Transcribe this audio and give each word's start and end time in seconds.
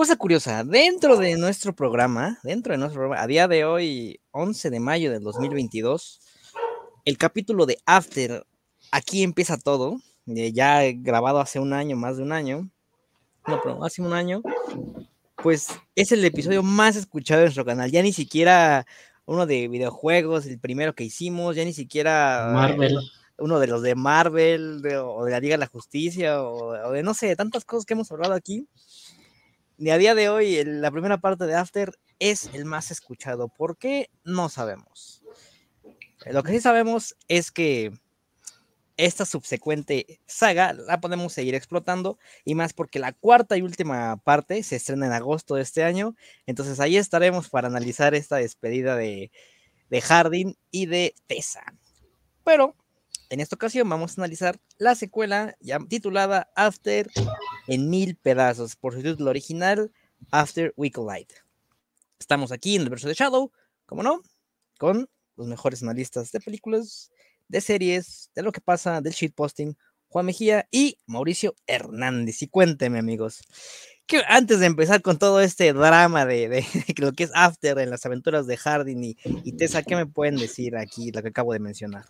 Cosa 0.00 0.16
curiosa, 0.16 0.64
dentro 0.64 1.18
de 1.18 1.36
nuestro 1.36 1.74
programa, 1.74 2.38
dentro 2.42 2.72
de 2.72 2.78
nuestro 2.78 3.02
programa, 3.02 3.22
a 3.22 3.26
día 3.26 3.46
de 3.48 3.66
hoy, 3.66 4.18
11 4.30 4.70
de 4.70 4.80
mayo 4.80 5.10
del 5.10 5.22
2022, 5.22 6.22
el 7.04 7.18
capítulo 7.18 7.66
de 7.66 7.76
After, 7.84 8.46
aquí 8.92 9.22
empieza 9.22 9.58
todo, 9.58 10.00
eh, 10.26 10.52
ya 10.54 10.90
grabado 10.90 11.38
hace 11.38 11.58
un 11.58 11.74
año, 11.74 11.96
más 11.96 12.16
de 12.16 12.22
un 12.22 12.32
año, 12.32 12.70
no, 13.46 13.60
pero 13.62 13.84
hace 13.84 14.00
un 14.00 14.14
año, 14.14 14.40
pues 15.36 15.68
es 15.94 16.12
el 16.12 16.24
episodio 16.24 16.62
más 16.62 16.96
escuchado 16.96 17.40
de 17.40 17.48
nuestro 17.48 17.66
canal, 17.66 17.90
ya 17.90 18.00
ni 18.02 18.14
siquiera 18.14 18.86
uno 19.26 19.44
de 19.44 19.68
videojuegos, 19.68 20.46
el 20.46 20.58
primero 20.58 20.94
que 20.94 21.04
hicimos, 21.04 21.56
ya 21.56 21.66
ni 21.66 21.74
siquiera 21.74 22.52
Marvel. 22.54 22.96
uno 23.36 23.60
de 23.60 23.66
los 23.66 23.82
de 23.82 23.94
Marvel 23.96 24.80
o 25.04 25.26
de 25.26 25.30
la 25.30 25.40
Liga 25.40 25.56
de 25.56 25.58
la 25.58 25.66
Justicia 25.66 26.42
o, 26.42 26.90
de 26.90 27.02
no 27.02 27.12
sé, 27.12 27.36
tantas 27.36 27.66
cosas 27.66 27.84
que 27.84 27.92
hemos 27.92 28.10
hablado 28.10 28.32
aquí. 28.32 28.66
Ni 29.80 29.88
a 29.88 29.96
día 29.96 30.14
de 30.14 30.28
hoy, 30.28 30.62
la 30.62 30.90
primera 30.90 31.22
parte 31.22 31.46
de 31.46 31.54
After 31.54 31.98
es 32.18 32.50
el 32.52 32.66
más 32.66 32.90
escuchado. 32.90 33.48
¿Por 33.48 33.78
qué? 33.78 34.10
No 34.24 34.50
sabemos. 34.50 35.22
Lo 36.26 36.42
que 36.42 36.52
sí 36.52 36.60
sabemos 36.60 37.16
es 37.28 37.50
que 37.50 37.90
esta 38.98 39.24
subsecuente 39.24 40.20
saga 40.26 40.74
la 40.74 41.00
podemos 41.00 41.32
seguir 41.32 41.54
explotando 41.54 42.18
y 42.44 42.54
más 42.54 42.74
porque 42.74 42.98
la 42.98 43.12
cuarta 43.12 43.56
y 43.56 43.62
última 43.62 44.18
parte 44.18 44.62
se 44.64 44.76
estrena 44.76 45.06
en 45.06 45.12
agosto 45.12 45.54
de 45.54 45.62
este 45.62 45.82
año. 45.82 46.14
Entonces 46.44 46.78
ahí 46.78 46.98
estaremos 46.98 47.48
para 47.48 47.68
analizar 47.68 48.14
esta 48.14 48.36
despedida 48.36 48.96
de, 48.96 49.32
de 49.88 50.00
Hardin 50.02 50.58
y 50.70 50.84
de 50.84 51.14
Tessa. 51.26 51.64
Pero 52.44 52.76
en 53.30 53.38
esta 53.40 53.54
ocasión 53.54 53.88
vamos 53.88 54.10
a 54.10 54.20
analizar 54.20 54.60
la 54.76 54.94
secuela 54.94 55.56
ya 55.60 55.78
titulada 55.78 56.50
After 56.56 57.08
en 57.68 57.88
mil 57.88 58.16
pedazos, 58.16 58.76
por 58.76 58.92
su 58.92 59.02
título 59.02 59.30
original, 59.30 59.92
After 60.32 60.74
We 60.76 60.90
Collide. 60.90 61.32
Estamos 62.18 62.52
aquí 62.52 62.74
en 62.74 62.82
el 62.82 62.90
verso 62.90 63.08
de 63.08 63.14
Shadow, 63.14 63.52
como 63.86 64.02
no, 64.02 64.20
con 64.78 65.08
los 65.36 65.46
mejores 65.46 65.82
analistas 65.82 66.32
de 66.32 66.40
películas 66.40 67.10
de 67.48 67.60
series, 67.60 68.30
de 68.34 68.42
lo 68.42 68.52
que 68.52 68.60
pasa, 68.60 69.00
del 69.00 69.12
shitposting, 69.12 69.76
Juan 70.08 70.26
Mejía 70.26 70.66
y 70.72 70.98
Mauricio 71.06 71.54
Hernández. 71.68 72.42
Y 72.42 72.48
cuénteme, 72.48 72.98
amigos, 72.98 73.42
que 74.06 74.22
antes 74.26 74.58
de 74.58 74.66
empezar 74.66 75.02
con 75.02 75.18
todo 75.18 75.40
este 75.40 75.72
drama 75.72 76.26
de, 76.26 76.64
lo 76.98 77.12
que 77.12 77.24
es 77.24 77.30
After 77.32 77.78
en 77.78 77.90
las 77.90 78.04
aventuras 78.06 78.48
de 78.48 78.56
Hardin 78.56 79.04
y, 79.04 79.16
y, 79.44 79.52
Tessa, 79.52 79.84
¿qué 79.84 79.94
me 79.94 80.06
pueden 80.06 80.36
decir 80.36 80.76
aquí, 80.76 81.12
lo 81.12 81.22
que 81.22 81.28
acabo 81.28 81.52
de 81.52 81.60
mencionar? 81.60 82.06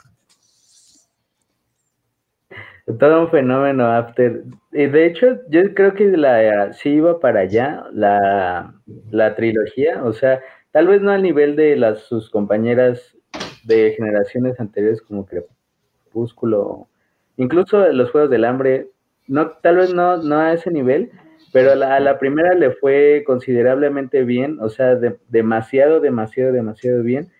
Todo 2.99 3.23
un 3.23 3.31
fenómeno 3.31 3.87
After. 3.87 4.43
De 4.71 5.07
hecho, 5.07 5.39
yo 5.49 5.75
creo 5.75 5.95
que 5.95 6.07
la, 6.17 6.73
sí 6.73 6.91
iba 6.91 7.21
para 7.21 7.41
allá 7.41 7.85
la, 7.93 8.75
la 9.11 9.35
trilogía, 9.35 10.03
o 10.05 10.13
sea, 10.13 10.41
tal 10.71 10.89
vez 10.89 11.03
no 11.03 11.11
al 11.11 11.23
nivel 11.23 11.57
de 11.57 11.77
las, 11.77 12.01
sus 12.01 12.31
compañeras 12.31 13.17
de 13.65 13.93
generaciones 13.97 14.59
anteriores 14.59 15.03
como 15.03 15.27
Crepúsculo, 15.27 16.89
incluso 17.37 17.87
los 17.93 18.11
Juegos 18.11 18.31
del 18.31 18.45
Hambre, 18.45 18.89
no, 19.27 19.51
tal 19.51 19.77
vez 19.77 19.95
no, 19.95 20.17
no 20.19 20.39
a 20.39 20.53
ese 20.53 20.71
nivel, 20.71 21.11
pero 21.53 21.73
a 21.73 22.01
la, 22.01 22.19
primera 22.19 22.55
le 22.55 22.71
fue 22.73 23.25
considerablemente 23.27 24.25
bien, 24.25 24.59
o 24.61 24.69
sea, 24.69 24.99
demasiado, 25.29 26.01
demasiado, 26.01 26.53
demasiado 26.53 27.03
bien, 27.03 27.31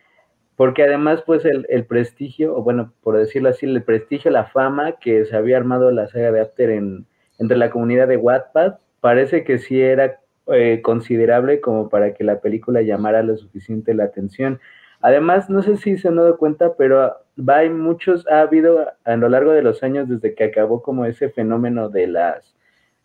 porque 0.61 0.83
además 0.83 1.23
pues 1.25 1.47
el, 1.47 1.87
prestigio, 1.87 2.55
o 2.55 2.63
bueno, 2.63 2.93
por 3.03 3.17
decirlo 3.17 3.49
así, 3.49 3.65
el 3.65 3.83
prestigio, 3.83 4.31
la 4.31 4.45
fama 4.45 4.99
que 5.01 5.25
se 5.25 5.35
había 5.35 5.57
armado 5.57 5.91
la 5.91 6.07
saga 6.07 6.33
de 6.33 6.43
After 6.43 6.69
en, 6.69 7.07
entre 7.39 7.57
la 7.57 7.71
comunidad 7.71 8.09
de 8.09 8.19
Wattpad, 8.19 8.75
parece 9.01 9.43
que 9.43 9.57
sí 9.57 9.81
era 9.81 10.21
eh, 10.49 10.83
considerable 10.83 11.63
como 11.63 11.89
para 11.89 12.13
que 12.13 12.25
la 12.25 12.41
película 12.43 12.83
llamara 12.83 13.23
lo 13.23 13.39
suficiente 13.39 13.95
la 13.95 14.05
atención. 14.05 14.61
Además, 15.01 15.49
no 15.49 15.63
sé 15.63 15.79
si 15.79 15.97
se 15.97 16.09
han 16.09 16.17
dado 16.17 16.37
cuenta, 16.37 16.75
pero 16.77 17.17
hay 17.47 17.71
muchos, 17.71 18.29
ha 18.29 18.43
habido 18.43 18.87
a 19.07 19.17
lo 19.17 19.31
largo 19.31 19.53
de 19.53 19.63
los 19.63 19.83
años 19.83 20.11
desde 20.11 20.35
que 20.35 20.45
acabó 20.45 20.83
como 20.83 21.07
ese 21.07 21.31
fenómeno 21.31 21.89
de 21.89 22.07
las, 22.07 22.55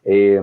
eh, 0.04 0.42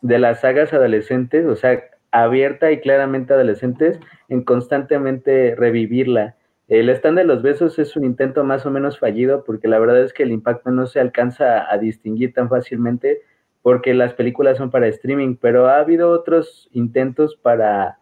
de 0.00 0.18
las 0.20 0.42
sagas 0.42 0.72
adolescentes, 0.72 1.44
o 1.44 1.56
sea, 1.56 1.82
abierta 2.12 2.70
y 2.70 2.78
claramente 2.78 3.34
adolescentes, 3.34 3.98
en 4.28 4.44
constantemente 4.44 5.56
revivirla. 5.56 6.36
El 6.72 6.88
stand 6.88 7.18
de 7.18 7.24
los 7.24 7.42
besos 7.42 7.78
es 7.78 7.96
un 7.96 8.04
intento 8.06 8.44
más 8.44 8.64
o 8.64 8.70
menos 8.70 8.98
fallido 8.98 9.44
porque 9.44 9.68
la 9.68 9.78
verdad 9.78 10.00
es 10.00 10.14
que 10.14 10.22
el 10.22 10.32
impacto 10.32 10.70
no 10.70 10.86
se 10.86 11.00
alcanza 11.00 11.70
a 11.70 11.76
distinguir 11.76 12.32
tan 12.32 12.48
fácilmente 12.48 13.20
porque 13.60 13.92
las 13.92 14.14
películas 14.14 14.56
son 14.56 14.70
para 14.70 14.86
streaming, 14.86 15.36
pero 15.36 15.68
ha 15.68 15.80
habido 15.80 16.08
otros 16.08 16.70
intentos 16.72 17.36
para 17.36 17.98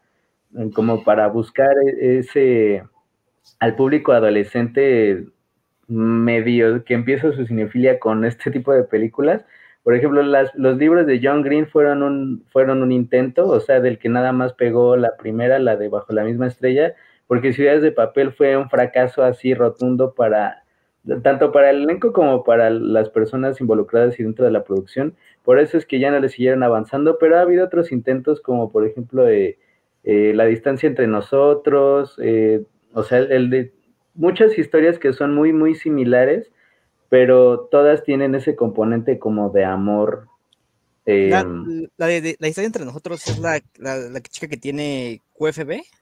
como 0.73 1.03
para 1.03 1.27
buscar 1.27 1.73
e-, 1.85 2.19
ese 2.19 2.85
al 3.59 3.75
público 3.75 4.13
adolescente 4.13 5.27
medio 5.89 6.85
que 6.85 6.95
empieza 6.95 7.33
su 7.33 7.47
cinefilia 7.47 7.99
con 7.99 8.25
este 8.25 8.53
tipo 8.53 8.73
de 8.73 8.85
películas. 8.85 9.45
Por 9.83 9.97
ejemplo, 9.97 10.23
las, 10.23 10.55
los 10.55 10.77
libros 10.77 11.09
de 11.09 11.21
John 11.21 11.43
Green 11.43 11.67
fueron 11.67 12.05
un, 12.05 12.45
fueron 12.53 12.85
un 12.85 12.93
intento, 12.93 13.49
o 13.49 13.59
sea, 13.59 13.81
del 13.81 13.99
que 13.99 14.09
nada 14.09 14.31
más 14.31 14.53
pegó 14.53 14.97
la 14.97 15.17
primera, 15.17 15.59
la 15.59 15.77
de 15.77 15.89
Bajo 15.89 16.13
la 16.13 16.23
misma 16.23 16.47
estrella, 16.47 16.95
porque 17.31 17.53
Ciudades 17.53 17.81
de 17.81 17.93
Papel 17.93 18.33
fue 18.33 18.57
un 18.57 18.69
fracaso 18.69 19.23
así 19.23 19.55
rotundo 19.55 20.15
para, 20.15 20.65
tanto 21.23 21.53
para 21.53 21.71
el 21.71 21.85
elenco 21.85 22.13
como 22.13 22.43
para 22.43 22.71
las 22.71 23.09
personas 23.09 23.61
involucradas 23.61 24.19
y 24.19 24.25
dentro 24.25 24.45
de 24.45 24.51
la 24.51 24.65
producción. 24.65 25.15
Por 25.45 25.61
eso 25.61 25.79
es 25.79 25.87
que 25.87 26.01
ya 26.01 26.11
no 26.11 26.19
le 26.19 26.29
siguieron 26.29 26.65
avanzando, 26.65 27.19
pero 27.21 27.39
ha 27.39 27.43
habido 27.43 27.65
otros 27.65 27.93
intentos 27.93 28.41
como 28.41 28.73
por 28.73 28.85
ejemplo 28.85 29.23
de 29.23 29.61
eh, 30.03 30.33
la 30.35 30.47
distancia 30.47 30.89
entre 30.89 31.07
nosotros, 31.07 32.19
eh, 32.21 32.65
o 32.95 33.05
sea, 33.05 33.19
el, 33.19 33.49
de 33.49 33.73
muchas 34.15 34.59
historias 34.59 34.99
que 34.99 35.13
son 35.13 35.33
muy, 35.33 35.53
muy 35.53 35.77
similares, 35.77 36.51
pero 37.11 37.69
todas 37.71 38.03
tienen 38.03 38.35
ese 38.35 38.57
componente 38.57 39.21
como 39.21 39.51
de 39.51 39.65
amor. 39.65 40.27
la, 41.07 41.43
em, 41.43 41.87
de, 41.97 42.37
la, 42.41 42.49
historia 42.49 42.67
entre 42.67 42.85
nosotros 42.85 43.25
es 43.29 43.39
la, 43.39 43.63
la, 43.79 44.21
chica 44.21 44.49
que 44.49 44.57
tiene 44.57 45.23
QFB. 45.39 46.00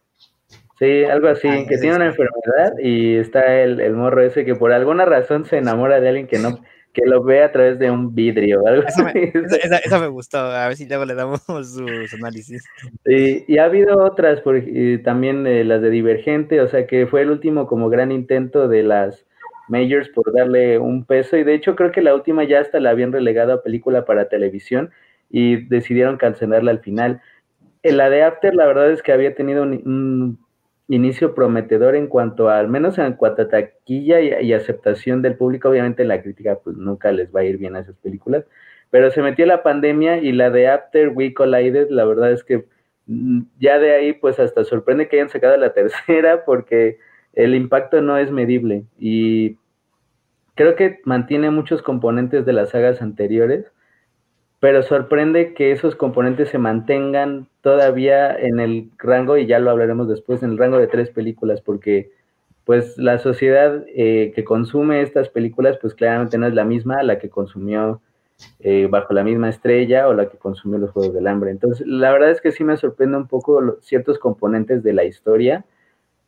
Sí, 0.78 1.04
algo 1.04 1.28
así, 1.28 1.48
ah, 1.48 1.64
que 1.68 1.76
tiene 1.78 1.96
una 1.96 2.06
enfermedad 2.06 2.72
y 2.80 3.16
está 3.16 3.62
el, 3.62 3.80
el 3.80 3.94
morro 3.94 4.22
ese 4.22 4.44
que 4.44 4.54
por 4.54 4.72
alguna 4.72 5.04
razón 5.04 5.44
se 5.44 5.58
enamora 5.58 6.00
de 6.00 6.08
alguien 6.08 6.28
que 6.28 6.38
no 6.38 6.60
que 6.92 7.06
lo 7.06 7.22
ve 7.22 7.42
a 7.42 7.52
través 7.52 7.78
de 7.78 7.90
un 7.90 8.14
vidrio. 8.14 8.66
Algo 8.66 8.86
esa, 8.86 9.04
me, 9.04 9.32
esa, 9.84 9.98
me, 10.00 10.08
gustó, 10.08 10.38
a 10.38 10.68
ver 10.68 10.76
si 10.76 10.88
luego 10.88 11.04
le 11.04 11.14
damos 11.14 11.42
sus 11.46 12.14
análisis. 12.14 12.64
y 13.04 13.58
ha 13.58 13.64
habido 13.64 14.04
otras, 14.04 14.40
por, 14.40 14.60
también 15.04 15.46
eh, 15.46 15.64
las 15.64 15.82
de 15.82 15.90
Divergente, 15.90 16.60
o 16.60 16.68
sea 16.68 16.86
que 16.86 17.06
fue 17.06 17.22
el 17.22 17.30
último 17.30 17.66
como 17.66 17.88
gran 17.88 18.10
intento 18.10 18.68
de 18.68 18.82
las 18.82 19.26
majors 19.68 20.08
por 20.08 20.32
darle 20.32 20.78
un 20.78 21.04
peso, 21.04 21.36
y 21.36 21.44
de 21.44 21.54
hecho 21.54 21.76
creo 21.76 21.92
que 21.92 22.02
la 22.02 22.14
última 22.14 22.44
ya 22.44 22.60
hasta 22.60 22.80
la 22.80 22.90
habían 22.90 23.12
relegado 23.12 23.52
a 23.52 23.62
película 23.62 24.04
para 24.04 24.28
televisión 24.28 24.90
y 25.30 25.66
decidieron 25.68 26.16
cancelarla 26.16 26.70
al 26.70 26.80
final. 26.80 27.20
En 27.82 27.96
la 27.96 28.10
de 28.10 28.22
After, 28.22 28.54
la 28.54 28.66
verdad 28.66 28.90
es 28.90 29.02
que 29.02 29.12
había 29.12 29.34
tenido 29.34 29.62
un 29.62 30.38
inicio 30.88 31.34
prometedor 31.34 31.94
en 31.94 32.06
cuanto 32.06 32.48
a, 32.48 32.58
al 32.58 32.68
menos 32.68 32.98
en 32.98 33.12
cuanto 33.12 33.42
a 33.42 33.48
taquilla 33.48 34.20
y, 34.20 34.52
aceptación 34.52 35.22
del 35.22 35.36
público. 35.36 35.68
Obviamente 35.68 36.04
la 36.04 36.22
crítica 36.22 36.58
pues 36.62 36.76
nunca 36.76 37.12
les 37.12 37.34
va 37.34 37.40
a 37.40 37.44
ir 37.44 37.58
bien 37.58 37.76
a 37.76 37.80
esas 37.80 37.96
películas, 37.96 38.44
pero 38.90 39.10
se 39.10 39.22
metió 39.22 39.46
la 39.46 39.62
pandemia 39.62 40.18
y 40.18 40.32
la 40.32 40.50
de 40.50 40.68
After 40.68 41.10
We 41.10 41.34
Collided, 41.34 41.90
la 41.90 42.04
verdad 42.04 42.32
es 42.32 42.42
que 42.42 42.64
mm, 43.06 43.42
ya 43.60 43.78
de 43.78 43.94
ahí 43.94 44.12
pues 44.14 44.40
hasta 44.40 44.64
sorprende 44.64 45.08
que 45.08 45.16
hayan 45.16 45.28
sacado 45.28 45.56
la 45.56 45.72
tercera 45.74 46.44
porque 46.44 46.98
el 47.34 47.54
impacto 47.54 48.00
no 48.00 48.16
es 48.18 48.30
medible 48.30 48.84
y 48.98 49.58
creo 50.54 50.74
que 50.74 51.00
mantiene 51.04 51.50
muchos 51.50 51.82
componentes 51.82 52.46
de 52.46 52.52
las 52.52 52.70
sagas 52.70 53.02
anteriores 53.02 53.70
pero 54.60 54.82
sorprende 54.82 55.54
que 55.54 55.72
esos 55.72 55.94
componentes 55.94 56.48
se 56.48 56.58
mantengan 56.58 57.46
todavía 57.62 58.34
en 58.34 58.60
el 58.60 58.90
rango, 58.98 59.36
y 59.36 59.46
ya 59.46 59.58
lo 59.58 59.70
hablaremos 59.70 60.08
después, 60.08 60.42
en 60.42 60.50
el 60.50 60.58
rango 60.58 60.78
de 60.78 60.88
tres 60.88 61.10
películas, 61.10 61.60
porque 61.60 62.10
pues 62.64 62.98
la 62.98 63.18
sociedad 63.18 63.84
eh, 63.94 64.32
que 64.34 64.44
consume 64.44 65.00
estas 65.00 65.30
películas, 65.30 65.78
pues 65.80 65.94
claramente 65.94 66.36
no 66.36 66.46
es 66.46 66.54
la 66.54 66.64
misma 66.64 66.96
a 66.98 67.02
la 67.02 67.18
que 67.18 67.30
consumió 67.30 68.02
eh, 68.60 68.88
bajo 68.90 69.14
la 69.14 69.24
misma 69.24 69.48
estrella 69.48 70.06
o 70.06 70.12
la 70.12 70.28
que 70.28 70.36
consumió 70.36 70.78
los 70.78 70.90
Juegos 70.90 71.14
del 71.14 71.26
Hambre. 71.28 71.50
Entonces, 71.50 71.86
la 71.86 72.12
verdad 72.12 72.30
es 72.30 72.40
que 72.40 72.52
sí 72.52 72.64
me 72.64 72.76
sorprende 72.76 73.16
un 73.16 73.26
poco 73.26 73.78
ciertos 73.80 74.18
componentes 74.18 74.82
de 74.82 74.92
la 74.92 75.04
historia, 75.04 75.64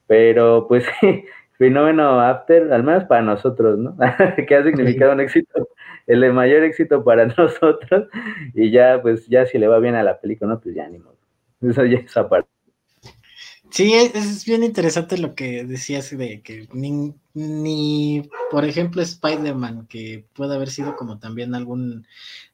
pero 0.07 0.67
pues 0.67 0.87
fenómeno 1.59 2.21
After, 2.21 2.73
al 2.73 2.85
menos 2.85 3.05
para 3.05 3.23
nosotros, 3.23 3.79
¿no? 3.79 3.97
que 4.49 4.55
ha 4.55 4.65
significado 4.65 5.13
un 5.13 5.21
éxito 5.21 5.69
el 6.11 6.33
mayor 6.33 6.65
éxito 6.65 7.05
para 7.05 7.27
nosotros 7.39 8.09
y 8.55 8.71
ya, 8.71 9.01
pues 9.01 9.27
ya 9.29 9.47
si 9.47 9.59
le 9.59 9.69
va 9.69 9.79
bien 9.79 9.95
a 9.95 10.03
la 10.03 10.21
película, 10.21 10.55
¿no? 10.55 10.61
Pues 10.61 10.75
ya 10.75 10.89
ni 10.89 10.99
modo. 10.99 11.17
Eso 11.61 11.85
ya 11.85 11.99
es 11.99 12.17
aparte. 12.17 12.49
Sí, 13.71 13.95
es 13.95 14.45
bien 14.47 14.65
interesante 14.65 15.17
lo 15.17 15.37
que 15.37 15.65
decías 15.65 16.17
de 16.17 16.43
que 16.43 16.69
ni, 16.73 18.29
por 18.51 18.65
ejemplo, 18.65 19.01
Spider-Man, 19.01 19.87
que 19.87 20.27
puede 20.33 20.57
haber 20.57 20.71
sido 20.71 20.97
como 20.97 21.21
también 21.21 21.55
algún, 21.55 22.05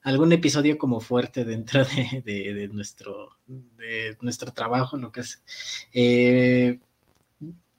algún 0.02 0.32
episodio 0.32 0.76
como 0.76 1.00
fuerte 1.00 1.46
dentro 1.46 1.84
de, 1.86 2.68
nuestro, 2.70 3.30
de 3.46 4.18
nuestro 4.20 4.52
trabajo, 4.52 4.98
lo 4.98 5.10
que 5.10 5.20
es, 5.20 5.42
eh, 5.94 6.80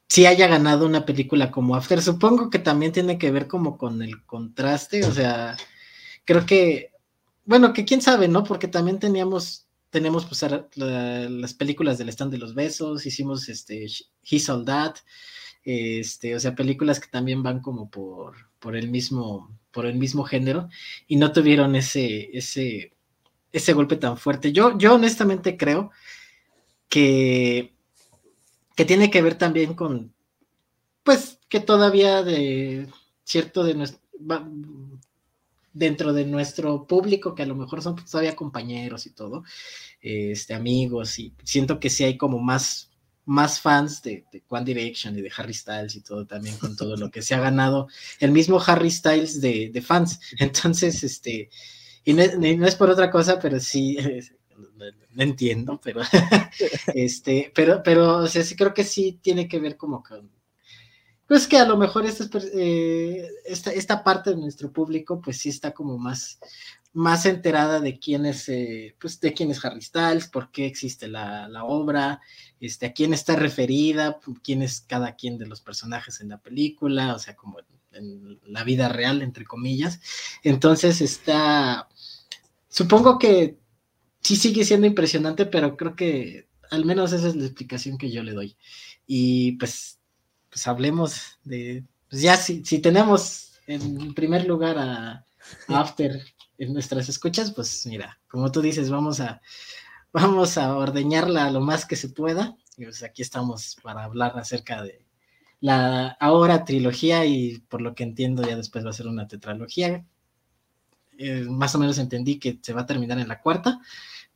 si 0.07 0.25
haya 0.25 0.47
ganado 0.47 0.85
una 0.85 1.05
película 1.05 1.51
como 1.51 1.75
After. 1.75 2.01
Supongo 2.01 2.49
que 2.49 2.59
también 2.59 2.91
tiene 2.91 3.17
que 3.17 3.31
ver 3.31 3.47
como 3.47 3.77
con 3.77 4.01
el 4.01 4.25
contraste, 4.25 5.05
o 5.05 5.11
sea, 5.11 5.57
creo 6.25 6.45
que, 6.45 6.91
bueno, 7.45 7.73
que 7.73 7.85
quién 7.85 8.01
sabe, 8.01 8.27
¿no? 8.27 8.43
Porque 8.43 8.67
también 8.67 8.99
teníamos 8.99 9.67
tenemos 9.89 10.25
pues 10.25 10.45
las 10.75 11.53
películas 11.53 11.97
del 11.97 12.09
stand 12.09 12.31
de 12.31 12.37
los 12.37 12.53
besos, 12.53 13.05
hicimos 13.05 13.49
este 13.49 13.87
He 14.29 14.39
That, 14.65 14.95
este, 15.63 16.35
o 16.35 16.39
sea, 16.39 16.55
películas 16.55 16.99
que 16.99 17.07
también 17.07 17.43
van 17.43 17.61
como 17.61 17.89
por, 17.89 18.35
por 18.59 18.75
el 18.75 18.89
mismo, 18.89 19.57
por 19.71 19.85
el 19.85 19.95
mismo 19.97 20.23
género, 20.23 20.69
y 21.07 21.15
no 21.15 21.31
tuvieron 21.31 21.75
ese, 21.75 22.29
ese, 22.37 22.93
ese 23.51 23.73
golpe 23.73 23.95
tan 23.95 24.17
fuerte. 24.17 24.51
Yo, 24.51 24.77
yo 24.77 24.95
honestamente 24.95 25.57
creo 25.57 25.91
que, 26.89 27.73
que 28.77 28.85
tiene 28.85 29.09
que 29.09 29.23
ver 29.23 29.35
también 29.35 29.73
con, 29.73 30.13
pues, 31.03 31.39
que 31.49 31.59
todavía 31.59 32.21
de 32.21 32.87
cierto 33.23 33.63
de 33.63 33.73
nuestro, 33.73 33.99
dentro 35.73 36.13
de 36.13 36.25
nuestro 36.25 36.85
público, 36.85 37.33
que 37.33 37.41
a 37.41 37.47
lo 37.47 37.55
mejor 37.55 37.81
son 37.81 37.95
todavía 37.95 38.35
compañeros 38.35 39.07
y 39.07 39.09
todo, 39.09 39.43
este, 39.99 40.53
amigos, 40.53 41.17
y 41.17 41.33
siento 41.43 41.79
que 41.79 41.89
sí 41.89 42.03
hay 42.03 42.17
como 42.17 42.37
más, 42.37 42.91
más 43.25 43.59
fans 43.59 44.03
de, 44.03 44.25
One 44.47 44.65
Direction 44.65 45.17
y 45.17 45.23
de 45.23 45.31
Harry 45.35 45.55
Styles 45.55 45.95
y 45.95 46.01
todo 46.01 46.27
también 46.27 46.55
con 46.57 46.75
todo 46.75 46.95
lo 46.97 47.09
que 47.09 47.23
se 47.23 47.33
ha 47.33 47.39
ganado 47.39 47.87
el 48.19 48.31
mismo 48.31 48.61
Harry 48.63 48.91
Styles 48.91 49.41
de, 49.41 49.83
fans. 49.83 50.19
Entonces, 50.37 51.03
este, 51.03 51.49
y 52.05 52.13
no, 52.13 52.21
es 52.21 52.75
por 52.75 52.91
otra 52.91 53.09
cosa, 53.09 53.39
pero 53.39 53.59
sí, 53.59 53.97
no, 54.57 55.23
entiendo, 55.23 55.79
pero, 55.83 56.01
este, 56.93 57.51
pero, 57.53 57.81
pero, 57.83 58.17
o 58.17 58.27
sea, 58.27 58.43
sí 58.43 58.55
creo 58.55 58.73
que 58.73 58.83
sí 58.83 59.19
tiene 59.21 59.47
que 59.47 59.59
ver 59.59 59.77
como 59.77 60.03
con 60.03 60.29
pues 61.27 61.45
que 61.45 61.57
a 61.57 61.65
lo 61.65 61.75
mejor 61.75 62.05
eh, 62.05 63.29
esta, 63.45 63.71
esta, 63.71 64.03
parte 64.03 64.29
de 64.29 64.37
nuestro 64.37 64.71
público, 64.71 65.21
pues 65.21 65.37
sí 65.37 65.49
está 65.49 65.73
como 65.73 65.97
más, 65.97 66.39
más 66.93 67.25
enterada 67.25 67.81
de 67.81 67.99
quién 67.99 68.25
es, 68.25 68.47
eh, 68.47 68.95
pues 68.99 69.19
de 69.19 69.33
quién 69.33 69.51
es 69.51 69.63
Harry 69.63 69.81
Styles, 69.81 70.29
por 70.29 70.51
qué 70.51 70.65
existe 70.65 71.07
la, 71.09 71.49
obra, 71.65 72.21
este, 72.61 72.87
a 72.87 72.93
quién 72.93 73.13
está 73.13 73.35
referida, 73.35 74.19
quién 74.41 74.61
es 74.61 74.81
cada 74.81 75.15
quien 75.15 75.37
de 75.37 75.47
los 75.47 75.59
personajes 75.59 76.21
en 76.21 76.29
la 76.29 76.37
película, 76.37 77.13
o 77.13 77.19
sea, 77.19 77.35
como 77.35 77.59
en, 77.91 78.39
la 78.45 78.63
vida 78.63 78.87
real, 78.87 79.21
entre 79.21 79.43
comillas. 79.43 79.99
Entonces 80.43 81.01
está, 81.01 81.89
supongo 82.69 83.19
que 83.19 83.57
sí 84.21 84.35
sigue 84.35 84.65
siendo 84.65 84.87
impresionante, 84.87 85.45
pero 85.45 85.77
creo 85.77 85.95
que 85.95 86.47
al 86.71 86.85
menos 86.85 87.13
esa 87.13 87.27
es 87.29 87.35
la 87.35 87.45
explicación 87.45 87.97
que 87.97 88.11
yo 88.11 88.23
le 88.23 88.33
doy. 88.33 88.57
Y 89.05 89.53
pues 89.53 89.97
pues 90.49 90.67
hablemos 90.67 91.37
de, 91.43 91.83
pues 92.09 92.21
ya 92.21 92.35
si, 92.35 92.65
si 92.65 92.79
tenemos 92.79 93.59
en 93.67 94.13
primer 94.13 94.47
lugar 94.47 94.77
a, 94.77 95.23
After 95.67 96.19
en 96.57 96.73
nuestras 96.73 97.07
escuchas, 97.07 97.53
pues 97.53 97.85
mira, 97.85 98.19
como 98.27 98.51
tú 98.51 98.61
dices, 98.61 98.89
vamos 98.89 99.21
a, 99.21 99.41
vamos 100.11 100.57
a 100.57 100.75
ordeñarla 100.75 101.51
lo 101.51 101.61
más 101.61 101.85
que 101.85 101.95
se 101.95 102.09
pueda. 102.09 102.57
Y 102.75 102.83
pues 102.83 103.03
aquí 103.03 103.21
estamos 103.21 103.77
para 103.81 104.03
hablar 104.03 104.37
acerca 104.37 104.83
de 104.83 105.05
la 105.61 106.07
ahora 106.19 106.65
trilogía 106.65 107.25
y 107.25 107.59
por 107.69 107.81
lo 107.81 107.95
que 107.95 108.03
entiendo 108.03 108.41
ya 108.41 108.57
después 108.57 108.83
va 108.83 108.89
a 108.89 108.93
ser 108.93 109.07
una 109.07 109.27
tetralogía. 109.27 110.05
Eh, 111.17 111.45
más 111.49 111.73
o 111.75 111.79
menos 111.79 111.97
entendí 111.97 112.39
que 112.39 112.59
se 112.61 112.73
va 112.73 112.81
a 112.81 112.85
terminar 112.85 113.19
en 113.19 113.27
la 113.27 113.41
cuarta, 113.41 113.79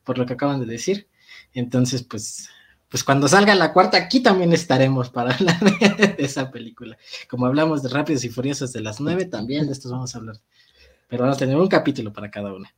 por 0.04 0.18
lo 0.18 0.25
que 0.25 0.33
acaban 0.33 0.60
de 0.60 0.66
decir. 0.66 1.07
Entonces, 1.54 2.04
pues 2.04 2.50
pues 2.92 3.06
cuando 3.06 3.30
salga 3.30 3.56
la 3.56 3.72
cuarta, 3.72 3.98
aquí 3.98 4.19
también 4.19 4.51
estaremos 4.51 5.10
para 5.10 5.33
hablar 5.36 5.60
de, 5.62 6.16
esa 6.19 6.51
película. 6.51 6.98
Como 7.30 7.45
hablamos 7.45 7.81
de 7.81 7.89
Rápidos 7.89 8.25
y 8.25 8.30
Furiosos 8.30 8.74
de 8.74 8.81
las 8.81 9.00
nueve, 9.00 9.25
también 9.25 9.66
de 9.66 9.72
estos 9.72 9.92
vamos 9.92 10.13
a 10.13 10.18
hablar. 10.18 10.36
Pero 11.07 11.24
vamos 11.24 11.38
a 11.38 11.39
tener 11.39 11.56
un 11.56 11.69
capítulo 11.69 12.12
para 12.12 12.30
cada 12.30 12.54
una. 12.54 12.75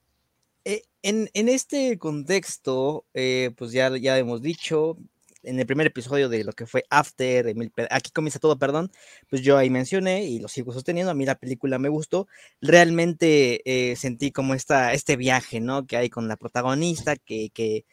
Eh, 0.66 0.84
en, 1.02 1.28
este 1.34 1.98
contexto, 1.98 3.06
eh, 3.16 3.52
pues 3.58 3.72
ya, 3.72 3.98
ya 3.98 4.20
hemos 4.20 4.44
dicho, 4.44 4.98
en 5.44 5.60
el 5.60 5.66
primer 5.66 5.88
episodio 5.88 6.30
de 6.30 6.44
lo 6.44 6.54
que 6.54 6.66
fue 6.66 6.84
After, 6.90 7.54
aquí 7.90 8.12
comienza 8.12 8.40
todo, 8.40 8.58
perdón, 8.58 8.92
pues 9.30 9.42
yo 9.42 9.58
ahí 9.58 9.70
mencioné 9.70 10.26
y 10.26 10.40
lo 10.40 10.48
sigo 10.48 10.74
sosteniendo, 10.74 11.12
a 11.12 11.16
mí 11.16 11.26
la 11.26 11.36
película 11.36 11.80
me 11.80 11.90
gustó, 11.90 12.28
realmente 12.62 13.62
eh, 13.66 13.96
sentí 13.96 14.32
como 14.32 14.54
esta, 14.54 14.94
este 14.94 15.16
viaje, 15.16 15.60
¿no? 15.60 15.86
Que 15.86 15.98
hay 15.98 16.10
con 16.10 16.28
la 16.28 16.38
protagonista, 16.38 17.16
que, 17.16 17.50
que 17.54 17.86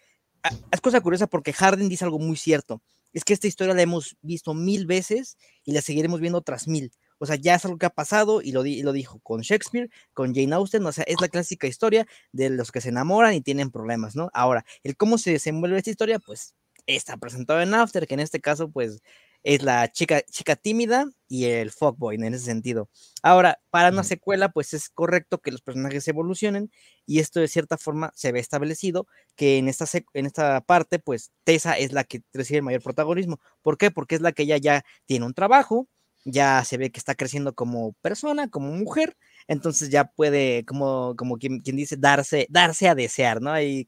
Ah, 0.43 0.51
es 0.73 0.81
cosa 0.81 1.01
curiosa 1.01 1.27
porque 1.27 1.53
Harden 1.53 1.89
dice 1.89 2.05
algo 2.05 2.19
muy 2.19 2.37
cierto. 2.37 2.83
Es 3.13 3.25
que 3.25 3.33
esta 3.33 3.47
historia 3.47 3.75
la 3.75 3.83
hemos 3.83 4.17
visto 4.23 4.55
mil 4.55 4.87
veces 4.87 5.37
y 5.65 5.73
la 5.73 5.83
seguiremos 5.83 6.21
viendo 6.21 6.39
otras 6.39 6.69
mil. 6.69 6.93
O 7.19 7.27
sea, 7.27 7.37
ya 7.37 7.57
es 7.57 7.65
algo 7.65 7.77
que 7.77 7.87
ha 7.87 7.91
pasado 7.91 8.41
y 8.41 8.53
lo, 8.53 8.63
lo 8.63 8.93
dijo 8.93 9.19
con 9.21 9.43
Shakespeare, 9.43 9.91
con 10.15 10.35
Jane 10.35 10.55
Austen. 10.55 10.87
O 10.87 10.93
sea, 10.93 11.05
es 11.07 11.21
la 11.21 11.29
clásica 11.29 11.67
historia 11.67 12.07
de 12.33 12.51
los 12.51 12.73
que 12.73 12.81
se 12.81 12.89
enamoran 12.89 13.35
y 13.35 13.43
tienen 13.43 13.71
problemas, 13.71 14.17
¿no? 14.17 14.31
Ahora, 14.33 14.65
el 14.85 14.97
cómo 14.97 15.19
se 15.19 15.33
desenvuelve 15.33 15.79
esta 15.79 15.91
historia, 15.91 16.19
pues 16.19 16.55
está 16.87 17.17
presentado 17.17 17.61
en 17.61 17.75
After, 17.75 18.07
que 18.07 18.15
en 18.15 18.21
este 18.21 18.41
caso, 18.41 18.71
pues 18.71 19.01
es 19.43 19.63
la 19.63 19.91
chica, 19.91 20.21
chica 20.23 20.57
tímida 20.57 21.07
y 21.29 21.47
el 21.47 21.71
fuckboy 21.71 22.17
en 22.17 22.25
ese 22.35 22.45
sentido. 22.45 22.91
Ahora, 23.23 23.59
para 23.71 23.91
una 23.91 24.05
secuela, 24.05 24.51
pues 24.51 24.75
es 24.75 24.91
correcto 24.91 25.39
que 25.39 25.51
los 25.51 25.63
personajes 25.63 26.07
evolucionen 26.09 26.71
y 27.07 27.21
esto 27.21 27.41
de 27.41 27.49
cierta 27.49 27.79
forma 27.79 28.13
se 28.15 28.33
ve 28.33 28.41
establecido 28.41 29.07
que 29.37 29.59
en 29.59 29.69
esta, 29.69 29.87
en 30.15 30.27
esta 30.27 30.61
parte, 30.61 30.99
pues 30.99 31.33
Tessa 31.45 31.79
es 31.79 31.93
la 31.93 32.05
que 32.05 32.23
recibe 32.33 32.59
el 32.59 32.65
mayor 32.65 32.83
protagonismo. 32.83 33.41
¿Por 33.63 33.79
qué? 33.79 33.91
Porque 33.91 34.17
es 34.17 34.21
la 34.21 34.33
que 34.33 34.43
ella 34.43 34.59
ya 34.59 34.85
tiene 35.07 35.25
un 35.27 35.35
trabajo, 35.35 35.89
ya 36.25 36.65
se 36.65 36.77
ve 36.77 36.91
que 36.91 36.99
está 36.99 37.15
creciendo 37.15 37.55
como 37.55 37.93
persona, 38.03 38.49
como 38.49 38.73
mujer, 38.73 39.17
entonces 39.49 39.91
ya 39.91 40.05
puede, 40.05 40.65
como, 40.65 41.15
como 41.17 41.39
quien, 41.39 41.61
dice, 41.63 41.97
darse, 41.99 42.47
darse 42.51 42.89
a 42.89 42.95
desear, 42.95 43.41
¿no? 43.43 43.59
Y 43.61 43.87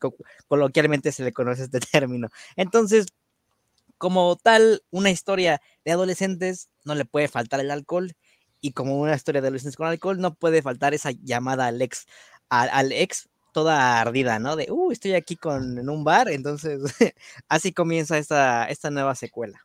coloquialmente 0.48 1.12
se 1.12 1.24
le 1.24 1.32
conoce 1.32 1.64
este 1.64 1.80
término. 1.92 2.28
Entonces, 2.56 3.06
como 3.98 4.36
tal, 4.36 4.82
una 4.90 5.10
historia 5.10 5.60
de 5.84 5.92
adolescentes 5.92 6.68
no 6.84 6.94
le 6.94 7.04
puede 7.04 7.28
faltar 7.28 7.60
el 7.60 7.70
alcohol 7.70 8.12
y 8.60 8.72
como 8.72 9.00
una 9.00 9.14
historia 9.14 9.40
de 9.40 9.48
adolescentes 9.48 9.76
con 9.76 9.86
alcohol 9.88 10.20
no 10.20 10.34
puede 10.34 10.62
faltar 10.62 10.94
esa 10.94 11.10
llamada 11.12 11.66
al 11.68 11.82
ex, 11.82 12.06
al, 12.48 12.92
ex 12.92 13.28
toda 13.52 14.00
ardida, 14.00 14.38
¿no? 14.38 14.56
De, 14.56 14.68
uh, 14.70 14.92
estoy 14.92 15.14
aquí 15.14 15.36
con, 15.36 15.78
en 15.78 15.88
un 15.90 16.04
bar, 16.04 16.28
entonces 16.30 16.80
así 17.48 17.72
comienza 17.72 18.18
esta, 18.18 18.66
esta 18.66 18.90
nueva 18.90 19.14
secuela. 19.14 19.60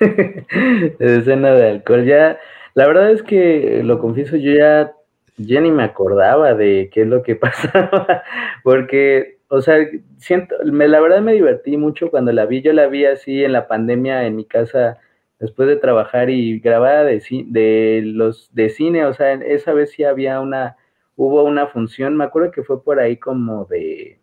escena 0.98 1.52
de 1.52 1.70
alcohol, 1.70 2.04
ya, 2.04 2.38
la 2.74 2.86
verdad 2.86 3.10
es 3.10 3.22
que, 3.22 3.82
lo 3.84 3.98
confieso, 3.98 4.36
yo 4.36 4.52
ya, 4.52 4.92
ya 5.36 5.60
ni 5.60 5.70
me 5.70 5.84
acordaba 5.84 6.54
de 6.54 6.90
qué 6.92 7.02
es 7.02 7.08
lo 7.08 7.22
que 7.22 7.36
pasaba, 7.36 8.22
porque 8.62 9.36
o 9.48 9.60
sea, 9.60 9.78
siento, 10.18 10.56
me, 10.64 10.88
la 10.88 11.00
verdad 11.00 11.20
me 11.20 11.32
divertí 11.34 11.76
mucho 11.76 12.10
cuando 12.10 12.32
la 12.32 12.46
vi, 12.46 12.62
yo 12.62 12.72
la 12.72 12.88
vi 12.88 13.04
así 13.04 13.44
en 13.44 13.52
la 13.52 13.68
pandemia 13.68 14.26
en 14.26 14.36
mi 14.36 14.44
casa 14.44 14.98
después 15.38 15.68
de 15.68 15.76
trabajar 15.76 16.30
y 16.30 16.58
grabada 16.60 17.04
de, 17.04 17.22
de 17.46 18.02
los 18.04 18.52
de 18.54 18.70
cine, 18.70 19.04
o 19.06 19.12
sea, 19.14 19.32
esa 19.34 19.72
vez 19.72 19.92
sí 19.92 20.02
había 20.04 20.40
una, 20.40 20.76
hubo 21.14 21.44
una 21.44 21.66
función, 21.68 22.16
me 22.16 22.24
acuerdo 22.24 22.50
que 22.50 22.62
fue 22.64 22.82
por 22.82 22.98
ahí 23.00 23.18
como 23.18 23.66
de 23.66 24.18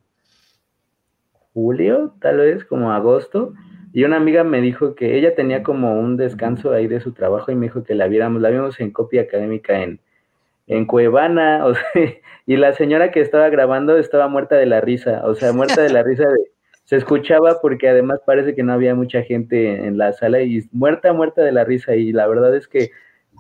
julio, 1.54 2.16
tal 2.20 2.38
vez, 2.38 2.66
como 2.66 2.92
agosto, 2.92 3.54
y 3.94 4.04
una 4.04 4.18
amiga 4.18 4.44
me 4.44 4.60
dijo 4.60 4.96
que 4.96 5.16
ella 5.18 5.36
tenía 5.36 5.62
como 5.62 6.00
un 6.00 6.18
descanso 6.18 6.72
ahí 6.74 6.88
de 6.88 7.00
su 7.00 7.14
trabajo 7.14 7.52
y 7.52 7.56
me 7.56 7.68
dijo 7.68 7.84
que 7.84 7.94
la 7.94 8.08
viéramos, 8.08 8.42
la 8.42 8.50
vimos 8.50 8.80
en 8.80 8.90
copia 8.90 9.22
académica 9.22 9.84
en, 9.84 10.00
en 10.66 10.86
Cuevana, 10.86 11.64
o 11.66 11.76
sea, 11.76 11.84
y 12.48 12.58
la 12.58 12.74
señora 12.74 13.12
que 13.12 13.22
estaba 13.22 13.50
grabando 13.50 13.98
estaba 13.98 14.28
muerta 14.28 14.56
de 14.56 14.66
la 14.66 14.82
risa, 14.82 15.22
o 15.26 15.36
sea, 15.36 15.54
muerta 15.54 15.82
de 15.84 15.90
la 15.90 16.02
risa 16.04 16.28
de, 16.28 16.54
se 16.86 16.98
escuchaba 16.98 17.62
porque 17.62 17.88
además 17.88 18.20
parece 18.26 18.56
que 18.56 18.64
no 18.64 18.74
había 18.74 18.96
mucha 18.96 19.22
gente 19.22 19.86
en 19.86 19.98
la 19.98 20.12
sala 20.12 20.42
y 20.42 20.68
muerta, 20.72 21.14
muerta 21.14 21.44
de 21.44 21.52
la 21.52 21.64
risa 21.64 21.96
y 21.96 22.12
la 22.12 22.28
verdad 22.28 22.56
es 22.56 22.68
que 22.68 22.90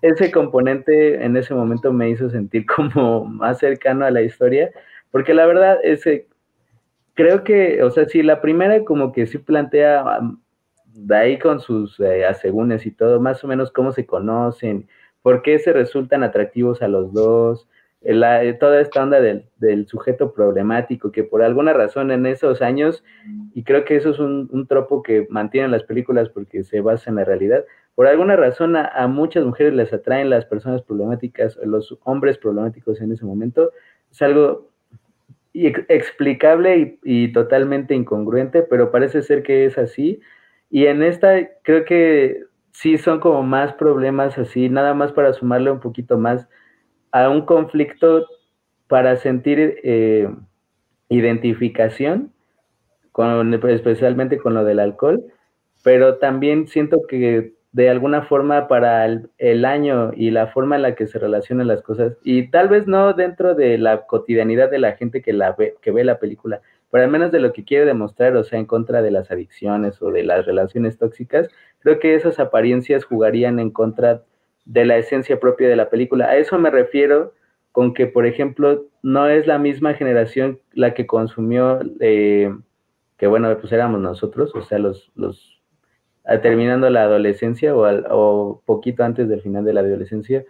ese 0.04 0.32
componente 0.32 1.26
en 1.26 1.36
ese 1.36 1.54
momento 1.56 1.92
me 1.92 2.10
hizo 2.10 2.30
sentir 2.30 2.66
como 2.76 3.26
más 3.26 3.58
cercano 3.58 4.06
a 4.06 4.12
la 4.12 4.22
historia, 4.22 4.72
porque 5.10 5.34
la 5.34 5.48
verdad 5.48 5.80
ese 5.84 6.28
creo 7.16 7.44
que, 7.44 7.84
o 7.84 7.92
sea, 7.92 8.06
si 8.06 8.24
la 8.24 8.42
primera 8.42 8.84
como 8.84 9.12
que 9.12 9.28
sí 9.28 9.38
plantea 9.38 10.04
de 10.94 11.16
ahí 11.16 11.40
con 11.40 11.60
sus 11.60 12.00
eh, 12.00 12.26
asegúnes 12.26 12.86
y 12.86 12.92
todo, 12.92 13.20
más 13.20 13.44
o 13.44 13.48
menos 13.48 13.72
cómo 13.72 13.92
se 13.92 14.06
conocen, 14.06 14.88
por 15.22 15.42
qué 15.42 15.60
se 15.60 15.74
resultan 15.74 16.24
atractivos 16.24 16.82
a 16.82 16.88
los 16.88 17.14
dos, 17.14 17.68
toda 18.60 18.82
esta 18.82 19.02
onda 19.02 19.22
del, 19.22 19.46
del, 19.58 19.88
sujeto 19.88 20.34
problemático, 20.34 21.12
que 21.12 21.24
por 21.24 21.42
alguna 21.42 21.72
razón 21.72 22.12
en 22.12 22.26
esos 22.26 22.62
años, 22.62 23.04
y 23.54 23.64
creo 23.64 23.86
que 23.86 23.96
eso 23.96 24.10
es 24.10 24.20
un, 24.20 24.50
un, 24.52 24.68
tropo 24.68 25.02
que 25.02 25.26
mantienen 25.30 25.72
las 25.72 25.84
películas 25.84 26.28
porque 26.28 26.64
se 26.64 26.82
basa 26.82 27.10
en 27.10 27.16
la 27.16 27.24
realidad, 27.24 27.64
por 27.96 28.08
alguna 28.08 28.36
razón 28.36 28.76
a, 28.76 29.08
muchas 29.08 29.46
mujeres 29.46 29.74
les 29.74 29.94
atraen 29.94 30.30
las 30.30 30.46
personas 30.46 30.82
problemáticas, 30.82 31.58
los 31.64 31.98
hombres 32.04 32.38
problemáticos 32.40 33.00
en 33.02 33.12
ese 33.12 33.24
momento, 33.24 33.72
es 34.12 34.22
algo 34.22 34.70
explicable 35.54 36.98
y, 37.04 37.32
totalmente 37.32 37.94
incongruente, 37.94 38.64
pero 38.64 38.90
parece 38.90 39.22
ser 39.22 39.44
que 39.44 39.66
es 39.66 39.78
así. 39.78 40.22
Y 40.74 40.88
en 40.88 41.04
esta 41.04 41.36
creo 41.62 41.86
que 41.86 42.46
sí 42.72 42.98
son 42.98 43.20
como 43.20 43.44
más 43.44 43.74
problemas 43.74 44.40
así, 44.40 44.70
nada 44.70 44.96
más 44.96 45.12
para 45.12 45.32
sumarle 45.32 45.70
un 45.70 45.80
poquito 45.80 46.18
más 46.18 46.48
a 47.12 47.30
un 47.30 47.46
conflicto 47.46 48.26
para 48.88 49.16
sentir 49.18 49.76
eh, 49.84 50.28
identificación, 51.10 52.34
con, 53.12 53.54
especialmente 53.70 54.40
con 54.40 54.56
lo 54.56 54.64
del 54.66 54.80
alcohol, 54.80 55.24
pero 55.84 56.18
también 56.18 56.68
siento 56.68 57.04
que 57.08 57.54
de 57.72 57.90
alguna 57.92 58.24
forma 58.24 58.68
para 58.68 59.06
el, 59.06 59.66
año 59.66 60.12
y 60.16 60.32
la 60.32 60.48
forma 60.48 60.76
en 60.76 60.82
la 60.82 60.96
que 60.96 61.06
se 61.06 61.20
relacionan 61.20 61.68
las 61.68 61.84
cosas, 61.84 62.18
y 62.24 62.50
tal 62.50 62.68
vez 62.68 62.88
no 62.88 63.14
dentro 63.14 63.54
de 63.54 63.78
la 63.78 64.08
cotidianidad 64.08 64.72
de 64.72 64.80
la 64.80 64.94
gente 64.94 65.22
que, 65.22 65.34
la 65.34 65.52
ve, 65.52 65.76
que 65.84 65.92
ve 65.92 66.04
la 66.04 66.18
película, 66.18 66.62
pero 66.94 67.06
al 67.06 67.10
menos 67.10 67.32
de 67.32 67.40
lo 67.40 67.54
que 67.54 67.66
quiere 67.66 67.86
demostrar, 67.86 68.36
o 68.36 68.44
sea, 68.44 68.60
en 68.60 68.68
contra 68.68 69.02
de 69.02 69.10
las 69.10 69.32
adicciones 69.32 70.00
o 70.00 70.12
de 70.12 70.22
las 70.22 70.46
relaciones 70.46 71.00
tóxicas, 71.00 71.50
creo 71.80 71.98
que 71.98 72.14
esas 72.14 72.40
apariencias 72.40 73.04
jugarían 73.04 73.58
en 73.58 73.72
contra 73.72 74.22
de 74.66 74.86
la 74.86 74.98
esencia 74.98 75.40
propia 75.40 75.68
de 75.68 75.76
la 75.76 75.90
película. 75.90 76.26
A 76.26 76.38
eso 76.38 76.60
me 76.60 76.70
refiero 76.70 77.34
con 77.72 77.96
que, 77.96 78.06
por 78.06 78.28
ejemplo, 78.28 78.86
no 79.02 79.28
es 79.28 79.48
la 79.48 79.58
misma 79.58 79.96
generación 79.96 80.60
la 80.74 80.94
que 80.94 81.08
consumió, 81.08 81.80
eh, 82.00 82.56
que 83.18 83.26
bueno, 83.26 83.58
pues 83.58 83.74
éramos 83.74 84.00
nosotros, 84.00 84.54
o 84.54 84.62
sea, 84.62 84.78
los, 84.78 85.12
los 85.16 85.64
terminando 86.44 86.92
la 86.92 87.06
adolescencia 87.06 87.76
o, 87.76 87.88
o, 88.12 88.62
poquito 88.68 89.04
antes 89.04 89.28
del 89.28 89.42
final 89.42 89.66
de 89.66 89.74
la 89.74 89.80
adolescencia, 89.80 90.46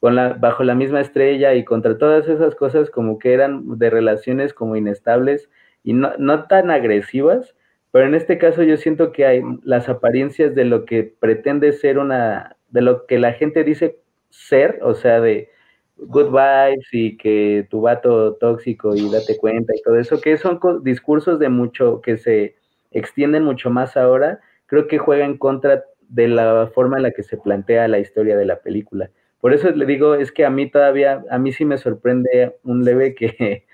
bajo 0.00 0.62
la 0.62 0.76
misma 0.76 1.00
estrella 1.00 1.54
y 1.54 1.64
contra 1.64 1.98
todas 1.98 2.28
esas 2.28 2.54
cosas 2.54 2.88
como 2.88 3.18
que 3.18 3.32
eran 3.32 3.80
de 3.80 3.90
relaciones 3.90 4.54
como 4.54 4.76
inestables 4.76 5.50
y 5.84 5.92
no, 5.92 6.12
no 6.18 6.44
tan 6.44 6.70
agresivas, 6.70 7.54
pero 7.90 8.06
en 8.06 8.14
este 8.14 8.38
caso 8.38 8.62
yo 8.62 8.76
siento 8.76 9.12
que 9.12 9.26
hay 9.26 9.42
las 9.62 9.88
apariencias 9.88 10.54
de 10.54 10.64
lo 10.64 10.84
que 10.84 11.04
pretende 11.04 11.72
ser 11.72 11.98
una, 11.98 12.56
de 12.70 12.82
lo 12.82 13.06
que 13.06 13.18
la 13.18 13.32
gente 13.32 13.64
dice 13.64 13.98
ser, 14.30 14.80
o 14.82 14.94
sea, 14.94 15.20
de 15.20 15.48
good 15.96 16.28
vibes 16.30 16.86
y 16.92 17.16
que 17.16 17.66
tu 17.70 17.80
vato 17.80 18.34
tóxico 18.34 18.94
y 18.94 19.10
date 19.10 19.36
cuenta 19.38 19.74
y 19.74 19.82
todo 19.82 19.98
eso, 19.98 20.20
que 20.20 20.36
son 20.36 20.60
discursos 20.82 21.38
de 21.38 21.48
mucho, 21.48 22.00
que 22.02 22.18
se 22.18 22.56
extienden 22.90 23.44
mucho 23.44 23.70
más 23.70 23.96
ahora 23.96 24.40
creo 24.68 24.86
que 24.86 24.98
juega 24.98 25.24
en 25.24 25.36
contra 25.36 25.84
de 26.08 26.28
la 26.28 26.70
forma 26.72 26.98
en 26.98 27.02
la 27.02 27.10
que 27.10 27.24
se 27.24 27.36
plantea 27.36 27.88
la 27.88 27.98
historia 27.98 28.36
de 28.36 28.44
la 28.44 28.60
película. 28.60 29.10
Por 29.40 29.52
eso 29.52 29.70
le 29.70 29.86
digo, 29.86 30.14
es 30.14 30.30
que 30.30 30.44
a 30.44 30.50
mí 30.50 30.70
todavía, 30.70 31.24
a 31.30 31.38
mí 31.38 31.52
sí 31.52 31.64
me 31.64 31.78
sorprende 31.78 32.56
un 32.62 32.84
leve 32.84 33.14
que, 33.14 33.64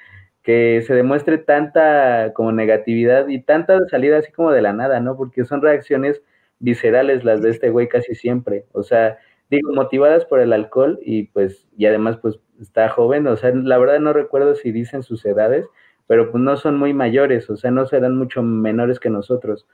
que 0.45 0.83
se 0.87 0.95
demuestre 0.95 1.39
tanta 1.39 2.33
como 2.35 2.53
negatividad 2.53 3.29
y 3.29 3.43
tanta 3.43 3.79
salida 3.91 4.19
así 4.19 4.31
como 4.33 4.53
de 4.53 4.63
la 4.63 4.73
nada, 4.75 5.01
¿no? 5.01 5.17
Porque 5.17 5.45
son 5.45 5.63
reacciones 5.63 6.23
viscerales 6.61 7.25
las 7.25 7.43
de 7.43 7.51
este 7.51 7.71
güey 7.71 7.89
casi 7.89 8.15
siempre. 8.15 8.67
O 8.73 8.83
sea, 8.85 9.19
digo, 9.51 9.73
motivadas 9.75 10.25
por 10.27 10.41
el 10.41 10.53
alcohol 10.53 10.99
y 11.03 11.25
pues, 11.29 11.67
y 11.77 11.87
además 11.87 12.19
pues 12.21 12.39
está 12.61 12.89
joven, 12.91 13.27
o 13.27 13.37
sea, 13.37 13.53
la 13.55 13.79
verdad 13.79 14.01
no 14.01 14.13
recuerdo 14.13 14.55
si 14.55 14.71
dicen 14.73 15.03
sus 15.03 15.25
edades, 15.27 15.67
pero 16.07 16.31
pues 16.31 16.43
no 16.45 16.57
son 16.57 16.79
muy 16.79 16.93
mayores, 16.95 17.49
o 17.51 17.57
sea, 17.57 17.71
no 17.71 17.87
serán 17.87 18.17
mucho 18.17 18.43
menores 18.43 19.01
que 19.01 19.11
nosotros. 19.11 19.67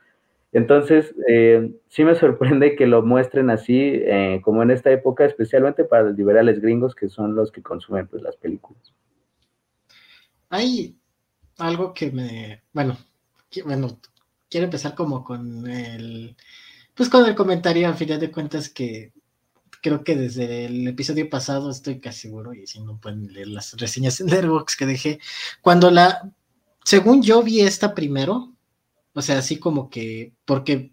Entonces, 0.53 1.15
eh, 1.27 1.73
sí 1.87 2.03
me 2.03 2.15
sorprende 2.15 2.75
que 2.75 2.87
lo 2.87 3.01
muestren 3.03 3.49
así, 3.49 3.93
eh, 4.05 4.41
como 4.43 4.63
en 4.63 4.71
esta 4.71 4.91
época, 4.91 5.25
especialmente 5.25 5.83
para 5.85 6.03
los 6.03 6.17
liberales 6.17 6.61
gringos, 6.61 6.95
que 6.95 7.09
son 7.09 7.35
los 7.35 7.51
que 7.51 7.61
consumen 7.61 8.07
pues, 8.07 8.21
las 8.23 8.35
películas. 8.37 8.93
Hay 10.51 10.97
algo 11.57 11.93
que 11.93 12.11
me, 12.11 12.61
bueno, 12.73 12.97
bueno, 13.63 13.99
quiero 14.49 14.65
empezar 14.65 14.93
como 14.95 15.23
con 15.23 15.65
el, 15.65 16.35
pues 16.93 17.07
con 17.07 17.25
el 17.25 17.35
comentario, 17.35 17.87
a 17.87 17.93
final 17.93 18.19
de 18.19 18.31
cuentas, 18.31 18.67
que 18.67 19.13
creo 19.81 20.03
que 20.03 20.15
desde 20.17 20.65
el 20.65 20.85
episodio 20.89 21.29
pasado 21.29 21.71
estoy 21.71 22.01
casi 22.01 22.23
seguro, 22.23 22.53
y 22.53 22.67
si 22.67 22.81
no 22.81 22.99
pueden 22.99 23.33
leer 23.33 23.47
las 23.47 23.73
reseñas 23.77 24.19
en 24.19 24.29
Airbox 24.29 24.75
que 24.75 24.85
dejé, 24.85 25.19
cuando 25.61 25.89
la, 25.89 26.29
según 26.83 27.23
yo 27.23 27.41
vi 27.43 27.61
esta 27.61 27.95
primero, 27.95 28.53
o 29.13 29.21
sea, 29.21 29.37
así 29.37 29.57
como 29.57 29.89
que, 29.89 30.33
porque 30.43 30.91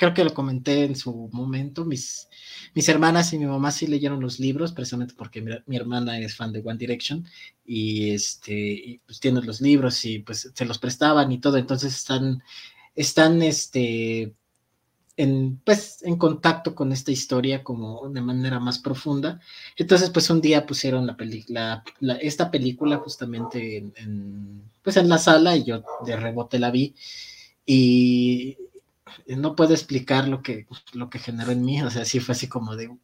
creo 0.00 0.14
que 0.14 0.24
lo 0.24 0.32
comenté 0.32 0.84
en 0.84 0.96
su 0.96 1.28
momento, 1.30 1.84
mis, 1.84 2.26
mis 2.74 2.88
hermanas 2.88 3.34
y 3.34 3.38
mi 3.38 3.44
mamá 3.44 3.70
sí 3.70 3.86
leyeron 3.86 4.18
los 4.18 4.40
libros, 4.40 4.72
precisamente 4.72 5.12
porque 5.14 5.42
mi, 5.42 5.76
hermana 5.76 6.18
es 6.18 6.36
fan 6.36 6.54
de 6.54 6.62
One 6.64 6.78
Direction 6.78 7.26
y 7.66 8.12
este, 8.12 9.02
pues 9.04 9.20
tienen 9.20 9.44
los 9.44 9.60
libros 9.60 10.02
y 10.06 10.20
pues 10.20 10.50
se 10.54 10.64
los 10.64 10.78
prestaban 10.78 11.30
y 11.32 11.38
todo, 11.38 11.58
entonces 11.58 11.94
están, 11.94 12.42
están 12.94 13.42
este, 13.42 14.32
en, 15.18 15.60
pues, 15.66 16.02
en 16.02 16.16
contacto 16.16 16.74
con 16.74 16.92
esta 16.92 17.10
historia 17.12 17.62
como 17.62 18.08
de 18.08 18.22
manera 18.22 18.58
más 18.58 18.78
profunda. 18.78 19.38
Entonces, 19.76 20.08
pues 20.08 20.30
un 20.30 20.40
día 20.40 20.64
pusieron 20.64 21.06
la 21.06 21.18
película, 21.18 21.84
esta 22.22 22.50
película 22.50 22.96
justamente 22.96 23.76
en, 23.76 23.92
en, 23.96 24.62
pues 24.82 24.96
en 24.96 25.10
la 25.10 25.18
sala 25.18 25.58
y 25.58 25.64
yo 25.64 25.82
de 26.06 26.16
rebote 26.16 26.58
la 26.58 26.70
vi 26.70 26.94
y 27.66 28.56
no 29.26 29.56
puedo 29.56 29.72
explicar 29.72 30.28
lo 30.28 30.42
que, 30.42 30.66
lo 30.92 31.10
que 31.10 31.18
generó 31.18 31.52
en 31.52 31.64
mí, 31.64 31.82
o 31.82 31.90
sea, 31.90 32.04
sí 32.04 32.20
fue 32.20 32.32
así 32.32 32.48
como 32.48 32.76
de, 32.76 32.96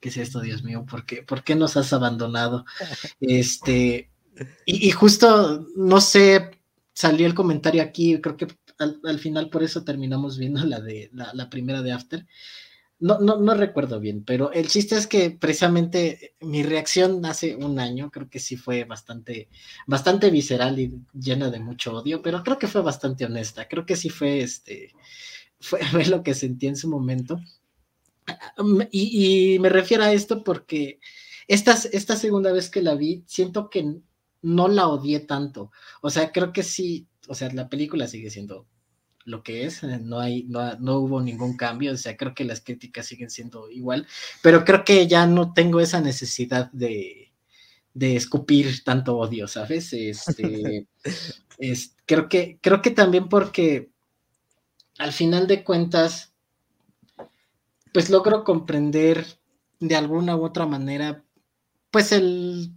¿qué 0.00 0.08
es 0.08 0.16
esto, 0.16 0.40
Dios 0.40 0.62
mío? 0.62 0.84
¿Por 0.88 1.06
qué, 1.06 1.22
¿por 1.22 1.44
qué 1.44 1.54
nos 1.54 1.76
has 1.76 1.92
abandonado? 1.92 2.64
Este, 3.20 4.10
y, 4.64 4.90
justo, 4.90 5.66
no 5.76 6.00
sé, 6.00 6.50
salió 6.92 7.26
el 7.26 7.34
comentario 7.34 7.82
aquí, 7.82 8.20
creo 8.20 8.36
que 8.36 8.48
al, 8.78 9.18
final 9.18 9.48
por 9.50 9.62
eso 9.62 9.84
terminamos 9.84 10.38
viendo 10.38 10.64
la 10.64 10.80
de 10.80 11.10
la, 11.12 11.32
la 11.34 11.48
primera 11.50 11.82
de 11.82 11.92
After, 11.92 12.26
no, 13.02 13.18
no, 13.18 13.36
no 13.36 13.54
recuerdo 13.54 13.98
bien, 13.98 14.22
pero 14.24 14.52
el 14.52 14.68
chiste 14.68 14.94
es 14.96 15.08
que 15.08 15.32
precisamente 15.32 16.36
mi 16.40 16.62
reacción 16.62 17.26
hace 17.26 17.56
un 17.56 17.80
año, 17.80 18.12
creo 18.12 18.30
que 18.30 18.38
sí 18.38 18.56
fue 18.56 18.84
bastante, 18.84 19.48
bastante 19.88 20.30
visceral 20.30 20.78
y 20.78 20.94
llena 21.12 21.50
de 21.50 21.58
mucho 21.58 21.96
odio, 21.96 22.22
pero 22.22 22.44
creo 22.44 22.60
que 22.60 22.68
fue 22.68 22.80
bastante 22.80 23.24
honesta. 23.24 23.66
Creo 23.66 23.84
que 23.84 23.96
sí 23.96 24.08
fue 24.08 24.40
este, 24.42 24.94
fue 25.60 26.06
lo 26.06 26.22
que 26.22 26.32
sentí 26.32 26.68
en 26.68 26.76
su 26.76 26.88
momento. 26.88 27.40
Y, 28.92 29.58
me 29.58 29.68
refiero 29.68 30.04
a 30.04 30.12
esto 30.12 30.44
porque 30.44 31.00
esta, 31.48 31.76
esta 31.92 32.14
segunda 32.14 32.52
vez 32.52 32.70
que 32.70 32.82
la 32.82 32.94
vi, 32.94 33.24
siento 33.26 33.68
que 33.68 33.96
no 34.42 34.68
la 34.68 34.86
odié 34.86 35.18
tanto. 35.18 35.72
O 36.02 36.10
sea, 36.10 36.30
creo 36.30 36.52
que 36.52 36.62
sí, 36.62 37.08
o 37.26 37.34
sea, 37.34 37.50
la 37.52 37.68
película 37.68 38.06
sigue 38.06 38.30
siendo 38.30 38.68
lo 39.24 39.42
que 39.42 39.64
es, 39.66 39.82
eh, 39.82 39.98
no, 40.02 40.18
hay, 40.18 40.44
no, 40.44 40.98
hubo 40.98 41.20
ningún 41.20 41.56
cambio, 41.56 41.92
o 41.92 41.96
sea, 41.96 42.16
creo 42.16 42.34
que 42.34 42.44
las 42.44 42.60
críticas 42.60 43.06
siguen 43.06 43.30
siendo 43.30 43.70
igual, 43.70 44.06
pero 44.42 44.64
creo 44.64 44.84
que 44.84 45.06
ya 45.06 45.26
no 45.26 45.52
tengo 45.52 45.80
esa 45.80 46.00
necesidad 46.00 46.70
de, 46.72 47.32
de 47.94 48.16
escupir 48.16 48.82
tanto 48.84 49.16
odio, 49.16 49.48
¿sabes? 49.48 49.92
Este, 49.92 50.86
es, 51.58 51.96
creo, 52.06 52.28
que, 52.28 52.58
creo 52.60 52.82
que 52.82 52.90
también 52.90 53.28
porque 53.28 53.90
al 54.98 55.12
final 55.12 55.46
de 55.46 55.64
cuentas, 55.64 56.32
pues 57.92 58.10
logro 58.10 58.44
comprender 58.44 59.26
de 59.80 59.96
alguna 59.96 60.36
u 60.36 60.44
otra 60.44 60.66
manera, 60.66 61.24
pues 61.90 62.12
el 62.12 62.72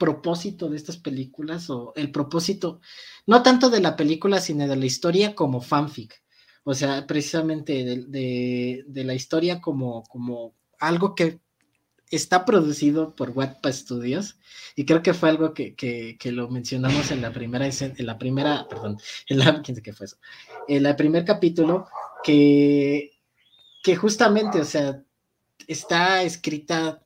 propósito 0.00 0.70
de 0.70 0.78
estas 0.78 0.96
películas 0.96 1.68
o 1.68 1.92
el 1.94 2.10
propósito, 2.10 2.80
no 3.26 3.42
tanto 3.42 3.68
de 3.68 3.80
la 3.80 3.94
película, 3.94 4.40
sino 4.40 4.66
de 4.66 4.76
la 4.76 4.86
historia 4.86 5.34
como 5.34 5.60
fanfic. 5.60 6.22
O 6.64 6.74
sea, 6.74 7.06
precisamente 7.06 7.84
de, 7.84 8.84
de, 8.86 9.04
la 9.04 9.14
historia 9.14 9.60
como, 9.60 10.02
como 10.04 10.54
algo 10.78 11.14
que 11.14 11.40
está 12.10 12.44
producido 12.44 13.14
por 13.14 13.30
Wattpad 13.30 13.72
Studios 13.72 14.36
y 14.74 14.84
creo 14.84 15.02
que 15.02 15.14
fue 15.14 15.28
algo 15.28 15.54
que, 15.54 15.74
que, 15.74 16.16
que, 16.18 16.32
lo 16.32 16.48
mencionamos 16.48 17.10
en 17.12 17.22
la 17.22 17.32
primera 17.32 17.66
en 17.68 18.06
la 18.06 18.18
primera 18.18 18.66
perdón 18.68 18.98
en 19.28 19.38
la 19.38 19.62
qué 19.62 19.92
fue 19.92 20.06
eso 20.06 20.16
en 20.66 20.86
el 20.86 20.96
primer 20.96 21.24
capítulo 21.24 21.86
que 22.24 23.12
que 23.84 23.94
justamente 23.94 24.60
o 24.60 24.64
sea 24.64 25.00
está 25.68 26.24
escrita 26.24 27.00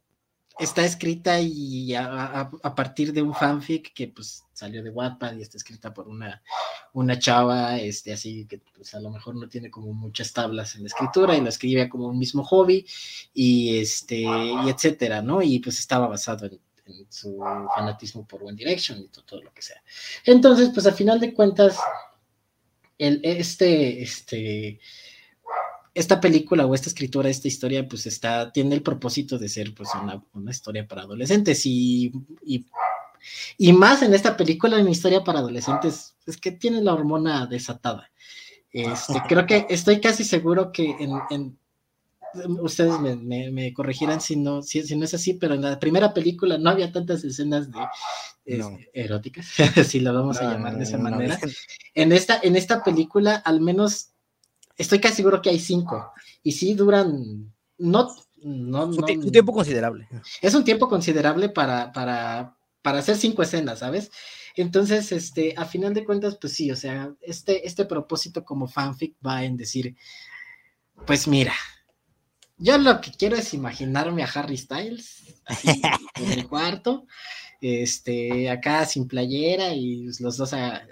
está 0.59 0.85
escrita 0.85 1.41
y 1.41 1.95
a, 1.95 2.51
partir 2.77 3.13
de 3.13 3.23
un 3.23 3.35
fanfic 3.35 3.93
que 3.93 4.09
pues 4.09 4.45
salió 4.53 4.83
de 4.83 4.91
Wattpad 4.91 5.37
y 5.37 5.43
está 5.43 5.57
escrita 5.57 5.93
por 5.93 6.09
una, 6.09 6.43
una 6.93 7.19
chava, 7.19 7.79
este, 7.79 8.13
así 8.13 8.47
que 8.47 8.59
pues 8.59 8.95
a 8.95 9.01
lo 9.01 9.11
mejor 9.11 9.35
no 9.35 9.49
tiene 9.49 9.71
como 9.71 9.93
muchas 9.93 10.33
tablas 10.33 10.77
en 10.77 10.83
la 10.83 10.89
escritura 10.89 11.37
y 11.37 11.41
lo 11.41 11.49
escribe 11.49 11.89
como 11.89 12.07
un 12.07 12.19
mismo 12.19 12.45
hobby 12.45 12.87
y 13.33 13.79
este, 13.79 14.21
y 14.21 14.69
etcétera, 14.69 15.23
¿no? 15.23 15.43
Y 15.43 15.59
pues 15.59 15.79
estaba 15.79 16.07
basado 16.07 16.47
en 16.47 16.61
su 17.09 17.39
fanatismo 17.75 18.27
por 18.27 18.45
One 18.45 18.57
Direction 18.57 19.01
y 19.01 19.09
todo, 19.09 19.43
lo 19.43 19.53
que 19.53 19.63
sea. 19.63 19.83
Entonces, 20.25 20.71
pues 20.73 20.87
a 20.87 20.93
final 20.93 21.19
de 21.19 21.35
cuentas, 21.35 21.79
el, 22.99 23.21
este, 23.25 24.03
este, 24.03 24.79
esta 25.95 26.21
película 26.21 26.67
o 26.67 26.75
esta 26.75 26.89
escritura, 26.89 27.29
esta 27.29 27.49
historia, 27.49 27.87
pues 27.89 28.07
está, 28.07 28.53
tiene 28.53 28.75
el 28.75 28.83
propósito 28.83 29.39
de 29.39 29.49
ser 29.49 29.75
pues 29.75 29.89
una, 30.33 30.51
historia 30.51 30.87
para 30.87 31.03
adolescentes 31.03 31.65
y, 31.65 32.13
y, 33.59 33.73
más 33.73 34.03
en 34.03 34.13
esta 34.13 34.37
película, 34.37 34.79
en 34.79 34.89
historia 34.89 35.23
para 35.23 35.39
adolescentes, 35.39 36.17
es 36.27 36.37
que 36.37 36.53
tiene 36.53 36.83
la 36.83 36.95
hormona 36.95 37.47
desatada. 37.47 38.11
Este, 38.73 39.23
creo 39.29 39.47
que 39.47 39.67
estoy 39.71 40.01
casi 40.01 40.25
seguro 40.25 40.73
que 40.73 40.97
en 41.31 41.57
ustedes 42.61 42.99
me, 43.01 43.73
corregirán 43.73 44.21
si 44.21 44.37
no, 44.37 44.63
si, 44.63 44.83
no 44.97 45.05
es 45.05 45.15
así, 45.15 45.35
pero 45.35 45.55
en 45.55 45.63
la 45.63 45.79
primera 45.79 46.13
película 46.13 46.59
no 46.59 46.71
había 46.71 46.93
tantas 46.93 47.25
escenas 47.25 47.71
de 47.71 47.79
este, 48.45 48.91
eróticas, 48.93 49.47
si 49.87 50.01
lo 50.01 50.13
vamos 50.13 50.39
a 50.39 50.53
llamar 50.53 50.77
de 50.77 50.85
esa 50.85 50.99
manera. 50.99 51.39
En 51.95 52.13
esta, 52.13 52.39
en 52.43 52.57
esta 52.57 52.83
película, 52.83 53.37
al 53.37 53.61
menos, 53.61 54.11
estoy 54.77 55.01
casi 55.01 55.17
seguro 55.17 55.43
que 55.43 55.51
hay 55.51 55.59
cinco, 55.59 56.13
y 56.43 56.53
sí 56.53 56.75
duran, 56.75 57.53
no, 57.79 58.15
no, 58.43 58.87
un, 58.87 59.33
tiempo 59.33 59.53
considerable. 59.53 60.09
Es 60.43 60.55
un 60.55 60.65
tiempo 60.65 60.89
considerable 60.89 61.49
para, 61.49 61.93
para, 61.93 62.57
para 62.83 62.99
hacer 62.99 63.17
cinco 63.17 63.43
escenas, 63.43 63.79
¿sabes? 63.79 64.11
Entonces, 64.57 65.11
este, 65.13 65.55
a 65.57 65.65
final 65.65 65.95
de 65.95 66.05
cuentas, 66.05 66.37
pues 66.41 66.53
sí, 66.53 66.71
o 66.71 66.77
sea, 66.77 67.13
este, 67.21 67.67
este 67.67 67.87
propósito 67.87 68.45
como 68.45 68.69
fanfic 68.69 69.17
va 69.27 69.45
en 69.45 69.57
decir, 69.57 69.97
pues 71.07 71.27
mira, 71.27 71.55
yo 72.57 72.79
lo 72.79 73.01
que 73.01 73.11
quiero 73.11 73.37
es 73.37 73.53
imaginarme 73.53 74.23
a 74.23 74.31
Harry 74.33 74.57
Styles 74.57 75.41
en 76.15 76.33
el 76.33 76.47
cuarto, 76.47 77.07
este, 77.61 78.49
acá 78.49 78.85
sin 78.85 79.09
playera 79.09 79.75
y 79.75 80.09
los 80.21 80.37
dos 80.37 80.53
a, 80.53 80.87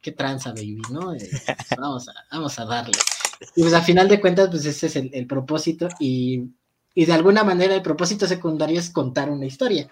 qué 0.00 0.12
tranza, 0.12 0.50
baby, 0.50 0.82
¿no? 0.90 1.14
Eh, 1.14 1.18
vamos, 1.78 2.08
a, 2.08 2.14
vamos 2.30 2.58
a 2.58 2.64
darle. 2.64 2.98
Y 3.54 3.62
pues 3.62 3.74
a 3.74 3.82
final 3.82 4.08
de 4.08 4.20
cuentas, 4.20 4.48
pues 4.50 4.64
ese 4.64 4.86
es 4.86 4.96
el, 4.96 5.26
propósito 5.26 5.88
y, 6.00 6.42
y, 6.94 7.04
de 7.04 7.12
alguna 7.12 7.44
manera 7.44 7.74
el 7.74 7.82
propósito 7.82 8.26
secundario 8.26 8.80
es 8.80 8.90
contar 8.90 9.30
una 9.30 9.46
historia, 9.46 9.88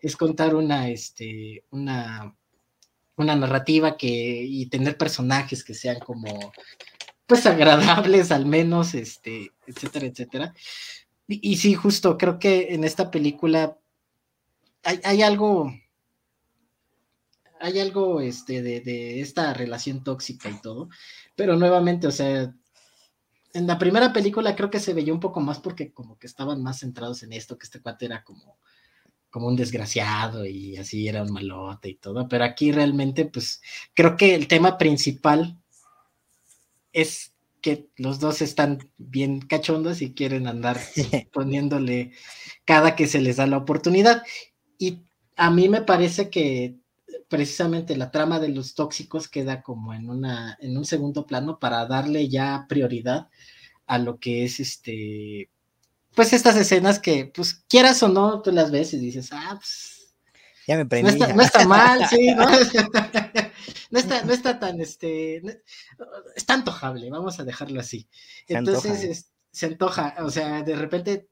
es 0.00 0.16
contar 0.16 0.54
una, 0.54 0.88
este, 0.88 1.64
una, 1.70 2.34
una 3.16 3.36
narrativa 3.36 3.96
que, 3.96 4.08
y 4.08 4.66
tener 4.66 4.96
personajes 4.96 5.64
que 5.64 5.74
sean 5.74 5.98
como 6.00 6.52
pues 7.26 7.44
agradables 7.46 8.30
al 8.30 8.46
menos, 8.46 8.94
este, 8.94 9.52
etcétera, 9.66 10.06
etcétera. 10.06 10.54
Y, 11.28 11.56
sí, 11.56 11.74
justo, 11.74 12.16
creo 12.16 12.38
que 12.38 12.72
en 12.72 12.84
esta 12.84 13.10
película 13.10 13.76
hay, 14.84 15.22
algo, 15.22 15.72
hay 17.60 17.80
algo 17.80 18.20
este, 18.20 18.62
de, 18.62 18.80
de, 18.80 19.20
esta 19.20 19.52
relación 19.54 20.04
tóxica 20.04 20.48
y 20.48 20.60
todo, 20.60 20.88
pero 21.34 21.56
nuevamente, 21.56 22.06
o 22.06 22.12
sea, 22.12 22.54
en 23.52 23.66
la 23.66 23.78
primera 23.78 24.12
película 24.12 24.54
creo 24.54 24.70
que 24.70 24.80
se 24.80 24.92
veía 24.92 25.14
un 25.14 25.20
poco 25.20 25.40
más 25.40 25.58
porque 25.60 25.92
como 25.92 26.18
que 26.18 26.26
estaban 26.26 26.62
más 26.62 26.80
centrados 26.80 27.22
en 27.22 27.32
esto, 27.32 27.58
que 27.58 27.64
este 27.64 27.80
cuate 27.80 28.06
era 28.06 28.22
como, 28.22 28.58
como 29.30 29.48
un 29.48 29.56
desgraciado 29.56 30.44
y 30.44 30.76
así 30.76 31.08
era 31.08 31.22
un 31.22 31.32
malote 31.32 31.88
y 31.88 31.94
todo, 31.94 32.28
pero 32.28 32.44
aquí 32.44 32.72
realmente, 32.72 33.24
pues 33.24 33.62
creo 33.94 34.16
que 34.16 34.34
el 34.34 34.48
tema 34.48 34.78
principal 34.78 35.58
es 36.92 37.32
que 37.60 37.88
los 37.96 38.20
dos 38.20 38.42
están 38.42 38.78
bien 38.96 39.40
cachondos 39.40 40.00
y 40.00 40.14
quieren 40.14 40.46
andar 40.46 40.78
poniéndole 41.32 42.12
cada 42.64 42.94
que 42.94 43.06
se 43.06 43.20
les 43.20 43.36
da 43.36 43.46
la 43.46 43.56
oportunidad. 43.56 44.22
Y 44.78 45.02
a 45.36 45.50
mí 45.50 45.68
me 45.68 45.82
parece 45.82 46.30
que 46.30 46.76
precisamente 47.28 47.96
la 47.96 48.10
trama 48.10 48.40
de 48.40 48.48
los 48.48 48.74
tóxicos 48.74 49.28
queda 49.28 49.62
como 49.62 49.94
en 49.94 50.10
una 50.10 50.56
en 50.60 50.76
un 50.76 50.84
segundo 50.84 51.26
plano 51.26 51.58
para 51.58 51.86
darle 51.86 52.28
ya 52.28 52.66
prioridad 52.68 53.28
a 53.86 53.98
lo 53.98 54.18
que 54.18 54.44
es 54.44 54.60
este 54.60 55.50
pues 56.14 56.32
estas 56.32 56.56
escenas 56.56 56.98
que 56.98 57.30
pues 57.34 57.64
quieras 57.68 58.02
o 58.02 58.08
no 58.08 58.42
tú 58.42 58.52
las 58.52 58.70
ves 58.70 58.92
y 58.94 58.98
dices 58.98 59.30
ah 59.32 59.56
pues 59.58 60.14
ya 60.66 60.76
me 60.76 61.02
no 61.02 61.08
está, 61.08 61.32
no 61.32 61.42
está 61.42 61.66
mal 61.66 62.06
sí 62.10 62.34
¿no? 62.34 62.46
no 63.90 63.98
está, 63.98 64.22
no 64.22 64.32
está 64.32 64.58
tan, 64.58 64.80
este, 64.80 65.62
está 66.34 66.54
antojable, 66.54 67.10
vamos 67.10 67.38
a 67.40 67.44
dejarlo 67.44 67.80
así. 67.80 68.08
Entonces, 68.48 69.32
se 69.50 69.66
antoja, 69.66 70.16
o 70.20 70.30
sea, 70.30 70.62
de 70.62 70.76
repente, 70.76 71.28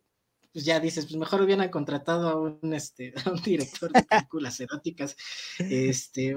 pues 0.54 0.64
ya 0.64 0.78
dices, 0.78 1.06
pues 1.06 1.16
mejor 1.16 1.42
hubieran 1.42 1.68
contratado 1.68 2.28
a 2.28 2.40
un, 2.40 2.72
este, 2.72 3.12
a 3.24 3.30
un 3.30 3.42
director 3.42 3.92
de 3.92 4.04
películas 4.04 4.60
eróticas, 4.60 5.16
este, 5.58 6.36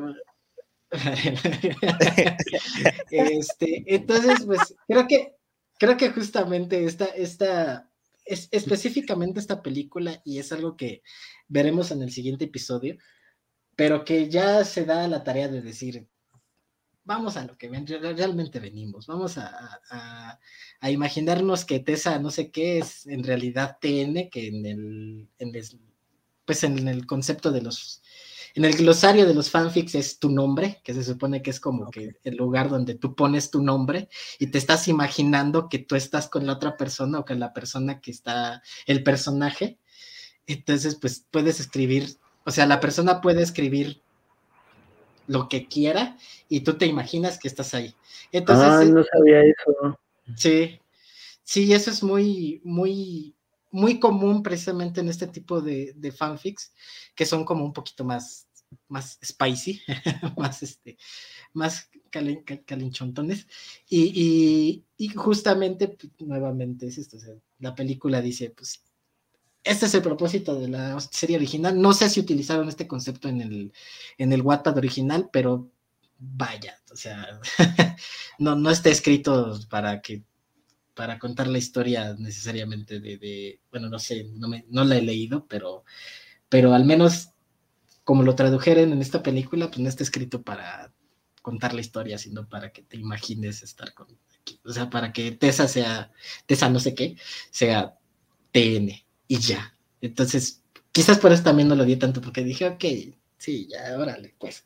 este, 3.12 3.84
entonces, 3.86 4.44
pues 4.44 4.76
creo 4.88 5.08
que, 5.08 5.36
creo 5.78 5.98
que 5.98 6.10
justamente 6.10 6.84
esta, 6.84 7.06
esta, 7.06 7.92
es, 8.26 8.50
específicamente 8.52 9.40
esta 9.40 9.62
película, 9.62 10.20
y 10.26 10.40
es 10.40 10.52
algo 10.52 10.76
que 10.76 11.04
veremos 11.48 11.92
en 11.92 12.02
el 12.02 12.12
siguiente 12.12 12.46
episodio, 12.46 12.98
pero 13.76 14.04
que 14.04 14.30
ya 14.30 14.66
se 14.66 14.86
da 14.86 15.08
la 15.08 15.24
tarea 15.24 15.48
de 15.48 15.62
decir, 15.62 16.08
vamos 17.08 17.38
a 17.38 17.46
lo 17.46 17.58
que 17.58 17.70
realmente 17.70 18.60
venimos, 18.60 19.08
vamos 19.08 19.38
a, 19.38 20.40
imaginarnos 20.82 21.66
que 21.66 21.80
Tessa 21.80 22.20
no 22.20 22.30
sé 22.30 22.52
qué 22.52 22.80
es 22.80 23.08
en 23.08 23.24
realidad 23.24 23.78
TN, 23.82 24.30
que 24.30 24.48
en 24.48 24.66
el, 24.66 25.30
pues 26.46 26.64
en 26.64 26.88
el 26.88 27.08
concepto 27.08 27.52
de 27.52 27.62
los, 27.62 28.04
en 28.56 28.66
el 28.66 28.76
glosario 28.76 29.26
de 29.26 29.34
los 29.34 29.50
fanfics 29.50 29.96
es 29.96 30.20
tu 30.20 30.30
nombre, 30.30 30.82
que 30.84 30.94
se 30.94 31.04
supone 31.04 31.42
que 31.42 31.50
es 31.50 31.62
como 31.62 31.90
que 31.90 32.18
el 32.24 32.36
lugar 32.36 32.70
donde 32.70 32.96
tú 32.96 33.16
pones 33.16 33.52
tu 33.52 33.64
nombre 33.64 34.10
y 34.38 34.48
te 34.48 34.58
estás 34.58 34.90
imaginando 34.90 35.70
que 35.70 35.80
tú 35.80 35.96
estás 35.96 36.28
con 36.28 36.46
la 36.46 36.54
otra 36.54 36.76
persona 36.76 37.20
o 37.20 37.26
con 37.26 37.40
la 37.40 37.54
persona 37.54 38.02
que 38.02 38.12
está, 38.12 38.62
el 38.86 39.02
personaje. 39.04 39.80
Entonces, 40.46 40.96
pues 40.96 41.26
puedes 41.32 41.60
escribir 41.60 42.18
o 42.48 42.52
sea, 42.52 42.66
la 42.66 42.80
persona 42.80 43.20
puede 43.20 43.44
escribir 43.44 44.02
lo 45.28 45.48
que 45.50 45.68
quiera 45.68 46.18
y 46.50 46.62
tú 46.62 46.78
te 46.78 46.86
imaginas 46.86 47.38
que 47.38 47.48
estás 47.48 47.74
ahí. 47.74 47.94
Entonces, 48.32 48.68
ah, 48.68 48.84
no 48.86 49.04
sabía 49.04 49.42
eso. 49.42 50.00
Sí, 50.36 50.80
sí, 51.44 51.74
eso 51.74 51.92
es 51.92 52.04
muy, 52.04 52.62
muy, 52.64 53.36
muy 53.72 54.00
común 54.00 54.44
precisamente 54.44 55.02
en 55.02 55.10
este 55.10 55.28
tipo 55.28 55.62
de, 55.62 56.14
fanfics, 56.16 56.74
que 57.16 57.26
son 57.26 57.46
como 57.46 57.64
un 57.64 57.74
poquito 57.74 58.04
más, 58.04 58.48
más 58.88 59.20
spicy, 59.24 59.82
más, 60.38 60.64
este, 60.64 60.98
más 61.54 61.90
calinchontones. 62.66 63.48
Y, 63.90 64.84
y, 64.98 65.10
justamente, 65.10 65.90
pues, 65.90 66.12
nuevamente 66.20 66.88
es 66.88 66.98
esto, 66.98 67.18
o 67.18 67.20
sea, 67.20 67.36
la 67.60 67.76
película 67.76 68.22
dice, 68.22 68.50
pues 68.52 68.84
este 69.68 69.86
es 69.86 69.94
el 69.94 70.02
propósito 70.02 70.60
de 70.60 70.70
la 70.70 71.00
serie 71.00 71.38
original. 71.38 71.80
No 71.80 71.94
sé 71.94 72.10
si 72.10 72.20
utilizaron 72.20 72.68
este 72.68 72.88
concepto 72.88 73.28
en 73.28 73.42
el, 73.42 73.74
en 74.18 74.34
el 74.34 74.42
Wattpad 74.42 74.78
original, 74.78 75.30
pero 75.32 75.70
vaya, 76.20 76.80
o 76.92 76.96
sea, 76.96 77.40
no, 78.40 78.56
no 78.56 78.72
está 78.72 78.90
escrito 78.90 79.60
para 79.70 80.02
que 80.02 80.24
para 80.96 81.20
contar 81.20 81.48
la 81.48 81.60
historia 81.60 82.16
necesariamente 82.18 83.00
de, 83.00 83.60
bueno, 83.70 83.88
no 83.88 84.00
sé, 84.00 84.26
no, 84.34 84.48
me, 84.48 84.66
no 84.70 84.84
la 84.84 84.98
he 84.98 85.02
leído, 85.04 85.46
pero, 85.48 85.86
pero 86.50 86.74
al 86.74 86.86
menos 86.86 87.30
como 88.04 88.24
lo 88.24 88.34
tradujeron 88.34 88.92
en 88.94 89.02
esta 89.02 89.22
película, 89.22 89.68
pues 89.68 89.80
no 89.80 89.90
está 89.90 90.02
escrito 90.02 90.42
para 90.42 90.92
contar 91.44 91.76
la 91.76 91.82
historia, 91.82 92.18
sino 92.18 92.50
para 92.50 92.72
que 92.72 92.82
te 92.82 92.98
imagines 92.98 93.62
estar 93.62 93.94
con, 93.94 94.08
o 94.66 94.74
sea, 94.74 94.90
para 94.90 95.14
que 95.14 95.32
Tessa 95.34 95.68
sea, 95.68 96.12
Tessa 96.48 96.68
no 96.70 96.80
sé 96.80 96.96
qué, 96.96 97.16
sea 97.52 97.96
TN 98.52 99.07
y 99.28 99.40
ya. 99.40 99.74
Entonces, 100.02 100.62
quizás 100.92 101.20
por 101.20 101.32
eso 101.32 101.44
también 101.44 101.68
no 101.68 101.76
lo 101.76 101.86
di 101.86 101.96
tanto, 101.96 102.22
porque 102.22 102.44
dije, 102.44 102.68
ok, 102.68 102.84
sí, 103.38 103.68
ya, 103.70 103.98
órale, 103.98 104.34
pues. 104.38 104.66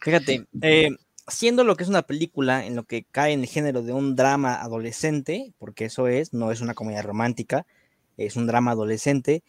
Fíjate, 0.00 0.46
eh, 0.62 0.90
siendo 1.26 1.64
lo 1.64 1.76
que 1.76 1.82
es 1.82 1.88
una 1.88 2.02
película 2.02 2.64
en 2.64 2.76
lo 2.76 2.84
que 2.84 3.04
cae 3.04 3.32
en 3.32 3.40
el 3.40 3.46
género 3.46 3.82
de 3.82 3.92
un 3.92 4.14
drama 4.14 4.60
adolescente, 4.60 5.52
porque 5.58 5.86
eso 5.86 6.06
es, 6.08 6.32
no 6.32 6.52
es 6.52 6.60
una 6.60 6.74
comedia 6.74 7.02
romántica, 7.02 7.66
es 8.16 8.36
un 8.36 8.46
drama 8.46 8.72
adolescente, 8.72 9.42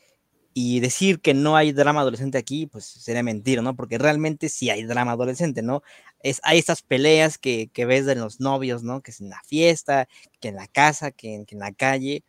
y 0.60 0.80
decir 0.80 1.22
que 1.22 1.36
no 1.36 1.56
hay 1.56 1.72
drama 1.72 2.02
adolescente 2.02 2.40
aquí, 2.40 2.66
pues 2.66 2.84
sería 2.84 3.22
mentir, 3.22 3.62
¿no? 3.62 3.76
Porque 3.76 4.00
realmente 4.00 4.50
sí 4.50 4.72
hay 4.72 4.84
drama 4.86 5.12
adolescente, 5.12 5.62
¿no? 5.62 5.84
Es, 6.24 6.42
hay 6.42 6.58
estas 6.58 6.82
peleas 6.82 7.38
que, 7.38 7.70
que 7.72 7.86
ves 7.86 8.08
de 8.08 8.16
los 8.16 8.40
novios, 8.40 8.82
¿no? 8.82 9.02
Que 9.02 9.12
es 9.12 9.22
en 9.22 9.30
la 9.30 9.40
fiesta, 9.46 10.08
que 10.40 10.48
en 10.48 10.56
la 10.56 10.66
casa, 10.68 11.12
que, 11.12 11.44
que 11.46 11.54
en 11.54 11.60
la 11.60 11.74
calle, 11.74 12.24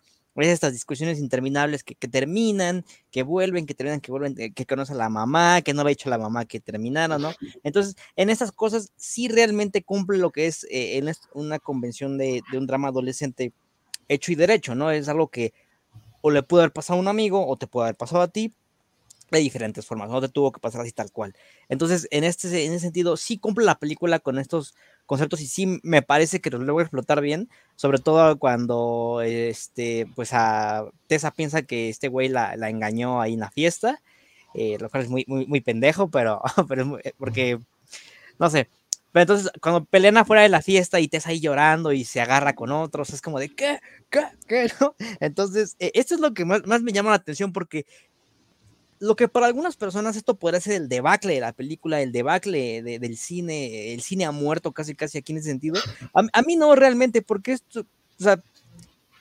es 0.47 0.53
estas 0.53 0.73
discusiones 0.73 1.19
interminables 1.19 1.83
que, 1.83 1.95
terminan, 1.95 2.85
que 3.11 3.23
vuelven, 3.23 3.67
que 3.67 3.75
terminan, 3.75 4.01
que 4.01 4.11
vuelven, 4.11 4.35
que, 4.55 4.67
conoce 4.67 4.93
a 4.93 4.97
la 4.97 5.09
mamá, 5.09 5.63
que 5.63 5.75
no 5.75 5.83
le 5.83 5.89
ha 5.89 5.91
dicho 5.91 6.09
a 6.09 6.11
la 6.11 6.19
mamá 6.19 6.45
que 6.45 6.61
terminaron, 6.61 7.21
¿no? 7.21 7.33
Entonces, 7.65 7.97
en 8.17 8.31
estas 8.31 8.53
cosas 8.53 8.93
sí 8.97 9.29
realmente 9.29 9.83
cumple 9.83 10.19
lo 10.19 10.31
que 10.31 10.47
es 10.47 10.65
eh, 10.71 10.99
en 10.99 11.13
una 11.35 11.59
convención 11.59 12.19
de, 12.19 12.43
un 12.53 12.67
drama 12.67 12.89
adolescente 12.89 13.53
hecho 14.09 14.33
y 14.33 14.35
derecho, 14.35 14.75
¿no? 14.75 14.91
Es 14.91 15.09
algo 15.09 15.29
que 15.29 15.53
o 16.21 16.31
le 16.31 16.43
puede 16.43 16.65
haber 16.65 16.73
pasado 16.73 16.99
a 16.99 17.03
un 17.03 17.09
amigo 17.09 17.47
o 17.47 17.57
te 17.57 17.67
puede 17.67 17.87
haber 17.87 17.97
pasado 17.97 18.23
a 18.23 18.29
ti, 18.29 18.55
de 19.31 19.39
diferentes 19.41 19.85
formas, 19.85 20.09
no 20.09 20.21
te 20.21 20.29
tuvo 20.29 20.53
que 20.53 20.61
pasar 20.61 20.81
así 20.81 20.93
tal 20.93 21.13
cual. 21.13 21.35
Entonces, 21.69 22.09
en 22.11 22.25
este 22.25 22.65
en 22.65 22.73
ese 22.73 22.81
sentido, 22.81 23.17
sí 23.17 23.39
cumple 23.39 23.65
la 23.65 23.79
película 23.79 24.19
con 24.19 24.39
estos 24.39 24.75
conceptos 25.09 25.41
y 25.41 25.47
sí 25.47 25.81
me 25.83 26.03
parece 26.03 26.41
que 26.41 26.51
lo 26.51 26.59
logra 26.59 26.85
explotar 26.85 27.23
bien, 27.23 27.49
sobre 27.77 27.99
todo 27.99 28.39
cuando 28.39 29.23
este, 29.25 30.07
pues 30.15 30.35
a 30.35 30.85
Tessa 31.07 31.31
piensa 31.31 31.63
que 31.63 31.89
este 31.89 32.09
güey 32.09 32.29
la, 32.29 32.53
engañó 32.69 33.23
ahí 33.23 33.33
en 33.33 33.41
la 33.41 33.51
fiesta, 33.51 34.03
eh, 34.55 34.77
lo 34.79 34.91
cual 34.91 35.05
es 35.05 35.09
muy, 35.09 35.25
muy, 35.27 35.47
muy 35.47 35.63
pendejo, 35.63 36.11
pero, 36.11 36.43
pero 36.69 36.99
eh, 37.03 37.15
porque, 37.17 37.59
no 38.39 38.51
sé, 38.51 38.69
pero 39.11 39.23
entonces 39.23 39.51
cuando 39.63 39.87
pelean 39.87 40.19
afuera 40.19 40.43
de 40.43 40.51
la 40.51 40.61
fiesta 40.61 41.01
y 41.01 41.09
Tessa 41.09 41.31
ahí 41.31 41.41
llorando 41.41 41.93
y 41.93 42.05
se 42.05 42.21
agarra 42.21 42.55
con 42.55 42.71
otros, 42.71 43.09
es 43.11 43.23
como 43.23 43.39
de, 43.41 43.49
¿qué? 43.55 43.81
¿Qué? 44.11 44.27
¿Qué? 44.47 44.71
¿No? 44.81 44.95
Entonces, 45.21 45.75
eh, 45.79 45.91
esto 45.95 46.17
es 46.17 46.21
lo 46.21 46.35
que 46.35 46.45
más, 46.45 46.67
más 46.67 46.83
me 46.83 46.93
llama 46.93 47.11
la 47.11 47.17
atención 47.17 47.55
porque 47.55 47.87
lo 49.01 49.17
que 49.17 49.29
para 49.29 49.47
algunas 49.47 49.77
personas 49.77 50.17
esto 50.17 50.37
podría 50.37 50.61
ser 50.61 50.75
el 50.75 50.89
debacle 50.89 51.35
de 51.35 51.41
la 51.41 51.53
película, 51.53 52.01
el 52.01 52.13
debacle 52.13 52.83
del 52.83 53.17
cine, 53.17 53.95
el 53.95 54.03
cine 54.03 54.25
ha 54.25 54.33
muerto 54.33 54.73
casi 54.73 54.95
casi 54.95 55.19
aquí 55.19 55.33
en 55.33 55.39
ese 55.39 55.51
sentido. 55.51 55.81
A, 56.13 56.43
mí 56.43 56.57
no 56.57 56.75
realmente, 56.75 57.23
porque 57.23 57.53
esto, 57.53 57.81
o 57.81 58.23
sea, 58.23 58.43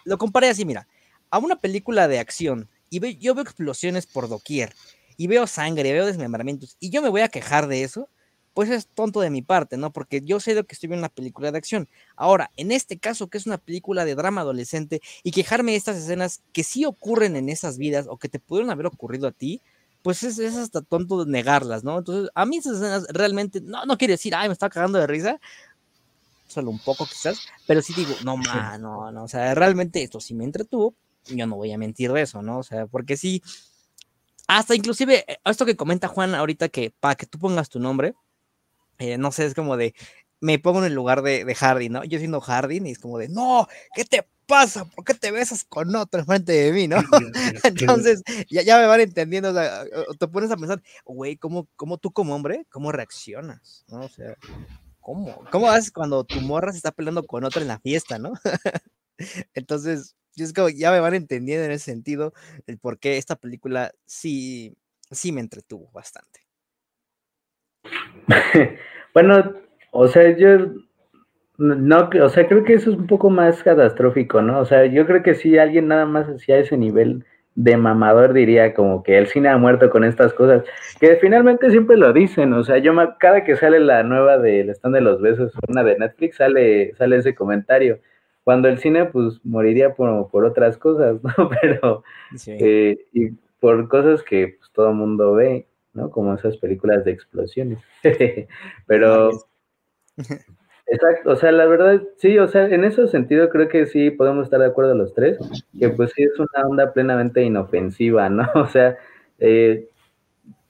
lo 0.04 0.18
comparé 0.18 0.50
así, 0.50 0.66
mira, 0.66 0.88
a 1.30 1.38
una 1.38 1.58
película 1.58 2.08
de 2.08 2.20
acción 2.20 2.70
y 2.90 3.18
yo 3.18 3.36
veo 3.36 3.44
explosiones 3.44 4.08
por 4.08 4.30
doquier 4.30 4.74
y 5.18 5.28
veo 5.28 5.46
sangre, 5.48 5.94
veo 5.94 6.06
desmembramientos 6.06 6.78
y 6.80 6.90
yo 6.90 7.02
me 7.02 7.10
voy 7.10 7.22
a 7.22 7.30
quejar 7.30 7.68
de 7.68 7.84
eso, 7.84 8.10
pues 8.58 8.72
es 8.72 8.88
tonto 8.88 9.22
de 9.22 9.30
mi 9.30 9.44
parte, 9.44 9.78
¿no? 9.78 9.94
Porque 9.94 10.22
yo 10.24 10.40
sé 10.40 10.56
lo 10.56 10.66
que 10.66 10.74
estoy 10.74 10.88
viendo 10.88 11.02
en 11.02 11.12
una 11.12 11.14
película 11.14 11.52
de 11.52 11.60
acción. 11.60 11.88
Ahora, 12.16 12.50
en 12.58 12.72
este 12.72 12.98
caso, 12.98 13.28
que 13.28 13.38
es 13.38 13.46
una 13.46 13.60
película 13.60 14.04
de 14.04 14.16
drama 14.16 14.42
adolescente 14.42 15.00
y 15.22 15.30
quejarme 15.30 15.74
de 15.74 15.78
estas 15.78 15.96
escenas 15.98 16.42
que 16.54 16.64
sí 16.64 16.84
ocurren 16.84 17.36
en 17.36 17.50
esas 17.50 17.78
vidas 17.78 18.08
o 18.10 18.18
que 18.18 18.30
te 18.30 18.40
pudieron 18.40 18.72
haber 18.72 18.88
ocurrido 18.88 19.28
a 19.28 19.32
ti, 19.32 19.62
pues 20.02 20.24
es, 20.24 20.40
hasta 20.40 20.82
tonto 20.82 21.24
negarlas, 21.28 21.84
¿no? 21.84 22.00
Entonces, 22.00 22.32
a 22.34 22.48
mí 22.48 22.58
esas 22.58 22.78
escenas 22.78 23.06
realmente, 23.10 23.62
no, 23.62 23.86
no 23.86 23.96
quiere 23.96 24.16
decir, 24.16 24.34
ay, 24.34 24.50
me 24.50 24.54
está 24.54 24.72
cagando 24.72 24.98
de 24.98 25.06
risa, 25.06 25.40
solo 26.48 26.72
un 26.72 26.80
poco 26.80 27.06
quizás, 27.06 27.40
pero 27.68 27.84
sí 27.84 27.94
digo, 27.96 28.16
no, 28.26 28.38
ma, 28.38 28.80
no, 28.80 29.12
no, 29.12 29.26
o 29.26 29.28
sea, 29.28 29.54
realmente 29.54 30.02
esto 30.02 30.20
sí 30.20 30.34
me 30.34 30.46
entretuvo, 30.46 30.96
yo 31.28 31.46
no 31.46 31.58
voy 31.58 31.72
a 31.74 31.78
mentir 31.78 32.12
de 32.12 32.24
eso, 32.24 32.42
¿no? 32.42 32.58
O 32.58 32.64
sea, 32.64 32.88
porque 32.88 33.18
sí, 33.18 33.44
hasta 34.48 34.74
inclusive, 34.74 35.26
eh, 35.28 35.38
esto 35.46 35.64
que 35.64 35.76
comenta 35.76 36.08
Juan 36.08 36.34
ahorita 36.34 36.70
que 36.70 36.92
para 37.00 37.14
que 37.14 37.28
tú 37.28 37.38
pongas 37.38 37.70
tu 37.70 37.80
nombre, 37.80 38.16
eh, 39.00 39.18
no 39.18 39.32
sé, 39.32 39.46
es 39.46 39.54
como 39.54 39.78
de, 39.78 39.94
me 40.40 40.60
pongo 40.60 40.80
en 40.80 40.86
el 40.86 40.94
lugar 40.94 41.22
de, 41.22 41.46
de 41.46 41.56
Hardin, 41.56 41.94
¿no? 41.94 42.04
Yo 42.04 42.20
siendo 42.20 42.42
Hardin 42.42 42.88
y 42.88 42.92
es 42.92 43.00
como 43.00 43.18
de, 43.18 43.30
no, 43.30 43.68
¿qué 43.96 44.06
te 44.06 44.28
pasa? 44.46 44.86
¿Por 44.86 45.04
qué 45.04 45.14
te 45.14 45.32
besas 45.32 45.64
con 45.64 45.96
otro 45.96 46.20
enfrente 46.20 46.52
de 46.52 46.72
mí, 46.72 46.88
no? 46.88 46.98
Entonces, 47.64 48.24
ya, 48.50 48.62
ya, 48.62 48.80
me 48.80 48.88
van 48.88 49.02
entendiendo, 49.02 49.52
o 49.52 49.54
sea, 49.54 49.84
te 50.18 50.28
pones 50.28 50.52
a 50.52 50.58
pensar, 50.58 50.82
güey, 51.06 51.38
¿cómo, 51.38 51.68
¿cómo 51.76 51.98
tú 51.98 52.12
como 52.12 52.36
hombre, 52.36 52.66
cómo 52.70 52.92
reaccionas? 52.92 53.86
¿no? 53.90 54.02
O 54.02 54.10
sea, 54.10 54.36
¿cómo? 55.00 55.44
¿Cómo 55.52 55.70
haces 55.70 55.92
cuando 55.92 56.24
tu 56.24 56.40
morra 56.42 56.72
se 56.72 56.78
está 56.78 56.92
peleando 56.92 57.26
con 57.26 57.44
otro 57.44 57.62
en 57.62 57.68
la 57.68 57.80
fiesta, 57.80 58.18
no? 58.18 58.34
Entonces, 59.54 60.16
es 60.36 60.54
como, 60.54 60.70
ya 60.70 60.92
me 60.92 61.00
van 61.00 61.16
entendiendo 61.16 61.66
en 61.66 61.72
ese 61.72 61.86
sentido 61.86 62.34
el 62.68 62.78
por 62.78 63.00
qué 63.00 63.18
esta 63.18 63.36
película 63.36 63.92
sí, 64.06 64.78
sí 65.12 65.32
me 65.32 65.42
entretuvo 65.42 65.90
bastante. 65.92 66.47
bueno, 69.14 69.54
o 69.92 70.08
sea, 70.08 70.36
yo 70.38 70.58
no, 71.58 72.10
o 72.24 72.30
sea, 72.30 72.48
creo 72.48 72.64
que 72.64 72.74
eso 72.74 72.92
es 72.92 72.98
un 72.98 73.08
poco 73.08 73.30
más 73.30 73.64
catastrófico, 73.64 74.42
¿no? 74.42 74.60
O 74.60 74.66
sea, 74.66 74.86
yo 74.86 75.06
creo 75.08 75.24
que 75.24 75.34
si 75.34 75.58
alguien 75.58 75.88
nada 75.88 76.06
más 76.06 76.28
hacía 76.30 76.58
ese 76.60 76.78
nivel 76.78 77.26
de 77.56 77.76
mamador 77.76 78.34
diría 78.34 78.76
como 78.76 79.02
que 79.02 79.18
el 79.18 79.26
cine 79.26 79.50
ha 79.50 79.58
muerto 79.58 79.90
con 79.90 80.04
estas 80.04 80.34
cosas, 80.34 80.64
que 81.00 81.16
finalmente 81.16 81.72
siempre 81.72 81.98
lo 81.98 82.14
dicen, 82.14 82.54
o 82.54 82.64
sea, 82.64 82.78
yo 82.78 82.94
cada 83.20 83.44
que 83.44 83.56
sale 83.56 83.80
la 83.80 84.04
nueva 84.04 84.38
del 84.38 84.70
stand 84.70 84.94
de 84.94 85.02
los 85.02 85.20
besos, 85.20 85.52
una 85.68 85.84
de 85.84 85.98
Netflix, 85.98 86.38
sale, 86.38 86.94
sale 86.96 87.18
ese 87.18 87.34
comentario, 87.34 88.00
cuando 88.44 88.68
el 88.70 88.78
cine 88.78 89.06
pues 89.06 89.40
moriría 89.44 89.96
por, 89.96 90.30
por 90.30 90.46
otras 90.46 90.78
cosas, 90.78 91.18
¿no? 91.24 91.50
Pero, 91.62 92.04
eh, 92.46 93.00
y 93.12 93.32
por 93.60 93.88
cosas 93.90 94.22
que 94.22 94.56
pues, 94.60 94.72
todo 94.72 94.90
el 94.90 94.96
mundo 94.96 95.34
ve, 95.34 95.66
¿no? 95.98 96.10
Como 96.10 96.34
esas 96.34 96.56
películas 96.58 97.04
de 97.04 97.12
explosiones. 97.12 97.80
Pero... 98.88 99.32
Exacto, 100.90 101.32
o 101.32 101.36
sea, 101.36 101.52
la 101.52 101.66
verdad, 101.66 102.02
sí, 102.16 102.40
o 102.40 102.48
sea, 102.48 102.66
en 102.66 102.86
ese 102.86 103.10
sentido 103.10 103.50
creo 103.50 103.68
que 103.68 103.88
sí 103.88 104.10
podemos 104.10 104.46
estar 104.46 104.62
de 104.62 104.68
acuerdo 104.68 104.96
los 104.96 105.14
tres, 105.14 105.38
que 105.78 105.90
pues 105.90 106.14
sí 106.16 106.24
es 106.24 106.40
una 106.40 106.66
onda 106.66 106.94
plenamente 106.94 107.44
inofensiva, 107.44 108.30
¿no? 108.30 108.48
O 108.56 108.68
sea, 108.68 108.98
eh, 109.40 109.90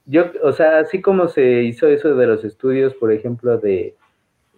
yo, 0.06 0.32
o 0.42 0.54
sea, 0.54 0.80
así 0.80 1.02
como 1.02 1.28
se 1.28 1.62
hizo 1.63 1.88
eso 1.88 2.16
de 2.16 2.26
los 2.26 2.44
estudios, 2.44 2.96
por 2.96 3.12
ejemplo, 3.12 3.60
de, 3.60 3.96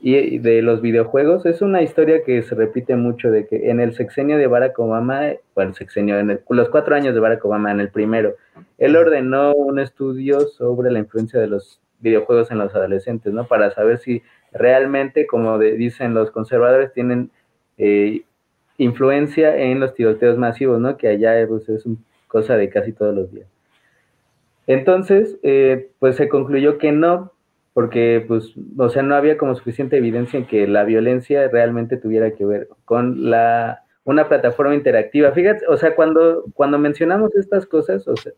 y 0.02 0.40
de 0.40 0.62
los 0.62 0.82
videojuegos, 0.82 1.46
es 1.46 1.62
una 1.62 1.82
historia 1.82 2.24
que 2.24 2.42
se 2.42 2.56
repite 2.56 2.96
mucho 2.96 3.32
de 3.32 3.48
que 3.48 3.70
en 3.70 3.80
el 3.80 3.94
sexenio 3.94 4.38
de 4.38 4.48
Barack 4.48 4.80
Obama, 4.80 5.34
bueno, 5.56 5.72
el 5.72 5.76
sexenio, 5.76 6.18
en 6.18 6.40
los 6.50 6.70
cuatro 6.70 6.96
años 6.96 7.14
de 7.14 7.20
Barack 7.20 7.44
Obama, 7.44 7.72
en 7.72 7.82
el 7.82 7.90
primero, 7.90 8.36
él 8.78 8.96
ordenó 8.96 9.54
un 9.54 9.80
estudio 9.80 10.42
sobre 10.42 10.90
la 10.92 11.00
influencia 11.00 11.40
de 11.40 11.48
los 11.48 11.82
videojuegos 12.00 12.50
en 12.52 12.60
los 12.60 12.74
adolescentes, 12.74 13.34
¿no? 13.34 13.46
Para 13.46 13.72
saber 13.72 13.98
si 13.98 14.24
realmente, 14.54 15.28
como 15.28 15.60
dicen 15.60 16.14
los 16.14 16.32
conservadores, 16.32 16.94
tienen 16.94 17.30
eh, 17.78 18.24
influencia 18.78 19.58
en 19.58 19.82
los 19.82 19.94
tiroteos 19.94 20.38
masivos, 20.38 20.80
¿no? 20.80 20.96
Que 20.98 21.10
allá 21.10 21.46
pues, 21.48 21.68
es 21.68 21.86
una 21.86 21.98
cosa 22.28 22.56
de 22.56 22.70
casi 22.70 22.94
todos 22.94 23.14
los 23.14 23.32
días. 23.34 23.48
Entonces, 24.66 25.38
eh, 25.44 25.90
pues 26.00 26.16
se 26.16 26.30
concluyó 26.30 26.78
que 26.78 26.92
no, 26.92 27.34
porque, 27.80 28.26
pues, 28.28 28.54
o 28.78 28.90
sea, 28.90 29.04
no 29.04 29.16
había 29.16 29.38
como 29.38 29.56
suficiente 29.56 29.96
evidencia 29.96 30.38
en 30.38 30.46
que 30.46 30.68
la 30.68 30.84
violencia 30.84 31.48
realmente 31.48 31.96
tuviera 31.96 32.32
que 32.32 32.44
ver 32.44 32.68
con 32.84 33.32
la 33.32 33.86
una 34.04 34.28
plataforma 34.28 34.76
interactiva. 34.76 35.32
Fíjate, 35.32 35.66
o 35.66 35.78
sea, 35.78 35.96
cuando, 35.96 36.44
cuando 36.56 36.78
mencionamos 36.78 37.34
estas 37.36 37.66
cosas, 37.66 38.06
o 38.06 38.18
sea, 38.18 38.34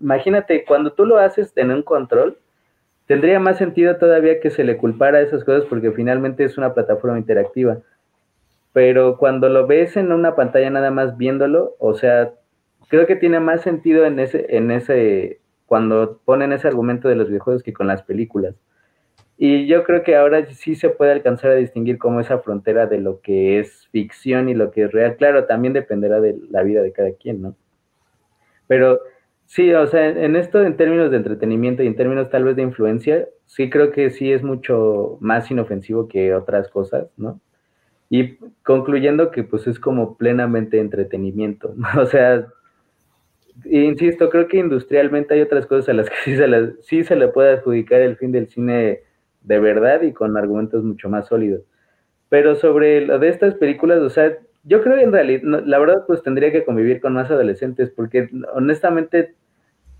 imagínate, 0.00 0.64
cuando 0.64 0.92
tú 0.92 1.06
lo 1.06 1.16
haces 1.18 1.52
en 1.54 1.70
un 1.70 1.84
control, 1.84 2.38
tendría 3.06 3.38
más 3.38 3.56
sentido 3.56 3.98
todavía 3.98 4.40
que 4.40 4.50
se 4.50 4.64
le 4.64 4.76
culpara 4.78 5.18
a 5.18 5.22
esas 5.22 5.44
cosas 5.44 5.64
porque 5.66 5.92
finalmente 5.92 6.42
es 6.42 6.58
una 6.58 6.74
plataforma 6.74 7.18
interactiva. 7.18 7.78
Pero 8.72 9.16
cuando 9.16 9.48
lo 9.48 9.68
ves 9.68 9.96
en 9.96 10.10
una 10.10 10.34
pantalla 10.34 10.70
nada 10.70 10.90
más 10.90 11.16
viéndolo, 11.16 11.76
o 11.78 11.94
sea, 11.94 12.32
creo 12.88 13.06
que 13.06 13.14
tiene 13.14 13.38
más 13.38 13.60
sentido 13.60 14.06
en 14.06 14.18
ese, 14.18 14.44
en 14.56 14.72
ese, 14.72 15.38
cuando 15.66 16.20
ponen 16.24 16.52
ese 16.52 16.68
argumento 16.68 17.08
de 17.08 17.16
los 17.16 17.28
videojuegos 17.28 17.62
que 17.62 17.72
con 17.72 17.86
las 17.86 18.02
películas. 18.02 18.54
Y 19.38 19.66
yo 19.66 19.84
creo 19.84 20.02
que 20.02 20.16
ahora 20.16 20.46
sí 20.52 20.74
se 20.74 20.88
puede 20.88 21.12
alcanzar 21.12 21.50
a 21.50 21.56
distinguir 21.56 21.98
como 21.98 22.20
esa 22.20 22.38
frontera 22.38 22.86
de 22.86 22.98
lo 22.98 23.20
que 23.20 23.60
es 23.60 23.86
ficción 23.88 24.48
y 24.48 24.54
lo 24.54 24.70
que 24.70 24.84
es 24.84 24.92
real. 24.92 25.16
Claro, 25.16 25.44
también 25.44 25.74
dependerá 25.74 26.20
de 26.20 26.36
la 26.50 26.62
vida 26.62 26.82
de 26.82 26.92
cada 26.92 27.12
quien, 27.12 27.42
¿no? 27.42 27.56
Pero 28.66 29.00
Sí, 29.46 29.72
o 29.72 29.86
sea, 29.86 30.08
en 30.08 30.34
esto 30.36 30.62
en 30.64 30.76
términos 30.76 31.10
de 31.10 31.18
entretenimiento 31.18 31.82
y 31.82 31.86
en 31.86 31.96
términos 31.96 32.30
tal 32.30 32.44
vez 32.44 32.56
de 32.56 32.62
influencia, 32.62 33.28
sí 33.46 33.70
creo 33.70 33.92
que 33.92 34.10
sí 34.10 34.32
es 34.32 34.42
mucho 34.42 35.18
más 35.20 35.50
inofensivo 35.50 36.08
que 36.08 36.34
otras 36.34 36.68
cosas, 36.68 37.08
¿no? 37.16 37.40
Y 38.10 38.36
concluyendo 38.64 39.30
que 39.30 39.44
pues 39.44 39.66
es 39.68 39.80
como 39.80 40.16
plenamente 40.18 40.80
entretenimiento, 40.80 41.74
¿no? 41.76 41.86
O 42.02 42.06
sea, 42.06 42.46
insisto, 43.64 44.30
creo 44.30 44.48
que 44.48 44.58
industrialmente 44.58 45.34
hay 45.34 45.42
otras 45.42 45.66
cosas 45.66 45.88
a 45.88 45.92
las 45.94 46.10
que 46.10 46.16
sí 46.24 46.36
se, 46.36 46.46
le, 46.46 46.72
sí 46.82 47.04
se 47.04 47.16
le 47.16 47.28
puede 47.28 47.54
adjudicar 47.54 48.00
el 48.00 48.16
fin 48.16 48.32
del 48.32 48.48
cine 48.48 49.00
de 49.42 49.60
verdad 49.60 50.02
y 50.02 50.12
con 50.12 50.36
argumentos 50.36 50.84
mucho 50.84 51.08
más 51.08 51.28
sólidos. 51.28 51.62
Pero 52.28 52.56
sobre 52.56 53.06
lo 53.06 53.18
de 53.18 53.28
estas 53.28 53.54
películas, 53.54 54.00
o 54.00 54.10
sea, 54.10 54.36
yo 54.64 54.82
creo 54.82 54.96
que 54.96 55.04
en 55.04 55.12
realidad, 55.12 55.62
la 55.64 55.78
verdad, 55.78 56.04
pues 56.06 56.22
tendría 56.22 56.50
que 56.50 56.64
convivir 56.64 57.00
con 57.00 57.12
más 57.12 57.30
adolescentes, 57.30 57.90
porque 57.90 58.28
honestamente, 58.52 59.34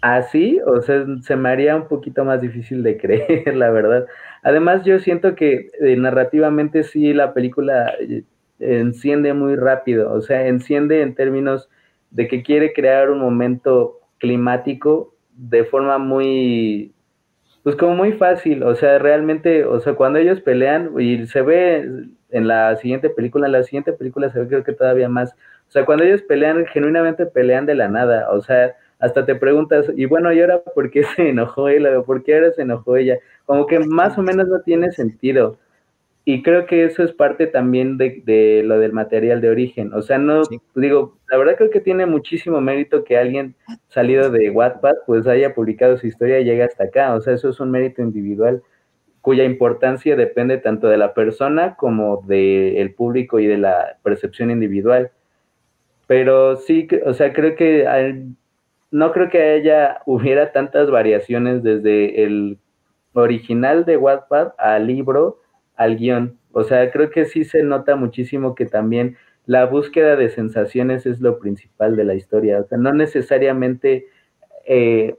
así, 0.01 0.61
o 0.66 0.81
sea, 0.83 1.07
se 1.23 1.37
me 1.37 1.49
haría 1.49 1.77
un 1.77 1.87
poquito 1.88 2.25
más 2.25 2.40
difícil 2.40 2.83
de 2.83 2.97
creer, 2.99 3.57
la 3.57 3.71
verdad. 3.71 4.07
Además, 4.42 4.85
yo 4.85 4.99
siento 4.99 5.37
que 5.37 5.71
eh, 5.81 5.97
narrativamente 5.97 6.83
sí 6.83 7.12
la 7.14 7.33
película 7.33 7.95
eh, 8.01 8.25
enciende 8.59 9.35
muy 9.35 9.55
rápido, 9.57 10.12
o 10.12 10.21
sea, 10.21 10.47
enciende 10.49 11.03
en 11.03 11.14
términos 11.14 11.69
de 12.11 12.29
que 12.29 12.42
quiere 12.42 12.73
crear 12.73 13.11
un 13.11 13.21
momento 13.21 14.01
climático 14.19 15.14
de 15.35 15.64
forma 15.64 15.99
muy, 15.99 16.95
pues 17.62 17.77
como 17.77 17.95
muy 17.95 18.12
fácil, 18.12 18.62
o 18.62 18.75
sea, 18.75 18.99
realmente, 18.99 19.64
o 19.64 19.81
sea, 19.81 19.95
cuando 19.95 20.19
ellos 20.19 20.40
pelean 20.40 20.92
y 20.99 21.27
se 21.27 21.42
ve 21.42 22.07
en 22.31 22.49
la 22.49 22.77
siguiente 22.77 23.11
película, 23.11 23.47
en 23.47 23.53
la 23.53 23.62
siguiente 23.62 23.92
película 23.92 24.31
se 24.31 24.40
ve 24.40 24.49
creo 24.49 24.64
que 24.64 24.73
todavía 24.73 25.09
más. 25.09 25.35
O 25.69 25.71
sea, 25.71 25.85
cuando 25.85 26.05
ellos 26.05 26.23
pelean, 26.23 26.64
genuinamente 26.66 27.27
pelean 27.27 27.66
de 27.66 27.75
la 27.75 27.88
nada. 27.88 28.31
O 28.31 28.40
sea, 28.40 28.75
hasta 28.99 29.27
te 29.27 29.35
preguntas, 29.35 29.87
y 29.97 30.07
bueno, 30.07 30.33
¿y 30.33 30.40
ahora 30.40 30.62
por 30.75 30.90
qué 30.90 31.03
se 31.16 31.29
enojó 31.31 31.69
él? 31.69 31.87
¿Por 32.07 32.23
qué 32.23 32.37
ahora 32.37 32.53
se 32.53 32.62
enojó 32.62 32.97
ella? 32.97 33.19
Como 33.45 33.66
que 33.66 33.81
más 33.81 34.16
o 34.19 34.23
menos 34.23 34.49
no 34.49 34.61
tiene 34.61 34.90
sentido. 34.92 35.59
Y 36.29 36.43
creo 36.43 36.67
que 36.67 36.85
eso 36.85 37.05
es 37.05 37.12
parte 37.12 37.47
también 37.47 37.99
de, 37.99 38.62
lo 38.65 38.81
del 38.81 38.93
material 38.93 39.41
de 39.41 39.49
origen. 39.49 39.95
O 39.95 40.03
sea, 40.03 40.19
no, 40.19 40.43
digo, 40.75 41.17
la 41.31 41.39
verdad 41.39 41.55
creo 41.57 41.71
que 41.71 41.81
tiene 41.81 42.05
muchísimo 42.05 42.61
mérito 42.61 43.05
que 43.05 43.17
alguien 43.17 43.55
salido 43.87 44.29
de 44.29 44.51
Wattpad 44.51 44.95
pues 45.07 45.29
haya 45.29 45.55
publicado 45.55 45.97
su 45.97 46.09
historia 46.09 46.41
y 46.41 46.45
llegue 46.45 46.65
hasta 46.65 46.83
acá. 46.83 47.15
O 47.15 47.21
sea, 47.21 47.33
eso 47.33 47.49
es 47.49 47.61
un 47.61 47.71
mérito 47.71 48.03
individual 48.03 48.61
cuya 49.21 49.45
importancia 49.45 50.17
depende 50.17 50.59
tanto 50.59 50.89
de 50.89 50.97
la 50.97 51.15
persona 51.15 51.77
como 51.77 52.25
del 52.27 52.93
público 52.95 53.39
y 53.39 53.47
de 53.47 53.59
la 53.59 53.97
percepción 54.03 54.51
individual. 54.51 55.12
Pero 56.09 56.57
sí, 56.57 56.89
o 57.05 57.15
sea, 57.15 57.33
creo 57.33 57.55
que 57.55 57.87
no 58.91 59.12
creo 59.12 59.31
que 59.31 59.43
haya, 59.43 60.03
hubiera 60.07 60.51
tantas 60.51 60.91
variaciones 60.91 61.62
desde 61.62 62.25
el 62.25 62.59
original 63.12 63.85
de 63.85 63.97
Wattpad 63.97 64.55
al 64.59 64.89
libro 64.89 65.45
al 65.77 65.97
guion. 65.97 66.39
O 66.53 66.65
sea, 66.65 66.91
creo 66.91 67.11
que 67.11 67.27
sí 67.27 67.45
se 67.45 67.62
nota 67.62 67.97
muchísimo 67.97 68.55
que 68.55 68.67
también 68.67 69.17
la 69.47 69.67
búsqueda 69.67 70.17
de 70.17 70.29
sensaciones 70.29 71.07
es 71.07 71.21
lo 71.21 71.39
principal 71.39 71.97
de 71.97 72.05
la 72.05 72.15
historia. 72.15 72.61
O 72.61 72.65
sea, 72.65 72.79
no 72.79 72.93
necesariamente 72.93 74.07
eh, 74.67 75.17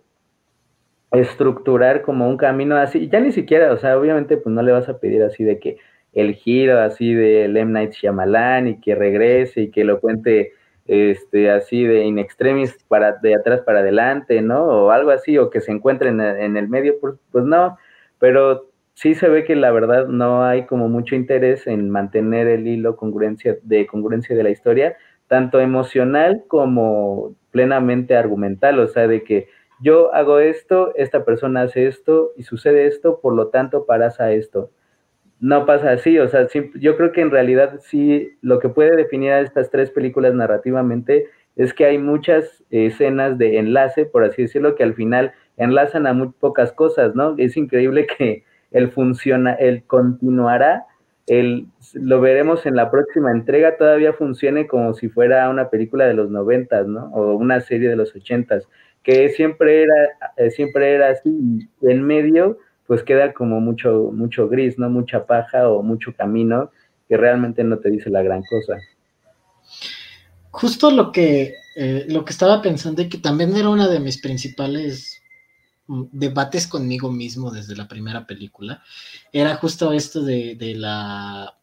estructurar 1.11 2.01
como 2.01 2.27
un 2.27 2.37
camino 2.37 2.75
así, 2.77 3.07
ya 3.09 3.19
ni 3.19 3.31
siquiera, 3.31 3.71
o 3.71 3.77
sea, 3.77 3.97
obviamente 3.97 4.37
pues 4.37 4.53
no 4.53 4.61
le 4.61 4.73
vas 4.73 4.89
a 4.89 4.99
pedir 4.99 5.23
así 5.23 5.43
de 5.43 5.59
que 5.59 5.77
el 6.13 6.33
giro 6.35 6.79
así 6.79 7.13
de 7.13 7.45
M. 7.45 7.71
Night 7.71 7.93
Shyamalan 7.93 8.67
y 8.67 8.81
que 8.81 8.95
regrese 8.95 9.61
y 9.61 9.71
que 9.71 9.83
lo 9.83 9.99
cuente 9.99 10.53
este 10.85 11.51
así 11.51 11.83
de 11.83 12.03
in 12.05 12.17
extremis 12.17 12.77
para 12.87 13.13
de 13.13 13.35
atrás 13.35 13.61
para 13.61 13.79
adelante, 13.79 14.41
¿no? 14.41 14.65
O 14.65 14.91
algo 14.91 15.11
así, 15.11 15.37
o 15.37 15.49
que 15.49 15.61
se 15.61 15.71
encuentren 15.71 16.19
en, 16.21 16.37
en 16.41 16.57
el 16.57 16.69
medio, 16.69 16.99
pues, 16.99 17.15
pues 17.31 17.45
no, 17.45 17.77
pero 18.19 18.66
sí 18.97 19.13
se 19.13 19.29
ve 19.29 19.43
que 19.43 19.55
la 19.55 19.69
verdad 19.69 20.07
no 20.07 20.43
hay 20.43 20.65
como 20.65 20.89
mucho 20.89 21.13
interés 21.13 21.67
en 21.67 21.91
mantener 21.91 22.47
el 22.47 22.67
hilo 22.67 22.95
congruencia, 22.95 23.55
de 23.61 23.85
congruencia 23.85 24.35
de 24.35 24.41
la 24.41 24.49
historia, 24.49 24.97
tanto 25.27 25.59
emocional 25.61 26.45
como 26.47 27.35
plenamente 27.51 28.15
argumental, 28.15 28.79
o 28.79 28.87
sea, 28.87 29.07
de 29.07 29.23
que 29.23 29.49
yo 29.79 30.15
hago 30.15 30.39
esto, 30.39 30.95
esta 30.95 31.25
persona 31.25 31.61
hace 31.61 31.85
esto 31.85 32.31
y 32.37 32.43
sucede 32.43 32.87
esto, 32.87 33.19
por 33.21 33.35
lo 33.35 33.49
tanto 33.49 33.85
pasa 33.85 34.31
esto. 34.31 34.71
No 35.39 35.67
pasa 35.67 35.91
así, 35.91 36.17
o 36.17 36.27
sea, 36.27 36.47
yo 36.73 36.97
creo 36.97 37.11
que 37.11 37.21
en 37.21 37.29
realidad 37.29 37.79
sí 37.81 38.31
lo 38.41 38.57
que 38.57 38.69
puede 38.69 38.95
definir 38.95 39.31
a 39.31 39.41
estas 39.41 39.69
tres 39.69 39.91
películas 39.91 40.33
narrativamente 40.33 41.27
es 41.55 41.71
que 41.75 41.85
hay 41.85 41.99
muchas 41.99 42.63
escenas 42.71 43.37
de 43.37 43.59
enlace, 43.59 44.05
por 44.05 44.23
así 44.23 44.41
decirlo, 44.41 44.73
que 44.73 44.83
al 44.83 44.95
final 44.95 45.33
enlazan 45.55 46.07
a 46.07 46.13
muy 46.13 46.29
pocas 46.29 46.71
cosas, 46.71 47.13
¿no? 47.13 47.35
Es 47.37 47.57
increíble 47.57 48.07
que 48.07 48.43
el 48.71 48.91
funciona, 48.91 49.53
el 49.53 49.83
continuará, 49.83 50.85
el, 51.27 51.67
lo 51.93 52.21
veremos 52.21 52.65
en 52.65 52.75
la 52.75 52.89
próxima 52.89 53.31
entrega, 53.31 53.77
todavía 53.77 54.13
funcione 54.13 54.67
como 54.67 54.93
si 54.93 55.09
fuera 55.09 55.49
una 55.49 55.69
película 55.69 56.05
de 56.05 56.13
los 56.13 56.29
noventas, 56.29 56.87
¿no? 56.87 57.11
O 57.13 57.35
una 57.35 57.59
serie 57.59 57.89
de 57.89 57.95
los 57.95 58.15
ochentas, 58.15 58.67
que 59.03 59.29
siempre 59.29 59.83
era, 59.83 59.95
eh, 60.37 60.51
siempre 60.51 60.93
era 60.93 61.09
así, 61.09 61.67
en 61.81 62.03
medio, 62.03 62.57
pues 62.87 63.03
queda 63.03 63.33
como 63.33 63.59
mucho, 63.59 64.11
mucho 64.13 64.47
gris, 64.47 64.79
¿no? 64.79 64.89
Mucha 64.89 65.25
paja 65.25 65.69
o 65.69 65.83
mucho 65.83 66.13
camino 66.15 66.71
que 67.07 67.17
realmente 67.17 67.63
no 67.63 67.79
te 67.79 67.89
dice 67.89 68.09
la 68.09 68.21
gran 68.21 68.41
cosa. 68.43 68.77
Justo 70.51 70.91
lo 70.91 71.11
que, 71.11 71.53
eh, 71.75 72.05
lo 72.09 72.25
que 72.25 72.31
estaba 72.31 72.61
pensando 72.61 73.01
y 73.01 73.09
que 73.09 73.17
también 73.17 73.55
era 73.55 73.69
una 73.69 73.87
de 73.87 73.99
mis 73.99 74.19
principales 74.21 75.16
debates 75.87 76.67
conmigo 76.67 77.11
mismo 77.11 77.51
desde 77.51 77.75
la 77.75 77.87
primera 77.87 78.25
película, 78.27 78.83
era 79.31 79.55
justo 79.55 79.93
esto 79.93 80.21
de, 80.23 80.55
de 80.55 80.75
la 80.75 81.57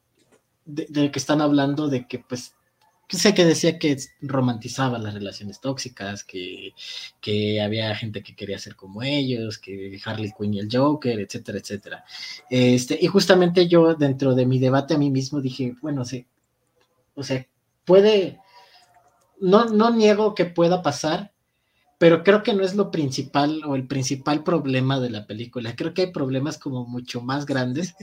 de, 0.64 1.10
que 1.10 1.18
están 1.18 1.40
hablando 1.40 1.88
de 1.88 2.06
que 2.06 2.18
pues 2.18 2.54
sé 3.08 3.34
que 3.34 3.44
decía 3.44 3.78
que 3.78 3.96
romantizaba 4.22 4.98
las 4.98 5.14
relaciones 5.14 5.60
tóxicas, 5.60 6.24
que, 6.24 6.74
que, 7.20 7.60
había 7.60 7.94
gente 7.94 8.22
que 8.22 8.34
quería 8.34 8.58
ser 8.58 8.76
como 8.76 9.02
ellos, 9.02 9.58
que 9.58 10.00
Harley 10.04 10.32
Quinn 10.36 10.54
y 10.54 10.60
el 10.60 10.68
Joker, 10.72 11.20
etcétera, 11.20 11.58
etcétera. 11.58 12.04
Este, 12.50 12.98
y 13.00 13.06
justamente 13.06 13.68
yo 13.68 13.94
dentro 13.94 14.34
de 14.34 14.46
mi 14.46 14.58
debate 14.58 14.94
a 14.94 14.98
mí 14.98 15.10
mismo 15.10 15.40
dije, 15.40 15.74
bueno, 15.82 16.04
sí, 16.04 16.26
o 17.14 17.22
sea, 17.22 17.46
puede, 17.84 18.40
no, 19.40 19.66
no 19.66 19.90
niego 19.90 20.34
que 20.34 20.46
pueda 20.46 20.82
pasar, 20.82 21.33
pero 21.98 22.22
creo 22.22 22.42
que 22.42 22.54
no 22.54 22.64
es 22.64 22.74
lo 22.74 22.90
principal 22.90 23.62
o 23.64 23.76
el 23.76 23.86
principal 23.86 24.42
problema 24.42 25.00
de 25.00 25.10
la 25.10 25.26
película. 25.26 25.76
Creo 25.76 25.94
que 25.94 26.02
hay 26.02 26.12
problemas 26.12 26.58
como 26.58 26.86
mucho 26.86 27.20
más 27.20 27.46
grandes. 27.46 27.94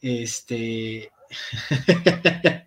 Este. 0.00 1.10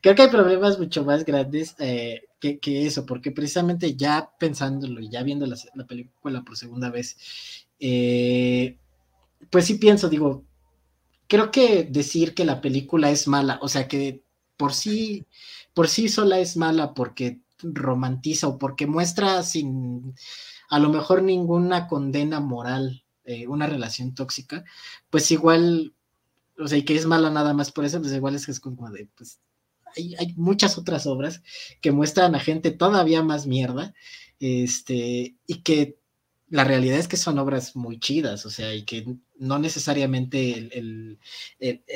creo 0.00 0.14
que 0.14 0.22
hay 0.22 0.28
problemas 0.28 0.78
mucho 0.78 1.04
más 1.04 1.24
grandes 1.24 1.74
eh, 1.78 2.24
que, 2.40 2.86
eso, 2.86 3.06
porque 3.06 3.30
precisamente 3.30 3.96
ya 3.96 4.30
pensándolo 4.38 5.00
y 5.00 5.08
ya 5.08 5.22
viendo 5.22 5.46
la, 5.46 5.56
película 5.86 6.42
por 6.42 6.56
segunda 6.56 6.90
vez, 6.90 7.16
eh, 7.80 8.76
pues 9.50 9.64
sí 9.64 9.74
pienso, 9.74 10.10
digo, 10.10 10.44
creo 11.26 11.50
que 11.50 11.84
decir 11.84 12.34
que 12.34 12.44
la 12.44 12.60
película 12.60 13.10
es 13.10 13.26
mala, 13.28 13.58
o 13.62 13.68
sea 13.68 13.88
que 13.88 14.22
por 14.56 14.74
sí, 14.74 15.26
por 15.72 15.88
sí 15.88 16.08
sola 16.08 16.38
es 16.38 16.56
mala 16.56 16.92
porque 16.94 17.40
romantiza 17.72 18.48
o 18.48 18.58
porque 18.58 18.86
muestra 18.86 19.42
sin 19.42 20.14
a 20.68 20.78
lo 20.78 20.88
mejor 20.90 21.22
ninguna 21.22 21.86
condena 21.86 22.40
moral 22.40 23.04
eh, 23.24 23.46
una 23.46 23.66
relación 23.66 24.14
tóxica, 24.14 24.64
pues 25.08 25.30
igual, 25.30 25.94
o 26.58 26.68
sea, 26.68 26.76
y 26.76 26.82
que 26.82 26.94
es 26.94 27.06
mala 27.06 27.30
nada 27.30 27.54
más 27.54 27.72
por 27.72 27.84
eso, 27.84 28.00
pues 28.00 28.12
igual 28.12 28.34
es 28.34 28.44
que 28.44 28.52
es 28.52 28.60
como 28.60 28.90
de, 28.90 29.08
pues 29.16 29.40
hay, 29.96 30.14
hay 30.16 30.34
muchas 30.36 30.76
otras 30.76 31.06
obras 31.06 31.42
que 31.80 31.90
muestran 31.90 32.34
a 32.34 32.40
gente 32.40 32.70
todavía 32.70 33.22
más 33.22 33.46
mierda, 33.46 33.94
este, 34.40 35.36
y 35.46 35.62
que 35.62 35.96
la 36.48 36.64
realidad 36.64 36.98
es 36.98 37.08
que 37.08 37.16
son 37.16 37.38
obras 37.38 37.76
muy 37.76 37.98
chidas, 37.98 38.44
o 38.44 38.50
sea, 38.50 38.74
y 38.74 38.84
que 38.84 39.16
no 39.38 39.58
necesariamente 39.58 40.68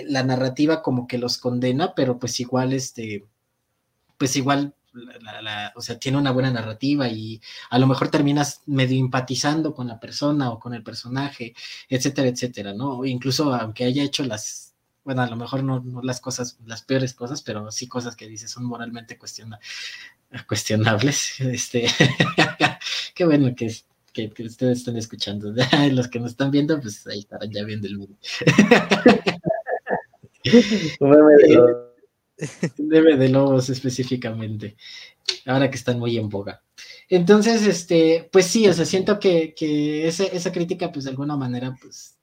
la 0.06 0.22
narrativa 0.22 0.82
como 0.82 1.06
que 1.06 1.18
los 1.18 1.36
condena, 1.36 1.94
pero 1.94 2.18
pues 2.18 2.40
igual, 2.40 2.72
este, 2.72 3.26
pues 4.16 4.34
igual 4.36 4.74
o 5.74 5.80
sea, 5.80 5.98
tiene 5.98 6.18
una 6.18 6.30
buena 6.30 6.50
narrativa 6.50 7.08
y 7.08 7.40
a 7.70 7.78
lo 7.78 7.86
mejor 7.86 8.08
terminas 8.10 8.62
medio 8.66 8.98
empatizando 8.98 9.74
con 9.74 9.88
la 9.88 10.00
persona 10.00 10.50
o 10.50 10.58
con 10.58 10.74
el 10.74 10.82
personaje, 10.82 11.54
etcétera, 11.88 12.28
etcétera, 12.28 12.74
¿no? 12.74 13.04
Incluso 13.04 13.54
aunque 13.54 13.84
haya 13.84 14.02
hecho 14.02 14.24
las, 14.24 14.74
bueno, 15.04 15.22
a 15.22 15.26
lo 15.28 15.36
mejor 15.36 15.62
no, 15.64 15.82
las 16.02 16.20
cosas, 16.20 16.58
las 16.66 16.82
peores 16.82 17.14
cosas, 17.14 17.42
pero 17.42 17.70
sí 17.70 17.88
cosas 17.88 18.16
que 18.16 18.28
dice 18.28 18.48
son 18.48 18.64
moralmente 18.64 19.18
cuestionables. 20.46 21.34
Este, 21.40 21.86
qué 23.14 23.24
bueno 23.24 23.54
que, 23.54 23.74
que, 24.12 24.32
ustedes 24.42 24.78
estén 24.78 24.96
escuchando. 24.96 25.52
Los 25.92 26.08
que 26.08 26.20
nos 26.20 26.32
están 26.32 26.50
viendo, 26.50 26.80
pues 26.80 27.06
ahí 27.06 27.20
estarán 27.20 27.50
ya 27.50 27.64
viendo 27.64 27.86
el 27.88 27.98
video. 27.98 28.16
Debe 32.76 33.16
de 33.16 33.28
lobos 33.28 33.68
específicamente, 33.70 34.76
ahora 35.46 35.70
que 35.70 35.76
están 35.76 35.98
muy 35.98 36.16
en 36.16 36.28
boga. 36.28 36.62
Entonces, 37.08 37.66
este, 37.66 38.28
pues 38.30 38.46
sí, 38.46 38.68
o 38.68 38.72
sea, 38.74 38.84
siento 38.84 39.18
que, 39.18 39.54
esa, 40.06 40.52
crítica, 40.52 40.92
pues 40.92 41.04
de 41.04 41.10
alguna 41.10 41.36
manera, 41.36 41.74
pues, 41.80 42.16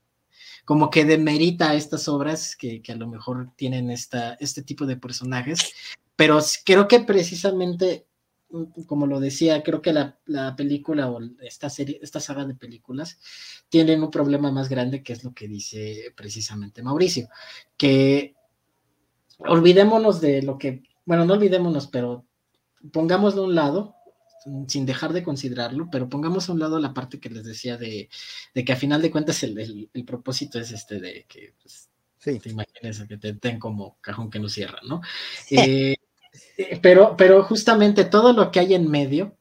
como 0.63 0.89
que 0.89 1.05
demerita 1.05 1.75
estas 1.75 2.07
obras 2.07 2.55
que, 2.55 2.81
a 2.87 2.95
lo 2.95 3.07
mejor 3.07 3.51
tienen 3.55 3.89
esta, 3.91 4.35
este 4.35 4.63
tipo 4.63 4.85
de 4.85 4.97
personajes, 4.97 5.73
pero 6.15 6.39
creo 6.63 6.87
que 6.87 7.01
precisamente, 7.01 8.07
como 8.85 9.05
lo 9.05 9.19
decía, 9.19 9.63
creo 9.63 9.81
que 9.81 9.91
la, 9.91 10.17
la 10.25 10.55
película 10.55 11.09
o 11.09 11.19
esta 11.41 11.69
serie, 11.69 11.99
esta 12.01 12.19
saga 12.19 12.45
de 12.45 12.55
películas 12.55 13.19
tienen 13.69 14.01
un 14.01 14.11
problema 14.11 14.51
más 14.51 14.69
grande 14.69 15.03
que 15.03 15.13
es 15.13 15.23
lo 15.23 15.33
que 15.33 15.47
dice 15.47 16.13
precisamente 16.15 16.81
Mauricio, 16.81 17.27
que 17.75 18.34
olvidémonos 19.39 20.21
de 20.21 20.41
lo 20.41 20.57
que, 20.57 20.83
bueno, 21.05 21.25
no 21.25 21.33
olvidémonos, 21.33 21.87
pero 21.87 22.25
pongámoslo 22.91 23.43
a 23.43 23.45
un 23.45 23.55
lado, 23.55 23.95
sin 24.67 24.85
dejar 24.85 25.11
de 25.13 25.23
considerarlo, 25.23 25.89
pero 25.91 26.07
pongamos 26.07 26.47
a 26.47 26.53
un 26.53 26.59
lado 26.59 26.79
la 26.79 26.93
parte 26.93 27.19
que 27.19 27.29
les 27.29 27.43
decía 27.43 27.77
de, 27.77 28.09
que 28.53 28.73
a 28.73 28.75
final 28.75 29.01
de 29.01 29.11
cuentas 29.11 29.41
el, 29.43 29.89
propósito 30.05 30.59
es 30.59 30.71
este 30.71 30.99
de 30.99 31.25
que 31.27 31.53
pues, 31.61 31.89
te 32.23 32.49
imagines 32.49 33.03
que 33.07 33.17
te 33.17 33.33
den 33.33 33.59
como 33.59 33.97
cajón 34.01 34.29
que 34.29 34.39
no 34.39 34.49
cierra, 34.49 34.79
¿no? 34.87 35.01
Eh, 35.49 35.95
eh, 36.57 36.79
pero, 36.81 37.15
pero 37.17 37.43
justamente 37.43 38.05
todo 38.05 38.33
lo 38.33 38.51
que 38.51 38.59
hay 38.59 38.73
en 38.73 38.89
medio, 38.89 39.37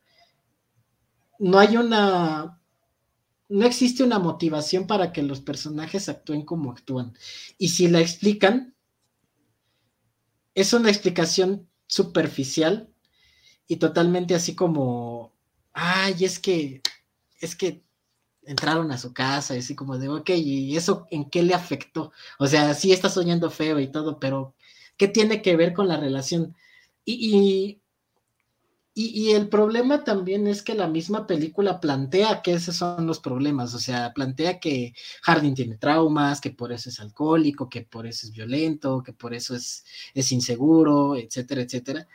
no 1.39 1.59
hay 1.59 1.77
una, 1.77 2.61
no 3.49 3.67
existe 3.67 4.03
una 4.03 4.19
motivación 4.19 4.87
para 4.87 5.13
que 5.13 5.23
los 5.23 5.41
personajes 5.41 6.09
actúen 6.09 6.43
como 6.43 6.71
actúan. 6.71 7.15
Y 7.59 7.69
si 7.69 7.89
la 7.89 8.01
explican, 8.01 8.74
es 10.55 10.73
una 10.73 10.91
explicación 10.91 11.69
superficial 11.87 12.89
y 13.67 13.77
totalmente 13.77 14.35
así 14.35 14.55
como, 14.55 15.33
ay, 15.73 16.25
es 16.25 16.39
que, 16.39 16.83
es 17.41 17.57
que 17.57 17.83
entraron 18.43 18.93
a 18.93 18.99
su 18.99 19.13
casa, 19.15 19.57
y 19.57 19.61
así 19.61 19.75
como 19.75 19.99
de, 19.99 20.09
ok, 20.09 20.31
¿y 20.31 20.77
eso 20.77 21.07
en 21.11 21.31
qué 21.31 21.43
le 21.43 21.55
afectó? 21.55 22.13
O 22.39 22.47
sea, 22.47 22.75
sí 22.75 22.93
está 22.93 23.09
soñando 23.09 23.51
feo 23.51 23.81
y 23.81 23.89
todo, 23.91 24.21
pero 24.21 24.55
¿qué 24.97 25.09
tiene 25.09 25.43
que 25.43 25.57
ver 25.57 25.73
con 25.75 25.89
la 25.89 25.99
relación? 25.99 26.55
Y, 27.05 27.37
y, 27.37 27.83
el 28.97 29.49
problema 29.49 30.05
también 30.05 30.47
es 30.47 30.63
que 30.63 30.75
la 30.75 30.87
misma 30.87 31.27
película 31.27 31.81
plantea 31.81 32.43
que 32.43 32.53
esos 32.53 32.77
son 32.77 33.07
los 33.07 33.19
problemas, 33.19 33.75
o 33.75 33.81
sea, 33.81 34.13
plantea 34.15 34.61
que 34.61 34.95
Harding 35.23 35.55
tiene 35.55 35.77
traumas, 35.79 36.41
que 36.41 36.51
por 36.51 36.71
eso 36.73 36.91
es 36.91 37.01
alcohólico, 37.01 37.69
que 37.69 37.83
por 37.83 38.07
eso 38.07 38.27
es 38.27 38.33
violento, 38.33 39.03
que 39.03 39.13
por 39.13 39.35
eso 39.35 39.57
es, 39.57 39.85
es 40.15 40.31
inseguro, 40.31 41.17
etcétera, 41.17 41.63
etcétera. 41.63 42.07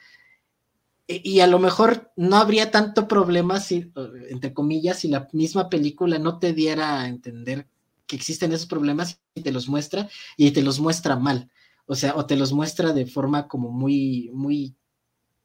E, 1.07 1.21
y 1.23 1.39
a 1.41 1.47
lo 1.47 1.59
mejor 1.59 2.11
no 2.15 2.37
habría 2.37 2.71
tanto 2.71 3.07
problema 3.07 3.59
si, 3.59 3.91
entre 4.29 4.53
comillas, 4.53 4.99
si 4.99 5.09
la 5.09 5.27
misma 5.33 5.69
película 5.69 6.19
no 6.19 6.39
te 6.39 6.53
diera 6.53 7.01
a 7.01 7.07
entender 7.09 7.67
que 8.07 8.15
existen 8.15 8.53
esos 8.53 8.67
problemas 8.67 9.19
y 9.35 9.41
te 9.41 9.51
los 9.51 9.67
muestra 9.67 10.09
y 10.37 10.51
te 10.51 10.61
los 10.61 10.79
muestra 10.79 11.17
mal. 11.17 11.49
O 11.87 11.95
sea, 11.95 12.15
o 12.15 12.25
te 12.25 12.37
los 12.37 12.53
muestra 12.53 12.93
de 12.93 13.05
forma 13.07 13.47
como 13.47 13.71
muy, 13.71 14.29
muy, 14.33 14.75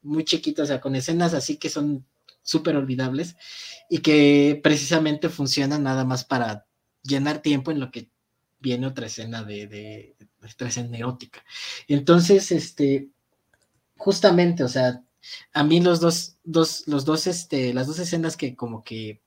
muy 0.05 0.25
chiquita, 0.25 0.63
o 0.63 0.67
sea, 0.67 0.81
con 0.81 0.95
escenas 0.95 1.35
así 1.35 1.57
que 1.57 1.69
son 1.71 2.07
súper 2.43 2.77
olvidables 2.77 3.37
y 3.91 3.99
que 3.99 4.61
precisamente 4.63 5.29
funcionan 5.29 5.83
nada 5.83 6.05
más 6.05 6.25
para 6.25 6.67
llenar 7.03 7.43
tiempo 7.43 7.71
en 7.71 7.81
lo 7.81 7.91
que 7.91 8.11
viene 8.61 8.87
otra 8.87 9.07
escena 9.07 9.43
de, 9.43 9.67
de, 9.67 10.17
de 10.19 10.49
otra 10.53 10.69
escena 10.69 10.97
erótica. 10.97 11.45
Entonces, 11.89 12.53
este, 12.53 13.11
justamente, 13.97 14.65
o 14.65 14.69
sea, 14.69 15.03
a 15.53 15.65
mí 15.65 15.81
los 15.81 16.01
dos, 16.01 16.37
dos, 16.45 16.85
los 16.87 17.05
dos, 17.05 17.27
este, 17.27 17.75
las 17.75 17.87
dos 17.87 17.99
escenas 17.99 18.37
que 18.37 18.55
como 18.55 18.85
que 18.85 19.23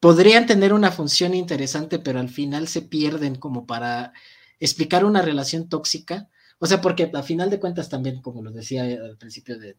podrían 0.00 0.46
tener 0.46 0.72
una 0.72 0.90
función 0.90 1.34
interesante, 1.34 1.98
pero 1.98 2.20
al 2.20 2.30
final 2.30 2.68
se 2.68 2.82
pierden 2.82 3.36
como 3.36 3.66
para 3.66 4.12
explicar 4.58 5.04
una 5.04 5.22
relación 5.22 5.68
tóxica. 5.68 6.30
O 6.62 6.66
sea, 6.66 6.80
porque 6.80 7.10
a 7.12 7.22
final 7.22 7.48
de 7.48 7.58
cuentas 7.58 7.88
también, 7.88 8.20
como 8.20 8.42
lo 8.42 8.50
decía 8.50 8.82
al 8.82 9.16
principio 9.16 9.58
de, 9.58 9.76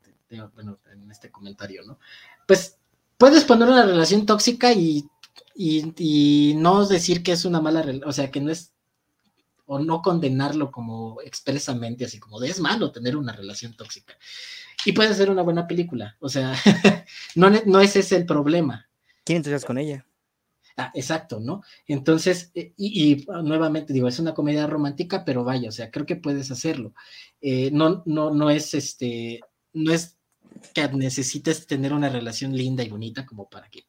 bueno, 0.55 0.79
en 0.91 1.09
este 1.11 1.29
comentario, 1.29 1.83
¿no? 1.85 1.99
Pues 2.47 2.79
puedes 3.17 3.43
poner 3.43 3.69
una 3.69 3.85
relación 3.85 4.25
tóxica 4.25 4.73
y, 4.73 5.07
y, 5.55 5.93
y 5.97 6.55
no 6.55 6.87
decir 6.87 7.21
que 7.21 7.33
es 7.33 7.45
una 7.45 7.61
mala 7.61 7.83
relación, 7.83 8.09
o 8.09 8.11
sea, 8.11 8.31
que 8.31 8.41
no 8.41 8.51
es 8.51 8.73
o 9.67 9.77
no 9.77 10.01
condenarlo 10.01 10.71
como 10.71 11.21
expresamente, 11.21 12.03
así 12.03 12.19
como 12.19 12.39
de 12.39 12.49
es 12.49 12.59
malo 12.59 12.91
tener 12.91 13.15
una 13.15 13.31
relación 13.31 13.73
tóxica. 13.77 14.17
Y 14.83 14.93
puede 14.93 15.13
ser 15.13 15.29
una 15.29 15.43
buena 15.43 15.67
película, 15.67 16.17
o 16.19 16.29
sea, 16.29 16.53
no, 17.35 17.51
no 17.67 17.79
ese 17.79 17.99
es 17.99 18.11
el 18.11 18.25
problema. 18.25 18.89
¿Quién 19.23 19.37
entras 19.37 19.63
con 19.63 19.77
ella? 19.77 20.05
Ah, 20.77 20.91
exacto, 20.93 21.39
¿no? 21.39 21.63
Entonces, 21.87 22.51
eh, 22.55 22.73
y, 22.77 23.25
nuevamente 23.43 23.93
digo, 23.93 24.07
es 24.07 24.19
una 24.19 24.33
comedia 24.33 24.67
romántica, 24.67 25.23
pero 25.25 25.43
vaya, 25.43 25.69
o 25.69 25.71
sea, 25.71 25.91
creo 25.91 26.05
que 26.05 26.15
puedes 26.15 26.51
hacerlo. 26.51 26.93
Eh, 27.41 27.71
no, 27.71 28.03
no, 28.05 28.31
no 28.31 28.49
es 28.49 28.73
este, 28.73 29.41
no 29.73 29.93
es 29.93 30.17
que 30.73 30.87
necesites 30.89 31.67
tener 31.67 31.93
una 31.93 32.09
relación 32.09 32.55
linda 32.55 32.83
y 32.83 32.89
bonita 32.89 33.25
como 33.25 33.49
para 33.49 33.69
que 33.69 33.85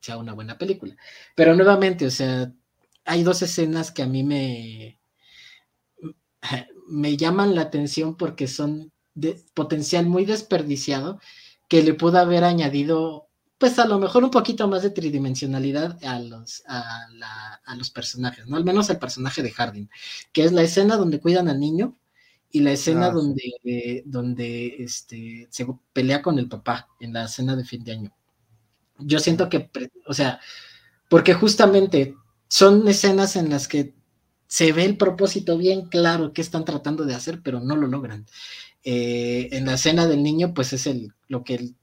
sea 0.00 0.18
una 0.18 0.34
buena 0.34 0.58
película. 0.58 0.96
Pero 1.34 1.54
nuevamente, 1.54 2.06
o 2.06 2.10
sea, 2.10 2.52
hay 3.04 3.22
dos 3.22 3.42
escenas 3.42 3.92
que 3.92 4.02
a 4.02 4.06
mí 4.06 4.22
me, 4.22 5.00
me 6.88 7.16
llaman 7.16 7.54
la 7.54 7.62
atención 7.62 8.16
porque 8.16 8.46
son 8.46 8.92
de 9.14 9.42
potencial 9.54 10.06
muy 10.06 10.24
desperdiciado 10.26 11.20
que 11.68 11.82
le 11.82 11.94
pudo 11.94 12.18
haber 12.18 12.44
añadido, 12.44 13.28
pues 13.58 13.78
a 13.78 13.86
lo 13.86 13.98
mejor 13.98 14.24
un 14.24 14.30
poquito 14.30 14.68
más 14.68 14.82
de 14.82 14.90
tridimensionalidad 14.90 15.98
a 16.04 16.18
los, 16.20 16.62
a, 16.68 17.74
los 17.76 17.90
personajes, 17.90 18.46
¿no? 18.46 18.56
Al 18.56 18.64
menos 18.64 18.90
al 18.90 18.98
personaje 18.98 19.42
de 19.42 19.50
Harding, 19.50 19.88
que 20.32 20.44
es 20.44 20.52
la 20.52 20.62
escena 20.62 20.96
donde 20.96 21.20
cuidan 21.20 21.48
al 21.48 21.58
niño 21.58 21.96
y 22.50 22.60
la 22.60 22.72
escena 22.72 23.06
ah, 23.06 23.10
donde, 23.10 24.02
donde 24.04 24.76
este, 24.78 25.48
se 25.50 25.66
pelea 25.92 26.22
con 26.22 26.38
el 26.38 26.48
papá 26.48 26.88
en 27.00 27.12
la 27.12 27.24
escena 27.24 27.56
de 27.56 27.64
fin 27.64 27.82
de 27.82 27.92
año. 27.92 28.16
Yo 28.98 29.18
siento 29.18 29.48
que, 29.48 29.70
o 30.06 30.14
sea, 30.14 30.40
porque 31.08 31.34
justamente 31.34 32.14
son 32.48 32.86
escenas 32.88 33.36
en 33.36 33.50
las 33.50 33.68
que 33.68 33.94
se 34.46 34.72
ve 34.72 34.84
el 34.84 34.96
propósito 34.96 35.58
bien 35.58 35.86
claro 35.86 36.32
que 36.32 36.40
están 36.40 36.64
tratando 36.64 37.04
de 37.04 37.14
hacer, 37.14 37.40
pero 37.42 37.60
no 37.60 37.76
lo 37.76 37.86
logran. 37.86 38.26
Eh, 38.84 39.48
en 39.52 39.66
la 39.66 39.74
escena 39.74 40.06
del 40.06 40.22
niño, 40.22 40.54
pues 40.54 40.72
es 40.72 40.86
el, 40.86 41.12
lo 41.28 41.42
que 41.42 41.74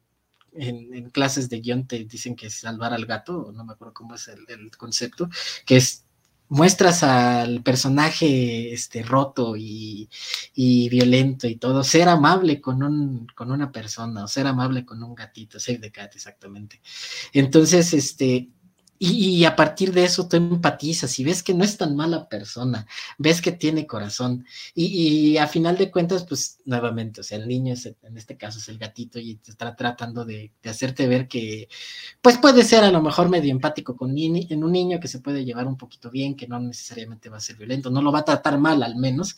en, 0.55 1.09
clases 1.09 1.49
de 1.49 1.59
guion 1.59 1.87
te 1.87 2.03
dicen 2.05 2.35
que 2.35 2.47
es 2.47 2.55
salvar 2.55 2.93
al 2.93 3.05
gato, 3.05 3.51
no 3.53 3.63
me 3.63 3.73
acuerdo 3.73 3.93
cómo 3.93 4.15
es 4.15 4.27
el, 4.27 4.71
concepto, 4.77 5.29
que 5.65 5.77
es 5.77 6.05
muestras 6.49 7.03
al 7.03 7.63
personaje 7.63 8.73
este, 8.73 9.01
roto 9.01 9.55
y, 9.57 10.09
y, 10.53 10.89
violento 10.89 11.47
y 11.47 11.55
todo, 11.55 11.83
ser 11.83 12.09
amable 12.09 12.61
con, 12.61 12.83
un, 12.83 13.27
con 13.35 13.51
una 13.51 13.71
persona 13.71 14.25
o 14.25 14.27
ser 14.27 14.45
amable 14.47 14.85
con 14.85 15.01
un 15.01 15.15
gatito, 15.15 15.59
save 15.59 15.79
the 15.79 15.91
cat 15.91 16.15
exactamente. 16.15 16.81
Entonces, 17.31 17.93
este, 17.93 18.49
y, 19.05 19.43
a 19.43 19.55
partir 19.57 19.91
de 19.91 20.05
eso 20.05 20.29
tú 20.29 20.37
empatizas 20.37 21.19
y 21.19 21.25
ves 21.25 21.43
que 21.43 21.53
no 21.53 21.65
es 21.65 21.77
tan 21.77 21.93
mala 21.93 22.29
persona, 22.29 22.87
ves 23.17 23.41
que 23.41 23.51
tiene 23.51 23.85
corazón. 23.85 24.45
Y, 24.73 25.35
a 25.37 25.47
final 25.47 25.77
de 25.77 25.91
cuentas, 25.91 26.25
pues 26.25 26.59
nuevamente, 26.63 27.19
o 27.19 27.23
sea, 27.23 27.37
el 27.37 27.47
niño 27.49 27.73
es, 27.73 27.85
en 27.85 28.17
este 28.17 28.37
caso 28.37 28.59
es 28.59 28.69
el 28.69 28.77
gatito 28.77 29.19
y 29.19 29.35
te 29.35 29.51
está 29.51 29.75
tratando 29.75 30.23
de, 30.23 30.53
hacerte 30.63 31.07
ver 31.07 31.27
que, 31.27 31.67
pues 32.21 32.37
puede 32.37 32.63
ser 32.63 32.85
a 32.85 32.91
lo 32.91 33.01
mejor 33.01 33.27
medio 33.27 33.51
empático 33.51 33.97
con 33.97 34.17
en 34.17 34.63
un 34.63 34.71
niño 34.71 35.01
que 35.01 35.09
se 35.09 35.19
puede 35.19 35.43
llevar 35.43 35.67
un 35.67 35.77
poquito 35.77 36.09
bien, 36.09 36.35
que 36.35 36.47
no 36.47 36.59
necesariamente 36.61 37.29
va 37.29 37.37
a 37.37 37.41
ser 37.41 37.57
violento, 37.57 37.89
no 37.89 38.01
lo 38.01 38.11
va 38.11 38.19
a 38.19 38.25
tratar 38.25 38.57
mal 38.57 38.83
al 38.83 38.95
menos. 38.95 39.35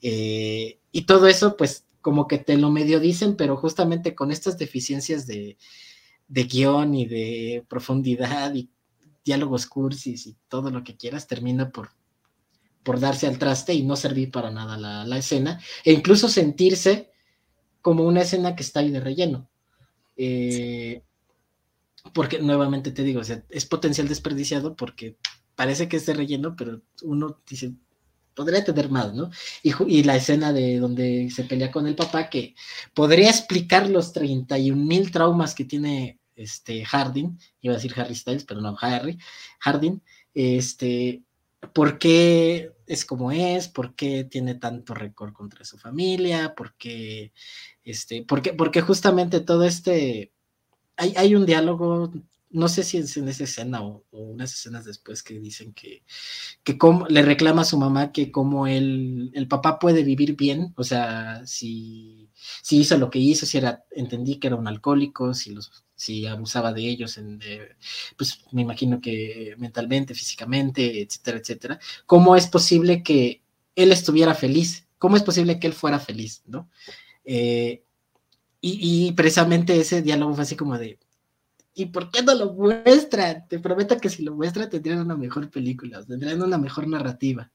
Eh, 0.00 0.78
y 0.92 1.02
todo 1.02 1.26
eso, 1.28 1.58
pues 1.58 1.84
como 2.00 2.26
que 2.26 2.38
te 2.38 2.56
lo 2.56 2.70
medio 2.70 3.00
dicen, 3.00 3.36
pero 3.36 3.58
justamente 3.58 4.14
con 4.14 4.30
estas 4.30 4.56
deficiencias 4.56 5.26
de, 5.26 5.58
de 6.28 6.44
guion 6.44 6.94
y 6.94 7.06
de 7.06 7.64
profundidad 7.68 8.54
y 8.54 8.70
diálogos 9.24 9.66
cursis 9.66 10.26
y 10.26 10.36
todo 10.48 10.70
lo 10.70 10.84
que 10.84 10.96
quieras 10.96 11.26
termina 11.26 11.70
por, 11.70 11.90
por 12.82 13.00
darse 13.00 13.26
al 13.26 13.38
traste 13.38 13.74
y 13.74 13.82
no 13.82 13.96
servir 13.96 14.30
para 14.30 14.50
nada 14.50 14.76
la, 14.76 15.18
escena, 15.18 15.60
e 15.84 15.92
incluso 15.92 16.28
sentirse 16.28 17.10
como 17.82 18.04
una 18.04 18.22
escena 18.22 18.54
que 18.54 18.62
está 18.62 18.80
ahí 18.80 18.90
de 18.90 19.00
relleno. 19.00 19.48
Eh, 20.16 21.02
porque 22.12 22.38
nuevamente 22.38 22.92
te 22.92 23.02
digo, 23.02 23.22
es 23.22 23.66
potencial 23.66 24.06
desperdiciado 24.06 24.76
porque 24.76 25.16
parece 25.56 25.88
que 25.88 25.96
es 25.96 26.06
de 26.06 26.14
relleno, 26.14 26.54
pero 26.54 26.82
uno 27.02 27.40
dice, 27.48 27.72
podría 28.34 28.64
tener 28.64 28.90
más, 28.90 29.14
¿no? 29.14 29.30
Y, 29.62 29.72
y, 29.88 30.02
la 30.02 30.16
escena 30.16 30.52
de 30.52 30.78
donde 30.78 31.30
se 31.30 31.44
pelea 31.44 31.70
con 31.70 31.86
el 31.86 31.94
papá, 31.94 32.28
que 32.28 32.54
podría 32.92 33.30
explicar 33.30 33.88
los 33.88 34.12
31 34.12 34.84
mil 34.84 35.10
traumas 35.10 35.54
que 35.54 35.64
tiene 35.64 36.18
este, 36.36 36.84
Harding, 36.84 37.38
iba 37.60 37.74
a 37.74 37.76
decir 37.76 37.92
Harry 37.96 38.14
Styles, 38.14 38.44
pero 38.44 38.60
no, 38.60 38.76
Harry, 38.80 39.18
Harding, 39.60 40.00
este, 40.34 41.22
por 41.72 41.98
qué 41.98 42.72
es 42.86 43.04
como 43.04 43.32
es, 43.32 43.68
por 43.68 43.94
qué 43.94 44.24
tiene 44.24 44.54
tanto 44.54 44.94
récord 44.94 45.32
contra 45.32 45.64
su 45.64 45.78
familia, 45.78 46.54
por 46.54 46.74
qué, 46.74 47.32
este, 47.82 48.24
porque, 48.26 48.52
porque 48.52 48.80
justamente 48.80 49.40
todo 49.40 49.64
este, 49.64 50.32
hay, 50.96 51.14
hay 51.16 51.34
un 51.34 51.46
diálogo 51.46 52.12
no 52.54 52.68
sé 52.68 52.84
si 52.84 52.98
es 52.98 53.16
en 53.16 53.28
esa 53.28 53.44
escena 53.44 53.82
o, 53.82 54.04
unas 54.12 54.54
escenas 54.54 54.84
después 54.84 55.24
que 55.24 55.40
dicen 55.40 55.74
que, 55.74 56.04
que 56.62 56.78
le 57.08 57.22
reclama 57.22 57.62
a 57.62 57.64
su 57.64 57.76
mamá 57.76 58.12
que 58.12 58.30
como 58.30 58.68
él, 58.68 59.32
el 59.34 59.48
papá 59.48 59.80
puede 59.80 60.04
vivir 60.04 60.36
bien, 60.36 60.72
o 60.76 60.84
sea, 60.84 61.44
si, 61.46 62.30
si 62.62 62.78
hizo 62.78 62.96
lo 62.96 63.10
que 63.10 63.18
hizo, 63.18 63.44
si 63.44 63.58
era, 63.58 63.84
entendí 63.90 64.36
que 64.38 64.46
era 64.46 64.56
un 64.56 64.68
alcohólico, 64.68 65.34
si 65.34 65.52
los 65.52 65.83
si 66.04 66.26
abusaba 66.26 66.72
de 66.72 66.82
ellos, 66.82 67.18
en, 67.18 67.40
pues 68.16 68.40
me 68.52 68.62
imagino 68.62 69.00
que 69.00 69.54
mentalmente, 69.58 70.14
físicamente, 70.14 71.02
etcétera, 71.02 71.38
etcétera. 71.38 71.80
¿Cómo 72.06 72.36
es 72.36 72.46
posible 72.46 73.02
que 73.02 73.42
él 73.74 73.92
estuviera 73.92 74.34
feliz? 74.34 74.86
¿Cómo 74.98 75.16
es 75.16 75.22
posible 75.22 75.58
que 75.58 75.66
él 75.66 75.72
fuera 75.72 75.98
feliz? 75.98 76.42
¿no? 76.46 76.68
Eh, 77.24 77.82
y, 78.60 79.08
y, 79.08 79.12
precisamente 79.12 79.78
ese 79.78 80.02
diálogo 80.02 80.34
fue 80.34 80.42
así 80.42 80.56
como 80.56 80.78
de, 80.78 80.98
¿Y 81.74 81.86
por 81.86 82.10
qué 82.10 82.22
no 82.22 82.34
lo 82.34 82.52
muestra? 82.52 83.46
Te 83.48 83.58
prometo 83.58 83.98
que 83.98 84.08
si 84.08 84.22
lo 84.22 84.34
muestra 84.34 84.68
tendrían 84.68 85.00
una 85.00 85.16
mejor 85.16 85.50
película, 85.50 86.04
tendrían 86.04 86.40
una 86.40 86.56
mejor 86.56 86.86
narrativa. 86.86 87.50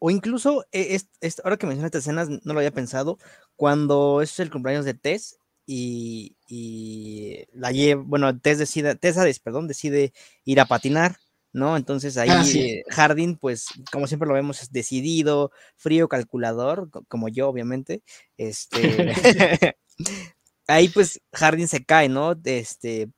O 0.00 0.10
incluso, 0.10 0.66
e, 0.72 1.00
es, 1.20 1.40
ahora 1.44 1.56
que 1.56 1.66
mencionas 1.66 1.88
estas 1.88 2.02
escenas, 2.02 2.28
no 2.28 2.52
lo 2.52 2.58
había 2.58 2.72
pensado, 2.72 3.18
cuando 3.54 4.20
es 4.20 4.40
el 4.40 4.50
cumpleaños 4.50 4.84
de 4.84 4.94
Tess 4.94 5.38
y, 5.66 6.36
y 6.48 7.44
la 7.52 7.72
lleva, 7.72 8.02
bueno, 8.04 8.38
Tess 8.38 8.58
decide, 8.58 8.94
Tessa, 8.96 9.24
perdón, 9.42 9.68
decide 9.68 10.12
ir 10.44 10.60
a 10.60 10.66
patinar, 10.66 11.16
¿no? 11.52 11.76
Entonces 11.76 12.16
ahí 12.16 12.28
ah, 12.30 12.44
Jardín, 12.92 13.36
pues, 13.36 13.68
como 13.90 14.06
siempre 14.06 14.28
lo 14.28 14.34
vemos, 14.34 14.62
es 14.62 14.72
decidido, 14.72 15.52
frío, 15.76 16.08
calculador, 16.08 16.90
como 17.08 17.28
yo, 17.28 17.48
obviamente. 17.48 18.02
Este, 18.36 18.76
ahí 20.66 20.88
pues 20.88 21.20
Harding 21.32 21.68
se 21.68 21.84
cae, 21.84 22.08
¿no? 22.08 22.34
Este, 22.44 23.08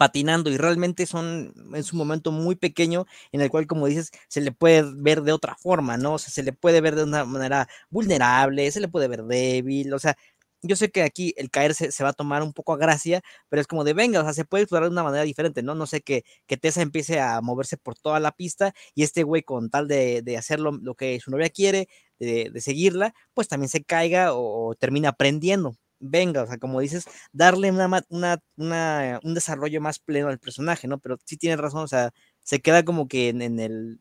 patinando 0.00 0.48
y 0.48 0.56
realmente 0.56 1.04
son, 1.04 1.52
es 1.74 1.92
un 1.92 1.98
momento 1.98 2.32
muy 2.32 2.56
pequeño 2.56 3.06
en 3.32 3.42
el 3.42 3.50
cual, 3.50 3.66
como 3.66 3.86
dices, 3.86 4.10
se 4.28 4.40
le 4.40 4.50
puede 4.50 4.82
ver 4.96 5.20
de 5.20 5.32
otra 5.32 5.56
forma, 5.56 5.98
¿no? 5.98 6.14
O 6.14 6.18
sea, 6.18 6.30
se 6.30 6.42
le 6.42 6.54
puede 6.54 6.80
ver 6.80 6.96
de 6.96 7.04
una 7.04 7.26
manera 7.26 7.68
vulnerable, 7.90 8.70
se 8.70 8.80
le 8.80 8.88
puede 8.88 9.08
ver 9.08 9.24
débil, 9.24 9.92
o 9.92 9.98
sea, 9.98 10.16
yo 10.62 10.76
sé 10.76 10.90
que 10.90 11.02
aquí 11.02 11.34
el 11.36 11.50
caerse 11.50 11.92
se 11.92 12.04
va 12.04 12.10
a 12.10 12.12
tomar 12.12 12.42
un 12.42 12.52
poco 12.52 12.72
a 12.72 12.76
gracia, 12.76 13.22
pero 13.48 13.60
es 13.60 13.66
como 13.66 13.84
de 13.84 13.94
venga, 13.94 14.20
o 14.20 14.24
sea, 14.24 14.32
se 14.32 14.44
puede 14.44 14.64
explorar 14.64 14.88
de 14.88 14.92
una 14.92 15.02
manera 15.02 15.24
diferente, 15.24 15.62
¿no? 15.62 15.74
No 15.74 15.86
sé, 15.86 16.02
que, 16.02 16.24
que 16.46 16.56
Tessa 16.56 16.82
empiece 16.82 17.20
a 17.20 17.40
moverse 17.40 17.76
por 17.76 17.96
toda 17.98 18.20
la 18.20 18.32
pista 18.32 18.74
y 18.94 19.02
este 19.02 19.22
güey 19.22 19.42
con 19.42 19.70
tal 19.70 19.88
de, 19.88 20.22
de 20.22 20.36
hacer 20.36 20.60
lo, 20.60 20.94
que 20.94 21.18
su 21.20 21.30
novia 21.30 21.50
quiere, 21.50 21.88
de, 22.18 22.50
de, 22.52 22.60
seguirla, 22.60 23.14
pues 23.34 23.48
también 23.48 23.68
se 23.70 23.82
caiga 23.82 24.34
o, 24.34 24.74
termina 24.78 25.10
aprendiendo. 25.10 25.76
Venga, 26.00 26.42
o 26.42 26.46
sea, 26.46 26.58
como 26.58 26.80
dices, 26.80 27.04
darle 27.32 27.70
una, 27.70 27.86
una, 28.08 28.42
una, 28.56 29.20
un 29.22 29.34
desarrollo 29.34 29.80
más 29.80 29.98
pleno 29.98 30.28
al 30.28 30.38
personaje, 30.38 30.88
¿no? 30.88 30.98
Pero 30.98 31.18
sí 31.24 31.36
tienes 31.36 31.58
razón, 31.60 31.82
o 31.82 31.88
sea, 31.88 32.10
se 32.42 32.60
queda 32.60 32.84
como 32.84 33.08
que 33.08 33.28
en, 33.28 33.42
el, 33.42 34.00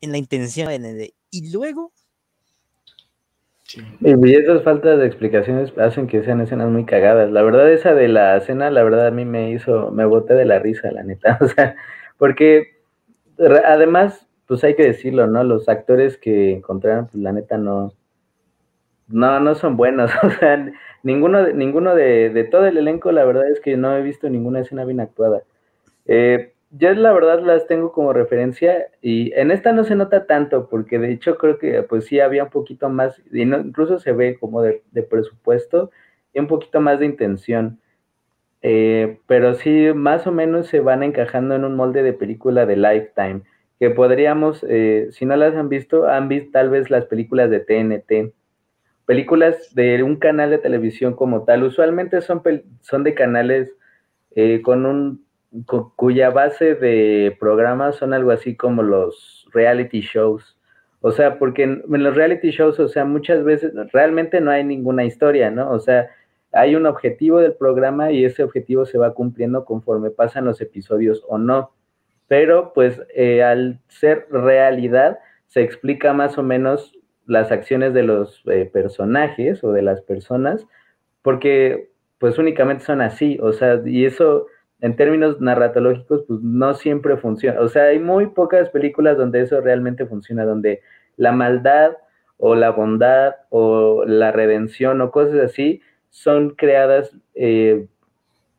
en 0.00 0.12
la 0.12 0.18
intención, 0.18 0.70
en 0.70 1.10
y 1.30 1.50
luego 1.50 1.92
y 3.76 4.34
esas 4.34 4.62
faltas 4.62 4.98
de 4.98 5.06
explicaciones 5.06 5.76
hacen 5.78 6.06
que 6.06 6.22
sean 6.22 6.40
escenas 6.40 6.70
muy 6.70 6.84
cagadas. 6.84 7.30
La 7.30 7.42
verdad, 7.42 7.70
esa 7.70 7.94
de 7.94 8.08
la 8.08 8.36
escena, 8.36 8.70
la 8.70 8.82
verdad, 8.82 9.06
a 9.08 9.10
mí 9.10 9.24
me 9.24 9.50
hizo, 9.50 9.90
me 9.90 10.06
boté 10.06 10.34
de 10.34 10.46
la 10.46 10.58
risa, 10.58 10.90
la 10.90 11.02
neta. 11.02 11.38
O 11.42 11.48
sea, 11.48 11.76
porque 12.16 12.78
además, 13.66 14.26
pues 14.46 14.64
hay 14.64 14.74
que 14.74 14.84
decirlo, 14.84 15.26
¿no? 15.26 15.44
Los 15.44 15.68
actores 15.68 16.16
que 16.16 16.52
encontraron, 16.52 17.06
pues 17.06 17.16
la 17.16 17.32
neta 17.32 17.58
no, 17.58 17.92
no, 19.08 19.40
no 19.40 19.54
son 19.54 19.76
buenos. 19.76 20.10
O 20.22 20.30
sea, 20.30 20.72
ninguno, 21.02 21.48
ninguno 21.48 21.94
de, 21.94 22.30
de 22.30 22.44
todo 22.44 22.66
el 22.66 22.78
elenco, 22.78 23.12
la 23.12 23.24
verdad 23.24 23.50
es 23.50 23.60
que 23.60 23.76
no 23.76 23.94
he 23.96 24.02
visto 24.02 24.30
ninguna 24.30 24.60
escena 24.60 24.84
bien 24.84 25.00
actuada. 25.00 25.42
Eh, 26.06 26.52
yo 26.70 26.92
la 26.92 27.12
verdad 27.12 27.40
las 27.40 27.66
tengo 27.66 27.92
como 27.92 28.12
referencia 28.12 28.88
y 29.00 29.32
en 29.34 29.50
esta 29.50 29.72
no 29.72 29.84
se 29.84 29.94
nota 29.94 30.26
tanto 30.26 30.68
porque 30.68 30.98
de 30.98 31.12
hecho 31.12 31.38
creo 31.38 31.58
que 31.58 31.82
pues 31.82 32.06
sí 32.06 32.20
había 32.20 32.44
un 32.44 32.50
poquito 32.50 32.88
más, 32.90 33.22
incluso 33.32 33.98
se 33.98 34.12
ve 34.12 34.38
como 34.38 34.62
de, 34.62 34.82
presupuesto 35.08 35.90
y 36.34 36.40
un 36.40 36.46
poquito 36.46 36.80
más 36.80 36.98
de 36.98 37.06
intención. 37.06 37.80
Eh, 38.60 39.18
pero 39.26 39.54
sí, 39.54 39.92
más 39.94 40.26
o 40.26 40.32
menos 40.32 40.66
se 40.66 40.80
van 40.80 41.02
encajando 41.02 41.54
en 41.54 41.64
un 41.64 41.76
molde 41.76 42.02
de 42.02 42.12
película 42.12 42.66
de 42.66 42.76
Lifetime, 42.76 43.42
que 43.78 43.90
podríamos, 43.90 44.64
eh, 44.68 45.08
si 45.12 45.24
no 45.26 45.36
las 45.36 45.54
han 45.54 45.68
visto, 45.68 46.08
han 46.08 46.28
visto 46.28 46.50
tal 46.52 46.68
vez 46.70 46.90
las 46.90 47.06
películas 47.06 47.50
de 47.50 47.60
TNT, 47.60 48.34
películas 49.06 49.74
de 49.74 50.02
un 50.02 50.16
canal 50.16 50.50
de 50.50 50.58
televisión 50.58 51.14
como 51.14 51.44
tal, 51.44 51.62
usualmente 51.62 52.20
son, 52.20 52.42
son 52.80 53.04
de 53.04 53.14
canales 53.14 53.72
eh, 54.34 54.60
con 54.62 54.84
un 54.86 55.27
cuya 55.96 56.30
base 56.30 56.74
de 56.74 57.36
programas 57.40 57.96
son 57.96 58.12
algo 58.12 58.30
así 58.30 58.56
como 58.56 58.82
los 58.82 59.46
reality 59.52 60.00
shows. 60.00 60.58
O 61.00 61.12
sea, 61.12 61.38
porque 61.38 61.62
en, 61.62 61.82
los 61.86 62.14
reality 62.14 62.50
shows, 62.50 62.78
o 62.80 62.88
sea, 62.88 63.04
muchas 63.04 63.44
veces 63.44 63.72
realmente 63.92 64.40
no 64.40 64.50
hay 64.50 64.64
ninguna 64.64 65.04
historia, 65.04 65.50
¿no? 65.50 65.70
O 65.70 65.78
sea, 65.78 66.10
hay 66.52 66.74
un 66.74 66.86
objetivo 66.86 67.38
del 67.40 67.54
programa 67.54 68.10
y 68.10 68.24
ese 68.24 68.42
objetivo 68.42 68.84
se 68.84 68.98
va 68.98 69.14
cumpliendo 69.14 69.64
conforme 69.64 70.10
pasan 70.10 70.44
los 70.44 70.60
episodios 70.60 71.24
o 71.28 71.38
no. 71.38 71.72
Pero 72.26 72.72
pues 72.74 73.00
eh, 73.14 73.42
al 73.42 73.80
ser 73.88 74.26
realidad, 74.30 75.18
se 75.46 75.62
explica 75.62 76.12
más 76.12 76.36
o 76.36 76.42
menos 76.42 76.98
las 77.26 77.52
acciones 77.52 77.94
de 77.94 78.02
los 78.02 78.42
eh, 78.46 78.68
personajes 78.70 79.62
o 79.62 79.72
de 79.72 79.82
las 79.82 80.00
personas, 80.02 80.66
porque 81.22 81.90
pues 82.18 82.38
únicamente 82.38 82.84
son 82.84 83.00
así, 83.00 83.38
o 83.40 83.52
sea, 83.52 83.80
y 83.84 84.04
eso 84.04 84.46
en 84.80 84.96
términos 84.96 85.40
narratológicos, 85.40 86.24
pues 86.26 86.40
no 86.40 86.74
siempre 86.74 87.16
funciona. 87.16 87.60
O 87.60 87.68
sea, 87.68 87.84
hay 87.84 87.98
muy 87.98 88.26
pocas 88.26 88.68
películas 88.70 89.16
donde 89.16 89.40
eso 89.40 89.60
realmente 89.60 90.06
funciona, 90.06 90.44
donde 90.44 90.82
la 91.16 91.32
maldad 91.32 91.92
o 92.36 92.54
la 92.54 92.70
bondad 92.70 93.34
o 93.50 94.04
la 94.06 94.30
redención 94.30 95.00
o 95.00 95.10
cosas 95.10 95.40
así 95.40 95.82
son 96.10 96.50
creadas 96.50 97.16
eh, 97.34 97.86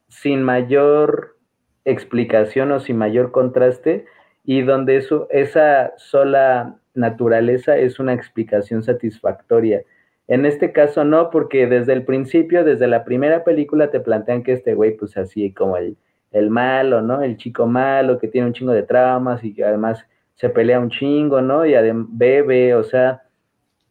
sin 0.09 0.43
mayor 0.43 1.38
explicación 1.86 2.72
o 2.72 2.80
sin 2.80 2.97
mayor 2.97 3.32
contraste 3.32 4.05
y 4.43 4.61
donde 4.61 4.97
eso, 4.97 5.28
esa 5.32 5.93
sola 5.97 6.80
naturaleza 6.93 7.78
es 7.78 7.99
una 7.99 8.13
explicación 8.13 8.84
satisfactoria. 8.84 9.84
En 10.28 10.45
este 10.45 10.74
caso 10.74 11.05
no, 11.05 11.30
porque 11.32 11.65
desde 11.65 11.93
el 11.93 12.03
principio, 12.03 12.63
desde 12.63 12.88
la 12.88 13.05
primera 13.05 13.43
película 13.43 13.89
te 13.89 13.99
plantean 13.99 14.43
que 14.43 14.53
este 14.53 14.76
güey, 14.76 14.95
pues 14.95 15.17
así 15.17 15.53
como 15.53 15.78
el, 15.78 15.97
el 16.32 16.50
malo, 16.50 17.02
¿no? 17.02 17.22
El 17.22 17.38
chico 17.38 17.66
malo 17.66 18.20
que 18.20 18.28
tiene 18.28 18.48
un 18.48 18.54
chingo 18.54 18.72
de 18.72 18.84
traumas 18.84 19.44
y 19.44 19.54
que 19.54 19.64
además 19.64 20.06
se 20.36 20.50
pelea 20.50 20.80
un 20.80 20.90
chingo, 20.90 21.42
¿no? 21.42 21.66
Y 21.66 21.74
bebe, 22.10 22.76
o 22.76 22.84
sea, 22.84 23.24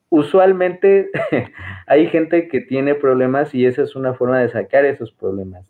usualmente 0.08 1.10
hay 1.86 2.06
gente 2.06 2.48
que 2.48 2.60
tiene 2.60 2.94
problemas 2.94 3.54
y 3.54 3.66
esa 3.66 3.82
es 3.82 3.96
una 3.96 4.14
forma 4.14 4.40
de 4.40 4.48
sacar 4.48 4.84
esos 4.84 5.12
problemas. 5.12 5.66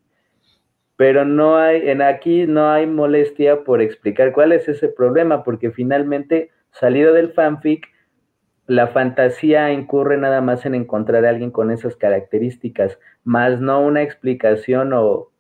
Pero 0.97 1.25
no 1.25 1.57
hay, 1.57 1.89
en 1.89 2.03
aquí 2.03 2.47
no 2.47 2.71
hay 2.71 2.87
molestia 2.87 3.63
por 3.65 3.81
explicar 3.81 4.33
cuál 4.33 4.53
es 4.53 4.69
ese 4.69 4.89
problema, 4.89 5.45
porque 5.45 5.71
finalmente, 5.71 6.51
salido 6.73 7.13
del 7.13 7.33
fanfic, 7.33 7.87
la 8.67 8.89
fantasía 8.89 9.73
incurre 9.73 10.19
nada 10.19 10.41
más 10.43 10.67
en 10.67 10.75
encontrar 10.75 11.25
a 11.25 11.31
alguien 11.31 11.51
con 11.51 11.71
esas 11.71 11.97
características, 11.97 12.99
más 13.25 13.61
no 13.61 13.81
una 13.81 14.03
explicación 14.03 14.93
o 14.93 15.31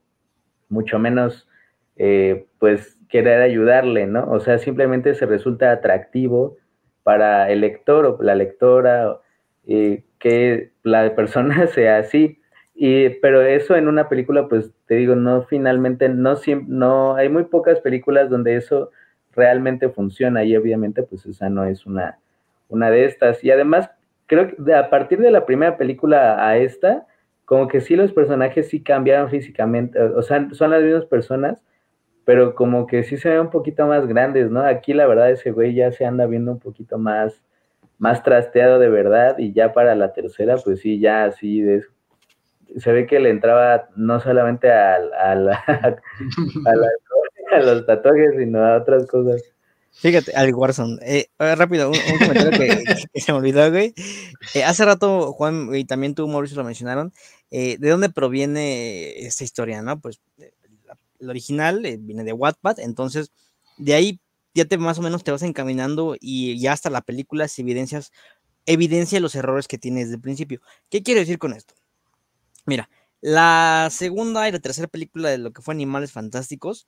mucho 0.68 0.98
menos, 0.98 1.48
eh, 1.96 2.46
pues, 2.58 2.98
querer 3.08 3.42
ayudarle, 3.42 4.06
¿no? 4.06 4.30
O 4.30 4.40
sea, 4.40 4.58
simplemente 4.58 5.14
se 5.14 5.26
resulta 5.26 5.72
atractivo 5.72 6.56
para 7.02 7.50
el 7.50 7.62
lector 7.62 8.04
o 8.04 8.22
la 8.22 8.34
lectora 8.34 9.18
eh, 9.66 10.04
que 10.18 10.72
la 10.82 11.14
persona 11.14 11.66
sea 11.74 11.98
así. 11.98 12.40
Y, 12.74 13.08
pero 13.20 13.42
eso 13.42 13.76
en 13.76 13.88
una 13.88 14.08
película, 14.08 14.48
pues 14.48 14.70
te 14.86 14.94
digo, 14.94 15.14
no 15.16 15.42
finalmente, 15.42 16.08
no, 16.08 16.34
no, 16.66 17.16
hay 17.16 17.28
muy 17.28 17.44
pocas 17.44 17.80
películas 17.80 18.30
donde 18.30 18.56
eso 18.56 18.90
realmente 19.34 19.88
funciona 19.88 20.44
y 20.44 20.56
obviamente 20.56 21.02
pues 21.02 21.26
esa 21.26 21.48
no 21.48 21.64
es 21.64 21.86
una, 21.86 22.18
una 22.68 22.90
de 22.90 23.04
estas. 23.04 23.42
Y 23.42 23.50
además, 23.50 23.90
creo 24.26 24.54
que 24.54 24.74
a 24.74 24.90
partir 24.90 25.18
de 25.18 25.30
la 25.30 25.46
primera 25.46 25.76
película 25.76 26.46
a 26.46 26.56
esta, 26.58 27.06
como 27.48 27.66
que 27.66 27.80
sí 27.80 27.96
los 27.96 28.12
personajes 28.12 28.68
sí 28.68 28.82
cambiaron 28.82 29.30
físicamente, 29.30 29.98
o 29.98 30.20
sea, 30.20 30.46
son 30.52 30.70
las 30.70 30.82
mismas 30.82 31.06
personas, 31.06 31.64
pero 32.26 32.54
como 32.54 32.86
que 32.86 33.04
sí 33.04 33.16
se 33.16 33.30
ven 33.30 33.40
un 33.40 33.50
poquito 33.50 33.86
más 33.86 34.06
grandes, 34.06 34.50
¿no? 34.50 34.60
Aquí 34.60 34.92
la 34.92 35.06
verdad 35.06 35.30
ese 35.30 35.50
güey 35.50 35.72
ya 35.74 35.90
se 35.90 36.04
anda 36.04 36.26
viendo 36.26 36.52
un 36.52 36.58
poquito 36.58 36.98
más, 36.98 37.42
más 37.96 38.22
trasteado 38.22 38.78
de 38.78 38.90
verdad 38.90 39.38
y 39.38 39.54
ya 39.54 39.72
para 39.72 39.94
la 39.94 40.12
tercera, 40.12 40.56
pues 40.62 40.80
sí, 40.80 41.00
ya 41.00 41.24
así 41.24 41.64
se 42.76 42.92
ve 42.92 43.06
que 43.06 43.18
le 43.18 43.30
entraba 43.30 43.88
no 43.96 44.20
solamente 44.20 44.70
a, 44.70 44.96
a, 44.96 45.32
a 47.52 47.60
los 47.60 47.86
tatuajes, 47.86 48.34
sino 48.36 48.62
a 48.62 48.76
otras 48.76 49.06
cosas. 49.06 49.54
Fíjate, 49.92 50.32
al 50.36 50.54
Warzone. 50.54 50.98
Eh, 51.02 51.28
rápido, 51.38 51.90
un, 51.90 52.18
comentario 52.18 52.50
que, 53.12 53.20
se 53.20 53.32
me 53.32 53.38
olvidó, 53.38 53.70
güey. 53.70 53.94
Eh, 54.54 54.64
hace 54.64 54.84
rato, 54.84 55.32
Juan, 55.32 55.74
y 55.74 55.84
también 55.84 56.14
tú, 56.14 56.28
Mauricio, 56.28 56.56
lo 56.56 56.64
mencionaron. 56.64 57.12
Eh, 57.50 57.76
¿De 57.78 57.90
dónde 57.90 58.10
proviene 58.10 59.18
esta 59.26 59.44
historia, 59.44 59.82
no? 59.82 60.00
Pues 60.00 60.20
el 61.18 61.30
original 61.30 61.82
viene 62.00 62.24
de 62.24 62.32
Wattpad, 62.32 62.78
entonces 62.78 63.32
de 63.76 63.94
ahí 63.94 64.20
ya 64.54 64.64
te 64.64 64.78
más 64.78 64.98
o 64.98 65.02
menos 65.02 65.24
te 65.24 65.30
vas 65.30 65.42
encaminando 65.42 66.16
y 66.20 66.58
ya 66.60 66.72
hasta 66.72 66.90
la 66.90 67.00
película 67.00 67.48
se 67.48 67.62
evidencias, 67.62 68.12
evidencia 68.66 69.20
los 69.20 69.34
errores 69.34 69.68
que 69.68 69.78
tienes 69.78 70.04
desde 70.04 70.16
el 70.16 70.20
principio. 70.20 70.60
¿Qué 70.90 71.02
quiero 71.02 71.20
decir 71.20 71.38
con 71.38 71.52
esto? 71.52 71.74
Mira, 72.66 72.88
la 73.20 73.88
segunda 73.90 74.48
y 74.48 74.52
la 74.52 74.58
tercera 74.58 74.88
película 74.88 75.28
de 75.28 75.38
lo 75.38 75.52
que 75.52 75.62
fue 75.62 75.74
Animales 75.74 76.12
Fantásticos, 76.12 76.86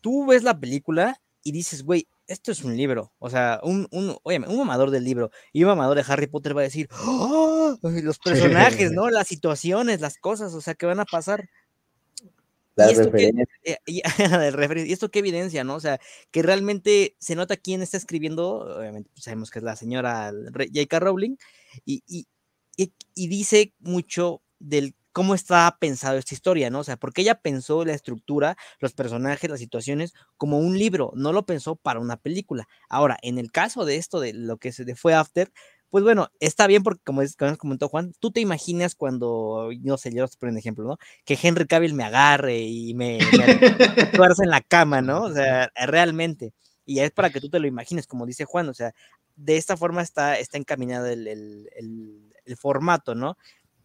tú 0.00 0.26
ves 0.26 0.42
la 0.42 0.58
película 0.58 1.20
y 1.42 1.52
dices, 1.52 1.82
güey, 1.82 2.08
esto 2.26 2.52
es 2.52 2.62
un 2.64 2.76
libro. 2.76 3.12
O 3.18 3.30
sea, 3.30 3.60
un, 3.62 3.88
un, 3.90 4.16
oye, 4.22 4.38
un 4.38 4.58
mamador 4.58 4.90
del 4.90 5.04
libro 5.04 5.30
y 5.52 5.62
un 5.62 5.68
mamador 5.68 5.96
de 5.96 6.04
Harry 6.06 6.26
Potter 6.26 6.56
va 6.56 6.60
a 6.60 6.64
decir, 6.64 6.88
¡Oh! 7.04 7.78
los 7.82 8.18
personajes, 8.18 8.92
¿no? 8.92 9.10
Las 9.10 9.28
situaciones, 9.28 10.00
las 10.00 10.18
cosas, 10.18 10.54
o 10.54 10.60
sea, 10.60 10.74
que 10.74 10.86
van 10.86 11.00
a 11.00 11.04
pasar. 11.04 11.48
¿Y 12.76 12.90
esto, 12.90 13.12
qué, 13.12 13.32
eh, 13.64 13.76
y, 13.86 14.92
esto 14.92 15.10
qué 15.10 15.18
evidencia, 15.18 15.62
¿no? 15.62 15.74
O 15.74 15.80
sea, 15.80 16.00
que 16.30 16.42
realmente 16.42 17.16
se 17.18 17.34
nota 17.34 17.58
quién 17.58 17.82
está 17.82 17.98
escribiendo, 17.98 18.78
obviamente 18.78 19.10
pues, 19.12 19.24
sabemos 19.24 19.50
que 19.50 19.58
es 19.58 19.62
la 19.62 19.76
señora 19.76 20.32
J.K. 20.54 21.00
Rowling, 21.00 21.36
y, 21.84 22.02
y, 22.06 22.26
y 23.14 23.28
dice 23.28 23.74
mucho 23.80 24.40
del 24.58 24.94
cómo 25.12 25.34
está 25.34 25.76
pensado 25.80 26.18
esta 26.18 26.34
historia, 26.34 26.70
¿no? 26.70 26.80
O 26.80 26.84
sea, 26.84 26.96
porque 26.96 27.22
ella 27.22 27.36
pensó 27.36 27.84
la 27.84 27.92
estructura, 27.92 28.56
los 28.80 28.92
personajes, 28.94 29.50
las 29.50 29.60
situaciones 29.60 30.14
como 30.36 30.58
un 30.58 30.78
libro, 30.78 31.12
no 31.14 31.32
lo 31.32 31.46
pensó 31.46 31.76
para 31.76 32.00
una 32.00 32.16
película. 32.16 32.66
Ahora, 32.88 33.18
en 33.22 33.38
el 33.38 33.52
caso 33.52 33.84
de 33.84 33.96
esto, 33.96 34.20
de 34.20 34.32
lo 34.32 34.56
que 34.56 34.72
se 34.72 34.94
fue 34.96 35.14
After, 35.14 35.52
pues 35.90 36.04
bueno, 36.04 36.30
está 36.40 36.66
bien 36.66 36.82
porque 36.82 37.02
como, 37.04 37.20
es, 37.20 37.36
como 37.36 37.56
comentó 37.58 37.88
Juan, 37.88 38.14
tú 38.18 38.30
te 38.30 38.40
imaginas 38.40 38.94
cuando, 38.94 39.68
no 39.82 39.98
sé, 39.98 40.10
yo 40.14 40.24
os 40.24 40.38
ejemplo, 40.40 40.84
¿no? 40.84 40.96
Que 41.26 41.38
Henry 41.40 41.66
Cavill 41.66 41.92
me 41.92 42.04
agarre 42.04 42.60
y 42.60 42.94
me, 42.94 43.18
me 43.18 43.20
en 44.42 44.50
la 44.50 44.62
cama, 44.62 45.02
¿no? 45.02 45.24
O 45.24 45.32
sea, 45.34 45.70
realmente. 45.86 46.54
Y 46.86 47.00
es 47.00 47.10
para 47.10 47.28
que 47.28 47.40
tú 47.40 47.50
te 47.50 47.60
lo 47.60 47.66
imagines, 47.66 48.06
como 48.06 48.24
dice 48.24 48.46
Juan, 48.46 48.70
o 48.70 48.74
sea, 48.74 48.94
de 49.36 49.58
esta 49.58 49.76
forma 49.76 50.00
está, 50.00 50.38
está 50.38 50.56
encaminado 50.56 51.06
el 51.08 52.56
formato, 52.56 53.14
¿no? 53.14 53.36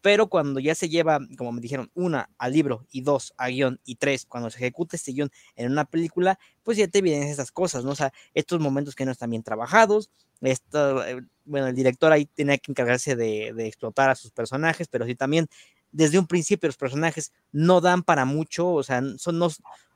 Pero 0.01 0.27
cuando 0.27 0.59
ya 0.59 0.75
se 0.75 0.89
lleva, 0.89 1.19
como 1.37 1.51
me 1.51 1.61
dijeron, 1.61 1.91
una 1.93 2.29
al 2.37 2.53
libro 2.53 2.85
y 2.91 3.01
dos 3.01 3.33
a 3.37 3.49
guion 3.49 3.79
y 3.85 3.95
tres, 3.95 4.25
cuando 4.25 4.49
se 4.49 4.57
ejecuta 4.57 4.95
este 4.95 5.11
guion 5.11 5.31
en 5.55 5.71
una 5.71 5.85
película, 5.85 6.39
pues 6.63 6.77
ya 6.77 6.87
te 6.87 7.01
vienen 7.01 7.27
esas 7.27 7.51
cosas, 7.51 7.83
¿no? 7.83 7.91
O 7.91 7.95
sea, 7.95 8.13
estos 8.33 8.59
momentos 8.59 8.95
que 8.95 9.05
no 9.05 9.11
están 9.11 9.29
bien 9.29 9.43
trabajados, 9.43 10.09
esto, 10.41 11.05
eh, 11.05 11.21
bueno, 11.45 11.67
el 11.67 11.75
director 11.75 12.11
ahí 12.11 12.25
tiene 12.25 12.59
que 12.59 12.71
encargarse 12.71 13.15
de, 13.15 13.49
explotar 13.67 14.09
a 14.09 14.15
sus 14.15 14.31
personajes, 14.31 14.87
pero 14.87 15.05
sí 15.05 15.15
también 15.15 15.47
desde 15.91 16.19
un 16.19 16.27
principio 16.27 16.67
los 16.67 16.77
personajes 16.77 17.31
no 17.51 17.81
dan 17.81 18.03
para 18.03 18.25
mucho, 18.25 18.71
o 18.71 18.83
sea, 18.83 19.01
son 19.17 19.39
no, 19.39 19.49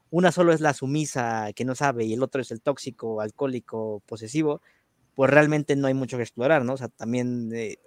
una 0.09 0.31
solo 0.31 0.53
es 0.53 0.61
la 0.61 0.73
sumisa 0.73 1.51
que 1.53 1.65
no 1.65 1.75
sabe 1.75 2.05
y 2.05 2.13
el 2.13 2.23
otro 2.23 2.41
es 2.41 2.51
el 2.51 2.61
tóxico, 2.61 3.21
alcohólico, 3.21 4.01
posesivo, 4.05 4.61
pues 5.15 5.29
realmente 5.29 5.75
no 5.75 5.87
hay 5.87 5.93
mucho 5.93 6.17
que 6.17 6.23
explorar, 6.23 6.65
¿no? 6.65 6.73
O 6.73 6.77
sea, 6.77 6.87
también 6.87 7.51
eh, 7.53 7.77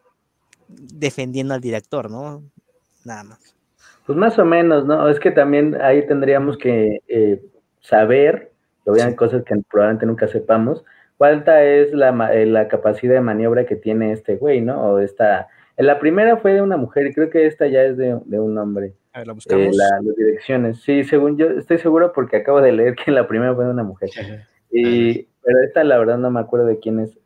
defendiendo 0.68 1.54
al 1.54 1.60
director, 1.60 2.10
¿no? 2.10 2.42
Nada 3.04 3.24
más. 3.24 3.54
Pues 4.06 4.18
más 4.18 4.38
o 4.38 4.44
menos, 4.44 4.84
¿no? 4.84 5.08
Es 5.08 5.18
que 5.18 5.30
también 5.30 5.80
ahí 5.80 6.06
tendríamos 6.06 6.58
que 6.58 7.00
eh, 7.08 7.42
saber, 7.80 8.52
lo 8.84 8.92
vean 8.92 9.14
cosas 9.14 9.44
que 9.44 9.54
probablemente 9.70 10.06
nunca 10.06 10.28
sepamos, 10.28 10.84
cuánta 11.16 11.64
es 11.64 11.92
la, 11.92 12.32
eh, 12.34 12.46
la, 12.46 12.68
capacidad 12.68 13.14
de 13.14 13.20
maniobra 13.20 13.64
que 13.64 13.76
tiene 13.76 14.12
este 14.12 14.36
güey, 14.36 14.60
¿no? 14.60 14.80
O 14.82 14.98
esta, 14.98 15.48
en 15.76 15.86
la 15.86 15.98
primera 15.98 16.36
fue 16.36 16.52
de 16.52 16.62
una 16.62 16.76
mujer 16.76 17.06
y 17.06 17.14
creo 17.14 17.30
que 17.30 17.46
esta 17.46 17.66
ya 17.66 17.82
es 17.82 17.96
de, 17.96 18.14
un 18.14 18.58
hombre. 18.58 18.92
A 19.12 19.20
ver, 19.20 19.28
la 19.28 19.32
buscamos. 19.32 19.66
Eh, 19.66 19.70
las 19.72 20.16
direcciones, 20.16 20.82
sí, 20.82 21.04
según 21.04 21.38
yo, 21.38 21.46
estoy 21.50 21.78
seguro 21.78 22.12
porque 22.12 22.36
acabo 22.36 22.60
de 22.60 22.72
leer 22.72 22.94
que 22.96 23.10
la 23.10 23.26
primera 23.26 23.54
fue 23.54 23.64
de 23.64 23.70
una 23.70 23.84
mujer. 23.84 24.10
Y, 24.70 25.28
pero 25.42 25.62
esta 25.62 25.84
la 25.84 25.98
verdad 25.98 26.18
no 26.18 26.30
me 26.30 26.40
acuerdo 26.40 26.66
de 26.66 26.78
quién 26.78 27.00
es. 27.00 27.18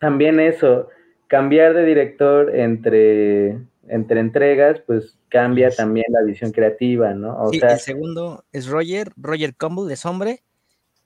También 0.00 0.40
eso, 0.40 0.88
cambiar 1.28 1.74
de 1.74 1.84
director 1.84 2.54
entre, 2.56 3.58
entre 3.86 4.20
entregas, 4.20 4.80
pues 4.86 5.16
cambia 5.28 5.70
también 5.70 6.06
la 6.08 6.22
visión 6.22 6.50
creativa, 6.50 7.14
¿no? 7.14 7.38
O 7.38 7.50
sí, 7.50 7.60
el 7.62 7.78
segundo 7.78 8.44
es 8.52 8.66
Roger, 8.66 9.12
Roger 9.16 9.54
Campbell 9.54 9.92
es 9.92 10.04
hombre, 10.04 10.42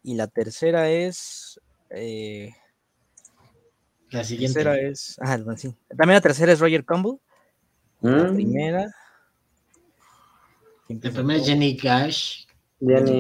y 0.03 0.15
la 0.15 0.29
tercera 0.29 0.91
es... 0.91 1.61
Eh, 1.91 2.55
la 4.11 4.25
siguiente. 4.25 4.63
tercera 4.63 4.81
es... 4.81 5.17
Ah, 5.21 5.39
sí. 5.57 5.75
También 5.89 6.15
la 6.15 6.21
tercera 6.21 6.53
es 6.53 6.61
Roger 6.61 6.85
Campbell. 6.85 7.19
La 8.01 8.31
mm. 8.31 8.35
primera... 8.35 8.95
La 10.89 11.11
primera 11.11 11.39
es 11.39 11.47
Jenny 11.47 11.77
Gash. 11.77 12.47
Jenny, 12.81 13.19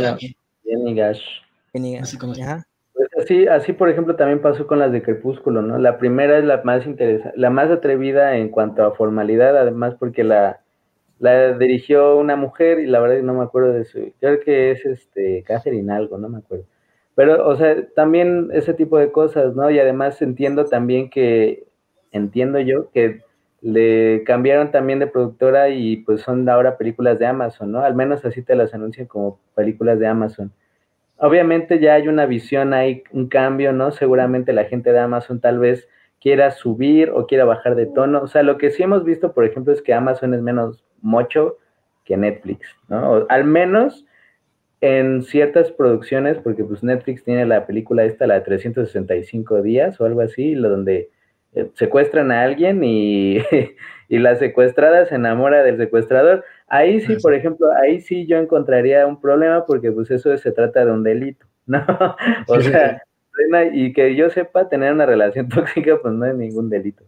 Jenny 0.64 0.94
Gash. 0.94 1.24
Jenny 1.72 1.98
Gash. 1.98 2.16
Ajá. 2.42 2.66
Así, 3.22 3.46
así, 3.46 3.72
por 3.72 3.88
ejemplo, 3.88 4.16
también 4.16 4.40
pasó 4.40 4.66
con 4.66 4.80
las 4.80 4.90
de 4.90 5.00
Crepúsculo, 5.00 5.62
¿no? 5.62 5.78
La 5.78 5.96
primera 5.96 6.38
es 6.38 6.44
la 6.44 6.60
más 6.64 6.84
interesante, 6.86 7.38
la 7.38 7.50
más 7.50 7.70
atrevida 7.70 8.36
en 8.36 8.48
cuanto 8.48 8.84
a 8.84 8.96
formalidad, 8.96 9.56
además 9.56 9.94
porque 9.98 10.24
la, 10.24 10.60
la 11.20 11.56
dirigió 11.56 12.16
una 12.16 12.34
mujer 12.34 12.80
y 12.80 12.86
la 12.86 12.98
verdad 12.98 13.22
no 13.22 13.34
me 13.34 13.44
acuerdo 13.44 13.74
de 13.74 13.84
su, 13.84 14.12
creo 14.18 14.40
que 14.40 14.72
es 14.72 14.84
este 14.84 15.44
Catherine 15.46 15.92
algo, 15.92 16.18
no 16.18 16.28
me 16.28 16.38
acuerdo. 16.38 16.64
Pero, 17.14 17.46
o 17.46 17.56
sea, 17.56 17.86
también 17.94 18.48
ese 18.52 18.74
tipo 18.74 18.98
de 18.98 19.12
cosas, 19.12 19.54
¿no? 19.54 19.70
Y 19.70 19.78
además 19.78 20.20
entiendo 20.20 20.64
también 20.64 21.08
que, 21.10 21.64
entiendo 22.10 22.58
yo 22.60 22.90
que 22.90 23.22
le 23.60 24.24
cambiaron 24.24 24.72
también 24.72 24.98
de 24.98 25.06
productora 25.06 25.68
y 25.68 25.98
pues 25.98 26.22
son 26.22 26.48
ahora 26.48 26.76
películas 26.76 27.18
de 27.20 27.26
Amazon, 27.26 27.70
¿no? 27.72 27.80
Al 27.82 27.94
menos 27.94 28.24
así 28.24 28.42
te 28.42 28.56
las 28.56 28.74
anuncian 28.74 29.06
como 29.06 29.38
películas 29.54 30.00
de 30.00 30.08
Amazon 30.08 30.52
obviamente 31.22 31.78
ya 31.78 31.94
hay 31.94 32.08
una 32.08 32.26
visión, 32.26 32.74
hay 32.74 33.04
un 33.12 33.28
cambio, 33.28 33.72
¿no? 33.72 33.92
Seguramente 33.92 34.52
la 34.52 34.64
gente 34.64 34.92
de 34.92 34.98
Amazon 34.98 35.40
tal 35.40 35.60
vez 35.60 35.88
quiera 36.20 36.50
subir 36.50 37.10
o 37.10 37.26
quiera 37.26 37.44
bajar 37.44 37.76
de 37.76 37.86
tono. 37.86 38.22
O 38.22 38.26
sea, 38.26 38.42
lo 38.42 38.58
que 38.58 38.70
sí 38.70 38.82
hemos 38.82 39.04
visto, 39.04 39.32
por 39.32 39.44
ejemplo, 39.44 39.72
es 39.72 39.82
que 39.82 39.94
Amazon 39.94 40.34
es 40.34 40.42
menos 40.42 40.84
mocho 41.00 41.58
que 42.04 42.16
Netflix, 42.16 42.66
¿no? 42.88 43.24
al 43.28 43.44
menos 43.44 44.04
en 44.80 45.22
ciertas 45.22 45.70
producciones, 45.70 46.38
porque 46.38 46.64
pues 46.64 46.82
Netflix 46.82 47.22
tiene 47.22 47.46
la 47.46 47.66
película 47.66 48.02
esta, 48.04 48.26
la 48.26 48.34
de 48.34 48.40
365 48.40 49.62
días 49.62 50.00
o 50.00 50.06
algo 50.06 50.22
así, 50.22 50.56
donde 50.56 51.10
eh, 51.54 51.68
secuestran 51.74 52.32
a 52.32 52.42
alguien 52.42 52.82
y, 52.82 53.38
y 54.08 54.18
la 54.18 54.34
secuestrada 54.34 55.06
se 55.06 55.14
enamora 55.14 55.62
del 55.62 55.76
secuestrador. 55.76 56.44
Ahí 56.72 57.02
sí, 57.02 57.16
por 57.16 57.34
ejemplo, 57.34 57.70
ahí 57.70 58.00
sí 58.00 58.26
yo 58.26 58.38
encontraría 58.38 59.06
un 59.06 59.20
problema 59.20 59.66
porque 59.66 59.92
pues 59.92 60.10
eso 60.10 60.34
se 60.38 60.52
trata 60.52 60.86
de 60.86 60.90
un 60.90 61.02
delito, 61.02 61.44
¿no? 61.66 61.84
O 62.48 62.60
sea, 62.62 63.02
y 63.74 63.92
que 63.92 64.16
yo 64.16 64.30
sepa 64.30 64.70
tener 64.70 64.90
una 64.90 65.04
relación 65.04 65.48
tóxica, 65.50 65.98
pues 66.00 66.14
no 66.14 66.24
es 66.24 66.34
ningún 66.34 66.70
delito. 66.70 67.04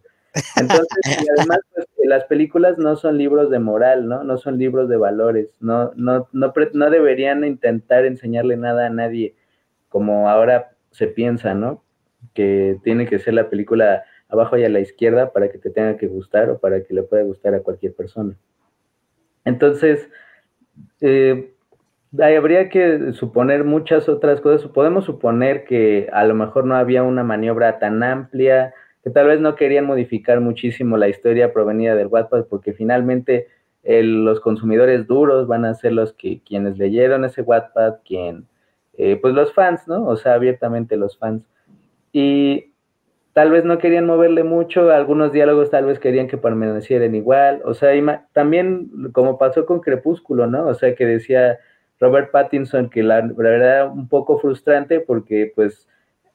Entonces, 0.60 0.88
y 1.06 1.26
además, 1.38 1.60
pues, 1.74 1.86
las 2.04 2.24
películas 2.24 2.76
no 2.76 2.94
son 2.96 3.16
libros 3.16 3.48
de 3.48 3.58
moral, 3.58 4.06
¿no? 4.06 4.22
No 4.22 4.36
son 4.36 4.58
libros 4.58 4.86
de 4.90 4.98
valores, 4.98 5.56
no, 5.60 5.92
no, 5.96 6.28
no, 6.32 6.52
no 6.74 6.90
deberían 6.90 7.42
intentar 7.42 8.04
enseñarle 8.04 8.58
nada 8.58 8.88
a 8.88 8.90
nadie, 8.90 9.34
como 9.88 10.28
ahora 10.28 10.72
se 10.90 11.06
piensa, 11.06 11.54
¿no? 11.54 11.82
Que 12.34 12.76
tiene 12.84 13.06
que 13.06 13.18
ser 13.18 13.32
la 13.32 13.48
película 13.48 14.04
abajo 14.28 14.58
y 14.58 14.64
a 14.64 14.68
la 14.68 14.80
izquierda 14.80 15.32
para 15.32 15.48
que 15.48 15.56
te 15.56 15.70
tenga 15.70 15.96
que 15.96 16.06
gustar 16.06 16.50
o 16.50 16.58
para 16.58 16.82
que 16.82 16.92
le 16.92 17.02
pueda 17.02 17.22
gustar 17.22 17.54
a 17.54 17.60
cualquier 17.60 17.94
persona. 17.94 18.36
Entonces, 19.44 20.08
eh, 21.00 21.52
habría 22.18 22.68
que 22.68 23.12
suponer 23.12 23.64
muchas 23.64 24.08
otras 24.08 24.40
cosas. 24.40 24.70
Podemos 24.70 25.04
suponer 25.04 25.64
que 25.64 26.08
a 26.12 26.24
lo 26.24 26.34
mejor 26.34 26.64
no 26.64 26.76
había 26.76 27.02
una 27.02 27.24
maniobra 27.24 27.78
tan 27.78 28.02
amplia, 28.02 28.74
que 29.02 29.10
tal 29.10 29.26
vez 29.26 29.40
no 29.40 29.54
querían 29.54 29.86
modificar 29.86 30.40
muchísimo 30.40 30.96
la 30.96 31.08
historia 31.08 31.52
provenida 31.52 31.94
del 31.94 32.06
Wattpad, 32.06 32.46
porque 32.46 32.72
finalmente 32.72 33.48
los 33.84 34.40
consumidores 34.40 35.06
duros 35.06 35.46
van 35.46 35.66
a 35.66 35.74
ser 35.74 35.92
los 35.92 36.14
que 36.14 36.40
quienes 36.40 36.78
leyeron 36.78 37.24
ese 37.24 37.42
Wattpad, 37.42 37.96
quien, 38.06 38.46
eh, 38.96 39.16
pues 39.20 39.34
los 39.34 39.52
fans, 39.52 39.86
¿no? 39.86 40.06
O 40.06 40.16
sea, 40.16 40.34
abiertamente 40.34 40.96
los 40.96 41.18
fans. 41.18 41.42
Y 42.12 42.73
tal 43.34 43.50
vez 43.50 43.64
no 43.64 43.78
querían 43.78 44.06
moverle 44.06 44.44
mucho, 44.44 44.90
algunos 44.90 45.32
diálogos 45.32 45.68
tal 45.68 45.86
vez 45.86 45.98
querían 45.98 46.28
que 46.28 46.38
permanecieran 46.38 47.14
igual, 47.16 47.60
o 47.64 47.74
sea, 47.74 47.90
también 48.32 49.10
como 49.12 49.38
pasó 49.38 49.66
con 49.66 49.80
Crepúsculo, 49.80 50.46
¿no? 50.46 50.68
O 50.68 50.74
sea, 50.74 50.94
que 50.94 51.04
decía 51.04 51.58
Robert 52.00 52.30
Pattinson 52.30 52.88
que 52.88 53.02
la, 53.02 53.22
verdad 53.22 53.54
era 53.54 53.84
un 53.86 54.08
poco 54.08 54.38
frustrante 54.38 55.00
porque 55.00 55.52
pues 55.54 55.88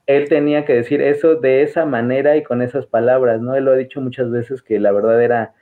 él 0.07 0.27
tenía 0.27 0.65
que 0.65 0.73
decir 0.73 1.01
eso 1.01 1.35
de 1.35 1.63
esa 1.63 1.85
manera 1.85 2.35
y 2.35 2.43
con 2.43 2.61
esas 2.61 2.85
palabras, 2.85 3.41
¿no? 3.41 3.55
Él 3.55 3.65
lo 3.65 3.71
ha 3.71 3.75
dicho 3.77 4.01
muchas 4.01 4.29
veces 4.29 4.61
que 4.61 4.77
la 4.77 4.91
verdad 4.91 5.23
era, 5.23 5.53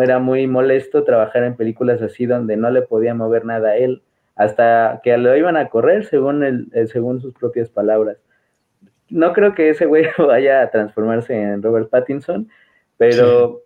era 0.00 0.18
muy 0.20 0.46
molesto 0.46 1.02
trabajar 1.02 1.42
en 1.44 1.56
películas 1.56 2.00
así 2.00 2.26
donde 2.26 2.56
no 2.56 2.70
le 2.70 2.82
podía 2.82 3.14
mover 3.14 3.44
nada 3.44 3.70
a 3.70 3.76
él, 3.76 4.02
hasta 4.36 5.00
que 5.02 5.16
lo 5.18 5.36
iban 5.36 5.56
a 5.56 5.68
correr 5.68 6.04
según, 6.04 6.44
el 6.44 6.88
según 6.88 7.20
sus 7.20 7.34
propias 7.34 7.70
palabras 7.70 8.18
no 9.10 9.32
creo 9.32 9.54
que 9.54 9.70
ese 9.70 9.86
güey 9.86 10.06
vaya 10.18 10.62
a 10.62 10.70
transformarse 10.70 11.34
en 11.34 11.62
Robert 11.62 11.90
Pattinson, 11.90 12.48
pero, 12.96 13.62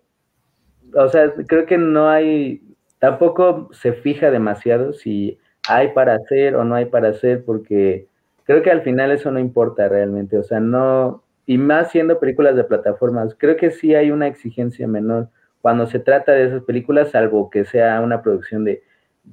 o 0.93 1.07
sea, 1.09 1.33
creo 1.47 1.65
que 1.65 1.77
no 1.77 2.09
hay, 2.09 2.61
tampoco 2.99 3.69
se 3.71 3.93
fija 3.93 4.31
demasiado 4.31 4.93
si 4.93 5.37
hay 5.67 5.89
para 5.89 6.15
hacer 6.15 6.55
o 6.55 6.63
no 6.63 6.75
hay 6.75 6.85
para 6.85 7.09
hacer, 7.09 7.43
porque 7.43 8.07
creo 8.43 8.61
que 8.61 8.71
al 8.71 8.81
final 8.81 9.11
eso 9.11 9.31
no 9.31 9.39
importa 9.39 9.89
realmente, 9.89 10.37
o 10.37 10.43
sea, 10.43 10.59
no, 10.59 11.23
y 11.45 11.57
más 11.57 11.91
siendo 11.91 12.19
películas 12.19 12.55
de 12.55 12.63
plataformas, 12.63 13.35
creo 13.37 13.57
que 13.57 13.71
sí 13.71 13.93
hay 13.95 14.11
una 14.11 14.27
exigencia 14.27 14.87
menor 14.87 15.29
cuando 15.65 15.87
se 15.87 15.97
trata 15.97 16.31
de 16.31 16.45
esas 16.45 16.61
películas, 16.61 17.09
salvo 17.09 17.49
que 17.49 17.65
sea 17.65 17.99
una 18.01 18.21
producción 18.21 18.65
de 18.65 18.83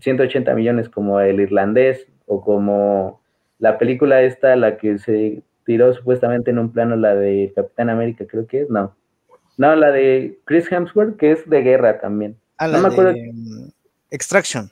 180 0.00 0.54
millones 0.54 0.88
como 0.88 1.20
El 1.20 1.40
Irlandés 1.40 2.08
o 2.24 2.40
como 2.40 3.20
la 3.58 3.76
película 3.76 4.22
esta, 4.22 4.56
la 4.56 4.78
que 4.78 4.98
se 4.98 5.42
tiró 5.64 5.92
supuestamente 5.94 6.50
en 6.50 6.58
un 6.58 6.72
plano 6.72 6.96
la 6.96 7.14
de 7.14 7.52
Capitán 7.54 7.90
América, 7.90 8.26
creo 8.26 8.46
que 8.46 8.62
es, 8.62 8.70
no. 8.70 8.94
No, 9.58 9.76
la 9.76 9.90
de 9.90 10.38
Chris 10.44 10.70
Hemsworth, 10.70 11.16
que 11.16 11.32
es 11.32 11.48
de 11.48 11.62
guerra 11.62 12.00
también. 12.00 12.36
Ah, 12.58 12.68
no 12.68 12.80
me 12.80 12.88
acuerdo. 12.88 13.12
Mm, 13.12 13.68
Extraction. 14.10 14.70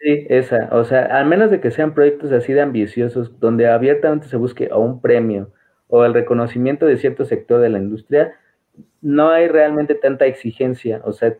Sí, 0.00 0.26
esa. 0.28 0.68
O 0.72 0.84
sea, 0.84 1.02
al 1.04 1.26
menos 1.26 1.50
de 1.50 1.60
que 1.60 1.70
sean 1.70 1.94
proyectos 1.94 2.32
así 2.32 2.52
de 2.52 2.60
ambiciosos, 2.60 3.38
donde 3.38 3.68
abiertamente 3.68 4.28
se 4.28 4.36
busque 4.36 4.70
o 4.72 4.80
un 4.80 5.00
premio 5.00 5.52
o 5.88 6.04
el 6.04 6.14
reconocimiento 6.14 6.86
de 6.86 6.96
cierto 6.96 7.24
sector 7.24 7.60
de 7.60 7.68
la 7.68 7.78
industria, 7.78 8.34
no 9.02 9.30
hay 9.30 9.48
realmente 9.48 9.94
tanta 9.94 10.26
exigencia. 10.26 11.02
O 11.04 11.12
sea, 11.12 11.36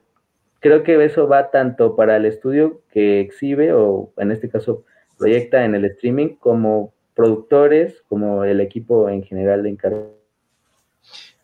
creo 0.61 0.83
que 0.83 1.03
eso 1.05 1.29
va 1.29 1.51
tanto 1.51 1.97
para 1.97 2.17
el 2.17 2.27
estudio 2.27 2.83
que 2.91 3.21
exhibe 3.21 3.73
o 3.73 4.13
en 4.19 4.31
este 4.31 4.49
caso 4.49 4.85
proyecta 5.19 5.65
en 5.65 5.75
el 5.75 5.85
streaming 5.87 6.37
como 6.37 6.93
productores 7.15 8.03
como 8.09 8.45
el 8.45 8.61
equipo 8.61 9.09
en 9.09 9.23
general 9.23 9.63
de 9.63 9.71
encargo. 9.71 10.19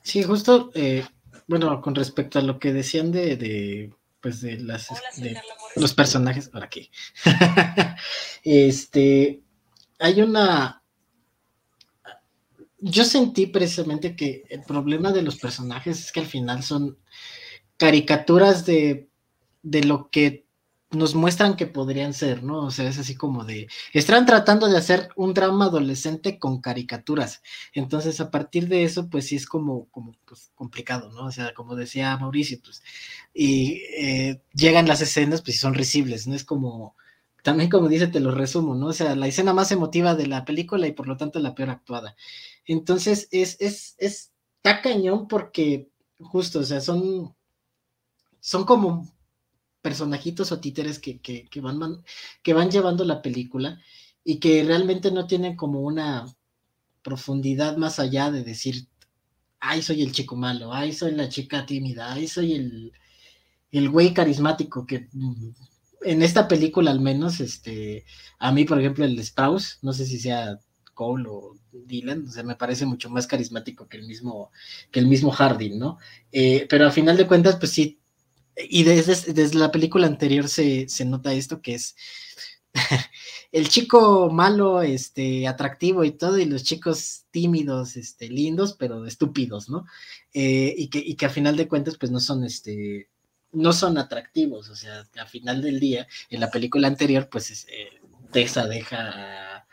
Sí, 0.03 0.23
justo, 0.23 0.71
eh, 0.75 1.05
bueno, 1.47 1.81
con 1.81 1.95
respecto 1.95 2.39
a 2.39 2.43
lo 2.43 2.59
que 2.59 2.73
decían 2.73 3.13
de, 3.13 3.37
de 3.37 3.93
pues 4.21 4.41
de 4.41 4.59
las 4.59 4.89
de 5.17 5.41
los 5.77 5.95
personajes, 5.95 6.49
¿para 6.49 6.69
qué? 6.69 6.91
este, 8.43 9.43
hay 9.99 10.23
una, 10.23 10.83
yo 12.79 13.05
sentí 13.05 13.47
precisamente 13.47 14.17
que 14.17 14.45
el 14.49 14.63
problema 14.63 15.13
de 15.13 15.23
los 15.23 15.37
personajes 15.37 16.01
es 16.01 16.13
que 16.13 16.21
al 16.21 16.27
final 16.27 16.63
son 16.63 16.99
caricaturas 17.77 18.67
de, 18.67 19.09
de 19.63 19.85
lo 19.85 20.09
que 20.11 20.46
nos 20.97 21.15
muestran 21.15 21.57
que 21.57 21.67
podrían 21.67 22.15
ser, 22.15 22.43
¿no? 22.43 22.65
O 22.65 22.71
sea, 22.71 22.89
es 22.89 22.99
así 22.99 23.15
como 23.15 23.45
de, 23.45 23.69
están 23.93 24.27
tratando 24.27 24.69
de 24.69 24.77
hacer 24.79 25.11
un 25.17 25.35
drama 25.35 25.67
adolescente 25.67 26.39
con 26.39 26.61
caricaturas. 26.61 27.43
Entonces, 27.73 28.21
a 28.21 28.31
partir 28.31 28.69
de 28.69 28.85
eso, 28.85 29.09
pues 29.09 29.27
sí 29.27 29.37
es 29.37 29.47
como, 29.47 29.87
como 29.91 30.15
pues, 30.25 30.51
complicado, 30.55 31.11
¿no? 31.13 31.27
O 31.27 31.33
sea, 31.33 31.55
como 31.55 31.77
decía 31.77 32.17
Mauricio, 32.17 32.59
pues, 32.65 32.83
y 33.35 33.83
eh, 33.99 34.43
llegan 34.55 34.89
las 34.89 35.01
escenas, 35.03 35.43
pues 35.43 35.61
son 35.61 35.75
risibles, 35.75 36.27
¿no? 36.27 36.35
Es 36.35 36.45
como, 36.45 36.97
también 37.43 37.71
como 37.71 37.89
dice, 37.89 38.09
te 38.09 38.21
lo 38.21 38.33
resumo, 38.33 38.75
¿no? 38.75 38.89
O 38.89 38.93
sea, 38.93 39.15
la 39.17 39.29
escena 39.29 39.53
más 39.55 39.71
emotiva 39.73 40.15
de 40.15 40.27
la 40.27 40.45
película 40.45 40.87
y 40.87 40.93
por 40.93 41.07
lo 41.09 41.17
tanto 41.17 41.39
la 41.39 41.55
peor 41.55 41.71
actuada. 41.71 42.17
Entonces, 42.67 43.29
es, 43.31 43.57
es, 43.61 43.95
es, 43.99 44.33
está 44.57 44.83
cañón 44.83 45.29
porque, 45.29 45.91
justo, 46.19 46.61
o 46.61 46.65
sea, 46.65 46.81
son, 46.81 47.35
son 48.41 48.65
como 48.65 49.16
personajitos 49.87 50.51
o 50.51 50.59
títeres 50.59 50.99
que, 50.99 51.21
van, 51.63 52.03
que 52.43 52.53
van 52.53 52.73
llevando 52.73 53.05
la 53.05 53.23
película 53.23 53.81
y 54.25 54.41
que 54.41 54.65
realmente 54.65 55.13
no 55.13 55.29
tienen 55.29 55.55
como 55.55 55.79
una 55.83 56.27
profundidad 57.03 57.77
más 57.77 58.01
allá 58.01 58.33
de 58.33 58.43
decir, 58.43 58.89
ay, 59.61 59.83
soy 59.83 60.03
el 60.03 60.11
chico 60.11 60.35
malo, 60.35 60.73
ay, 60.73 60.93
soy 60.93 61.13
la 61.13 61.29
chica 61.29 61.65
tímida, 61.65 62.13
ay, 62.13 62.27
soy 62.27 62.55
el, 62.55 62.93
el 63.71 63.89
güey 63.89 64.13
carismático 64.13 64.85
que 64.85 65.09
mm, 65.13 65.51
en 66.03 66.23
esta 66.23 66.49
película 66.49 66.91
al 66.91 67.01
menos, 67.01 67.39
este, 67.39 68.05
a 68.41 68.51
mí, 68.51 68.65
por 68.65 68.81
ejemplo, 68.81 69.05
el 69.05 69.25
Sprouse, 69.25 69.79
no 69.83 69.93
sé 69.93 70.05
si 70.05 70.19
sea 70.19 70.59
Cole 70.95 71.29
o 71.29 71.55
Dylan, 71.71 72.27
o 72.27 72.31
sea, 72.33 72.43
me 72.43 72.57
parece 72.57 72.87
mucho 72.87 73.09
más 73.09 73.29
carismático 73.29 73.87
que 73.87 73.99
el 73.99 74.05
mismo, 74.09 74.51
que 74.91 74.99
el 74.99 75.07
mismo 75.07 75.31
Harding, 75.31 75.79
¿no? 75.79 75.99
Eh, 76.33 76.67
pero 76.69 76.89
a 76.89 76.91
final 76.91 77.17
de 77.17 77.29
cuentas, 77.29 77.55
pues 77.55 77.71
sí, 77.71 78.01
y 78.57 78.85
desde, 78.85 79.33
desde 79.33 79.59
la 79.59 79.71
película 79.71 80.07
anterior 80.07 80.49
se, 80.49 80.87
nota 81.05 81.33
esto 81.33 81.61
que 81.61 81.75
es 81.75 81.97
el 83.53 83.69
chico 83.69 84.31
malo, 84.31 84.83
este, 84.83 85.47
atractivo 85.47 86.05
y 86.05 86.13
todo, 86.13 86.39
y 86.39 86.45
los 86.45 86.65
chicos 86.65 87.25
tímidos, 87.31 87.97
este, 87.97 88.29
lindos, 88.29 88.75
pero 88.75 89.07
estúpidos, 89.07 89.69
¿no? 89.69 89.87
Eh, 90.33 90.75
y, 90.77 90.89
que, 90.89 90.99
y 90.99 91.15
que 91.15 91.27
a 91.27 91.31
final 91.31 91.57
de 91.57 91.69
cuentas, 91.69 91.97
pues 91.99 92.11
no 92.11 92.21
son, 92.21 92.45
este, 92.45 93.09
no 93.53 93.73
son 93.73 93.99
atractivos, 93.99 94.69
o 94.69 94.77
sea, 94.77 95.07
a 95.19 95.27
final 95.27 95.63
del 95.63 95.81
día, 95.81 96.07
en 96.31 96.41
la 96.41 96.51
película 96.51 96.89
anterior, 96.89 97.29
pues 97.31 97.67
eh, 97.71 98.01
Tessa 98.33 98.67
deja 98.67 99.67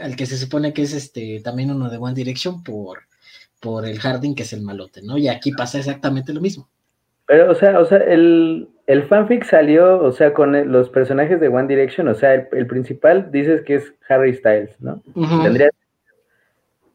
al 0.00 0.16
que 0.16 0.26
se 0.26 0.38
supone 0.38 0.72
que 0.72 0.82
es 0.82 0.92
este, 0.92 1.40
también 1.40 1.70
uno 1.70 1.90
de 1.90 1.98
One 1.98 2.14
Direction 2.14 2.62
por, 2.62 3.00
por 3.60 3.86
el 3.86 3.98
Harding, 3.98 4.34
que 4.34 4.44
es 4.44 4.52
el 4.52 4.62
malote, 4.62 5.02
¿no? 5.02 5.18
Y 5.18 5.28
aquí 5.28 5.52
pasa 5.52 5.78
exactamente 5.78 6.32
lo 6.32 6.40
mismo. 6.40 6.68
Pero, 7.28 7.50
o 7.50 7.54
sea, 7.54 7.78
o 7.78 7.84
sea, 7.84 7.98
el, 7.98 8.68
el 8.86 9.02
fanfic 9.04 9.44
salió, 9.44 10.02
o 10.02 10.12
sea, 10.12 10.32
con 10.32 10.72
los 10.72 10.88
personajes 10.88 11.38
de 11.38 11.48
One 11.48 11.68
Direction, 11.68 12.08
o 12.08 12.14
sea, 12.14 12.32
el, 12.34 12.66
principal 12.66 13.30
dices 13.30 13.60
que 13.60 13.74
es 13.74 13.94
Harry 14.08 14.34
Styles, 14.34 14.80
¿no? 14.80 15.02
Tendría. 15.42 15.68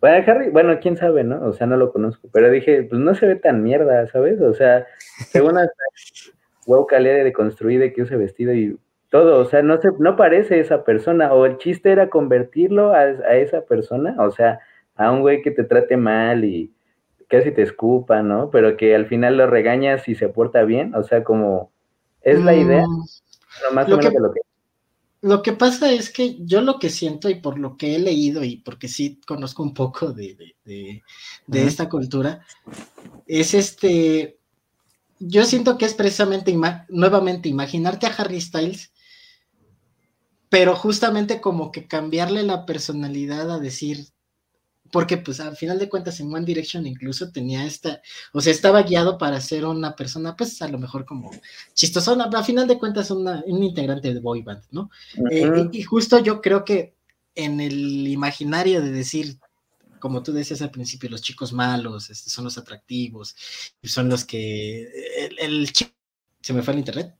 Bueno, 0.01 0.23
Harry, 0.25 0.49
bueno, 0.49 0.79
quién 0.81 0.97
sabe, 0.97 1.23
¿no? 1.23 1.45
O 1.45 1.53
sea, 1.53 1.67
no 1.67 1.77
lo 1.77 1.93
conozco, 1.93 2.27
pero 2.34 2.49
dije, 2.49 2.81
pues 2.81 2.99
no 2.99 3.13
se 3.13 3.27
ve 3.27 3.36
tan 3.36 3.61
mierda, 3.61 4.07
¿sabes? 4.07 4.41
O 4.41 4.55
sea, 4.55 4.88
según 5.29 5.59
hasta 5.59 5.84
wow 6.65 6.88
calera 6.88 7.23
de 7.23 7.31
construir 7.31 7.79
de 7.79 7.93
que 7.93 8.01
use 8.01 8.15
vestido 8.15 8.55
y 8.55 8.75
todo, 9.09 9.38
o 9.39 9.45
sea, 9.45 9.61
no 9.61 9.79
se, 9.79 9.89
no 9.99 10.15
parece 10.15 10.59
esa 10.59 10.84
persona, 10.84 11.31
o 11.31 11.45
el 11.45 11.59
chiste 11.59 11.91
era 11.91 12.09
convertirlo 12.09 12.91
a, 12.91 13.01
a 13.01 13.36
esa 13.36 13.61
persona, 13.61 14.15
o 14.17 14.31
sea, 14.31 14.61
a 14.95 15.11
un 15.11 15.21
güey 15.21 15.43
que 15.43 15.51
te 15.51 15.63
trate 15.63 15.95
mal 15.95 16.43
y 16.43 16.73
casi 17.28 17.51
te 17.51 17.61
escupa, 17.61 18.21
¿no? 18.21 18.49
Pero 18.51 18.78
que 18.78 18.95
al 18.95 19.07
final 19.07 19.38
lo 19.38 19.47
regañas 19.47 20.07
y 20.07 20.15
se 20.15 20.30
porta 20.30 20.63
bien, 20.63 20.95
o 20.95 21.03
sea, 21.03 21.24
como 21.24 21.71
es 22.21 22.41
la 22.43 22.55
idea, 22.55 22.86
mm, 22.88 23.74
más 23.74 23.89
lo 23.89 23.99
que, 23.99 24.09
lo 24.11 24.34
que... 24.34 24.41
Lo 25.24 25.41
que 25.41 25.53
pasa 25.53 25.89
es 25.89 26.11
que 26.11 26.36
yo 26.41 26.59
lo 26.59 26.80
que 26.80 26.89
siento 26.89 27.30
y 27.30 27.36
por 27.36 27.57
lo 27.57 27.78
que 27.78 27.95
he 27.95 27.99
leído 27.99 28.43
y 28.43 28.57
porque 28.57 28.89
sí 28.89 29.21
conozco 29.26 29.63
un 29.63 29.74
poco 29.74 30.11
de, 30.11 30.36
esta 31.47 31.88
cultura, 31.88 32.45
es 33.26 33.53
este, 33.53 34.38
yo 35.19 35.45
siento 35.45 35.78
que 35.78 35.86
es 35.86 35.93
precisamente 35.93 36.53
nuevamente 36.89 37.47
imaginarte 37.47 38.05
a 38.05 38.09
Harry 38.09 38.41
Styles, 38.41 38.91
pero 40.49 40.76
justamente 40.76 41.39
como 41.39 41.71
que 41.71 41.88
cambiarle 41.88 42.43
la 42.43 42.65
personalidad 42.65 43.49
a 43.49 43.59
decir, 43.59 44.07
porque 44.93 45.17
pues 45.17 45.39
al 45.39 45.57
final 45.57 45.79
de 45.79 45.89
cuentas 45.89 46.19
en 46.19 46.31
One 46.31 46.45
Direction 46.45 46.85
incluso 46.85 47.31
tenía 47.31 47.65
esta, 47.65 47.99
o 48.31 48.39
sea, 48.39 48.53
estaba 48.53 48.83
guiado 48.83 49.17
para 49.17 49.41
ser 49.41 49.65
una 49.65 49.95
persona, 49.95 50.35
pues 50.35 50.61
a 50.61 50.67
lo 50.67 50.77
mejor 50.77 51.03
como 51.03 51.31
chistosona, 51.73 52.25
pero 52.25 52.37
al 52.37 52.45
final 52.45 52.67
de 52.67 52.77
cuentas 52.77 53.09
una, 53.09 53.41
un 53.47 53.63
integrante 53.63 54.13
de 54.13 54.19
boy 54.19 54.43
band, 54.43 54.61
¿no? 54.69 54.91
Eh, 55.31 55.67
y, 55.71 55.81
justo 55.81 56.19
yo 56.19 56.41
creo 56.41 56.63
que 56.63 56.93
en 57.33 57.59
el 57.59 58.07
imaginario 58.07 58.83
de 58.83 58.91
decir, 58.91 59.39
como 59.99 60.21
tú 60.21 60.31
decías 60.31 60.61
al 60.61 60.69
principio, 60.69 61.09
los 61.09 61.23
chicos 61.23 61.53
malos 61.53 62.11
este, 62.11 62.29
son 62.29 62.43
los 62.43 62.59
atractivos, 62.59 63.35
son 63.81 64.09
los 64.09 64.23
que, 64.23 64.83
el, 65.17 65.39
el 65.39 65.73
chico, 65.73 65.91
se 66.39 66.53
me 66.53 66.61
fue 66.61 66.73
el 66.73 66.79
internet. 66.81 67.15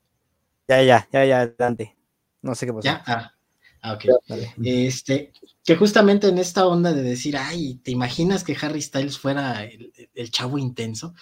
Ya, 0.68 0.84
ya, 0.84 1.10
ya, 1.12 1.26
ya, 1.26 1.48
Dante. 1.48 1.98
No 2.44 2.54
sé 2.54 2.68
qué 2.68 2.74
pasó. 2.74 2.86
Ya, 2.86 3.04
ah, 3.08 3.34
Ah, 3.84 3.94
ok. 3.94 4.06
Este, 4.64 5.34
que 5.66 5.76
justamente 5.76 6.30
en 6.30 6.38
esta 6.38 6.66
onda 6.66 6.94
de 6.94 7.04
decir, 7.04 7.36
ay, 7.36 7.76
¿te 7.84 7.92
imaginas 7.92 8.46
que 8.46 8.58
Harry 8.62 8.82
Styles 8.82 9.18
fuera 9.18 9.66
el, 9.66 10.32
chavo 10.32 10.58
intenso? 10.58 11.14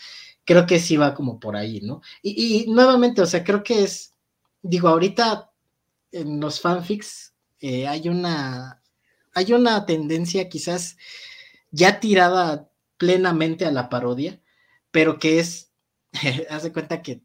Creo 0.46 0.68
que 0.68 0.80
sí 0.80 0.96
va 0.96 1.16
como 1.16 1.40
por 1.40 1.56
ahí, 1.56 1.82
¿no? 1.82 2.02
Y, 2.22 2.68
nuevamente, 2.68 3.24
o 3.24 3.26
sea, 3.26 3.44
creo 3.44 3.64
que 3.64 3.84
es, 3.84 4.14
digo, 4.62 4.90
ahorita 4.90 5.52
en 6.12 6.40
los 6.40 6.62
fanfics 6.62 7.34
eh, 7.62 7.88
hay 7.88 8.10
una, 8.10 8.84
hay 9.34 9.54
una 9.54 9.84
tendencia 9.88 10.48
quizás 10.48 10.98
ya 11.72 12.00
tirada 12.00 12.70
plenamente 12.98 13.66
a 13.66 13.72
la 13.72 13.90
parodia, 13.90 14.40
pero 14.92 15.18
que 15.18 15.40
es, 15.40 15.72
haz 16.50 16.62
de 16.62 16.72
cuenta 16.72 17.02
que 17.02 17.24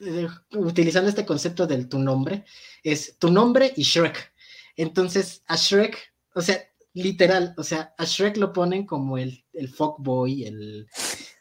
eh, 0.00 0.26
utilizando 0.54 1.08
este 1.08 1.24
concepto 1.24 1.66
del 1.66 1.88
tu 1.88 2.00
nombre, 2.00 2.44
es 2.82 3.16
tu 3.18 3.30
nombre 3.30 3.72
y 3.76 3.84
Shrek. 3.84 4.31
Entonces, 4.76 5.42
a 5.46 5.56
Shrek, 5.56 6.14
o 6.34 6.40
sea, 6.40 6.62
literal, 6.94 7.54
o 7.56 7.62
sea, 7.62 7.94
a 7.96 8.04
Shrek 8.04 8.36
lo 8.36 8.52
ponen 8.52 8.86
como 8.86 9.18
el, 9.18 9.44
el 9.52 9.68
fuckboy, 9.68 10.44
el 10.44 10.88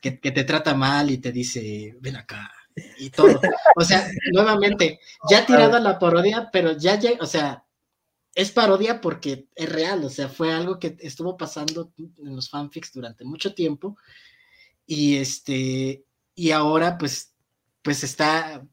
que, 0.01 0.11
te 0.11 0.43
trata 0.43 0.73
mal 0.73 1.11
y 1.11 1.17
te 1.17 1.31
dice, 1.31 1.95
ven 1.99 2.15
acá, 2.15 2.51
y 2.97 3.09
todo. 3.09 3.39
O 3.75 3.83
sea, 3.83 4.07
nuevamente, 4.33 4.99
ya 5.29 5.45
tirado 5.45 5.75
a 5.75 5.79
la 5.79 5.99
parodia, 5.99 6.49
pero 6.51 6.77
ya, 6.77 6.99
ya, 6.99 7.11
o 7.19 7.25
sea, 7.25 7.65
es 8.33 8.51
parodia 8.51 9.01
porque 9.01 9.47
es 9.55 9.69
real, 9.69 10.03
o 10.05 10.09
sea, 10.09 10.29
fue 10.29 10.53
algo 10.53 10.79
que 10.79 10.97
estuvo 10.99 11.35
pasando 11.37 11.93
en 11.97 12.35
los 12.35 12.49
fanfics 12.49 12.93
durante 12.93 13.25
mucho 13.25 13.53
tiempo. 13.53 13.97
Y 14.85 15.17
este, 15.17 16.05
y 16.35 16.51
ahora 16.51 16.97
pues, 16.97 17.33
pues 17.81 18.03
está 18.03 18.65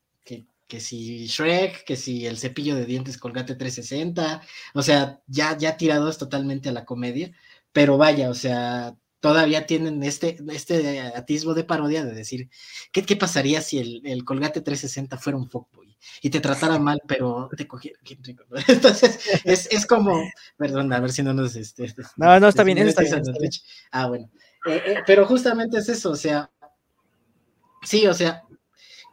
que 0.69 0.81
si 0.81 1.27
Shrek, 1.27 1.85
que 1.85 1.97
si 1.97 2.27
el 2.27 2.39
cepillo 2.39 2.77
de 2.77 2.85
dientes 2.85 3.19
Colgate 3.19 3.57
360, 3.57 4.43
o 4.75 4.83
sea, 4.83 5.21
ya, 5.27 5.57
ya 5.57 5.77
tirados 5.77 6.19
totalmente 6.19 6.69
a 6.69 6.73
la 6.73 6.85
comedia, 6.85 7.33
pero 7.73 7.97
vaya, 7.97 8.31
o 8.31 8.35
sea, 8.35 8.95
todavía 9.21 9.67
tienen 9.67 10.03
este, 10.03 10.37
este 10.51 11.01
atisbo 11.01 11.55
de 11.55 11.65
parodia 11.65 12.05
de 12.05 12.13
decir, 12.13 12.51
¿qué, 12.93 13.03
qué 13.03 13.17
pasaría 13.17 13.63
si 13.63 13.79
el, 13.79 14.03
el, 14.05 14.25
Colgate 14.25 14.61
360 14.61 15.19
fuera 15.19 15.39
un 15.39 15.49
fuckboy 15.49 15.97
y 16.21 16.31
te 16.31 16.41
tratara 16.41 16.79
mal, 16.79 17.01
pero 17.07 17.49
te 17.57 17.67
cogiera? 17.67 17.99
Entonces, 18.69 19.19
es, 19.45 19.69
es, 19.73 19.87
como, 19.87 20.23
perdón, 20.57 20.93
a 20.93 21.01
ver 21.01 21.13
si 21.13 21.23
no 21.23 21.33
nos... 21.33 21.57
Este, 21.57 21.95
no, 22.17 22.39
no, 22.39 22.49
está 22.49 22.63
bien, 22.63 22.79
está 22.79 23.03
bien, 23.03 23.23
Ah, 23.91 24.07
bueno, 24.07 24.31
eh, 24.67 24.83
eh, 24.87 24.97
pero 25.07 25.27
justamente 25.27 25.79
es 25.79 25.89
eso, 25.89 26.11
o 26.11 26.17
sea, 26.17 26.51
sí, 27.83 28.07
o 28.07 28.15
sea, 28.15 28.45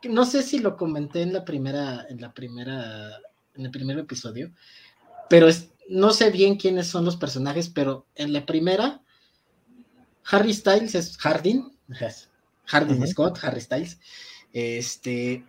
no 0.03 0.25
sé 0.25 0.43
si 0.43 0.59
lo 0.59 0.77
comenté 0.77 1.21
en 1.21 1.33
la 1.33 1.45
primera, 1.45 2.05
en 2.09 2.21
la 2.21 2.33
primera, 2.33 3.19
en 3.55 3.65
el 3.65 3.71
primer 3.71 3.97
episodio, 3.99 4.51
pero 5.29 5.47
no 5.89 6.11
sé 6.11 6.31
bien 6.31 6.55
quiénes 6.55 6.87
son 6.87 7.05
los 7.05 7.17
personajes, 7.17 7.69
pero 7.69 8.05
en 8.15 8.33
la 8.33 8.45
primera, 8.45 9.01
Harry 10.25 10.53
Styles 10.53 10.95
es 10.95 11.17
Hardin, 11.17 11.71
Hardin 12.65 13.07
Scott, 13.07 13.39
Harry 13.43 13.61
Styles. 13.61 13.99
Este, 14.53 15.43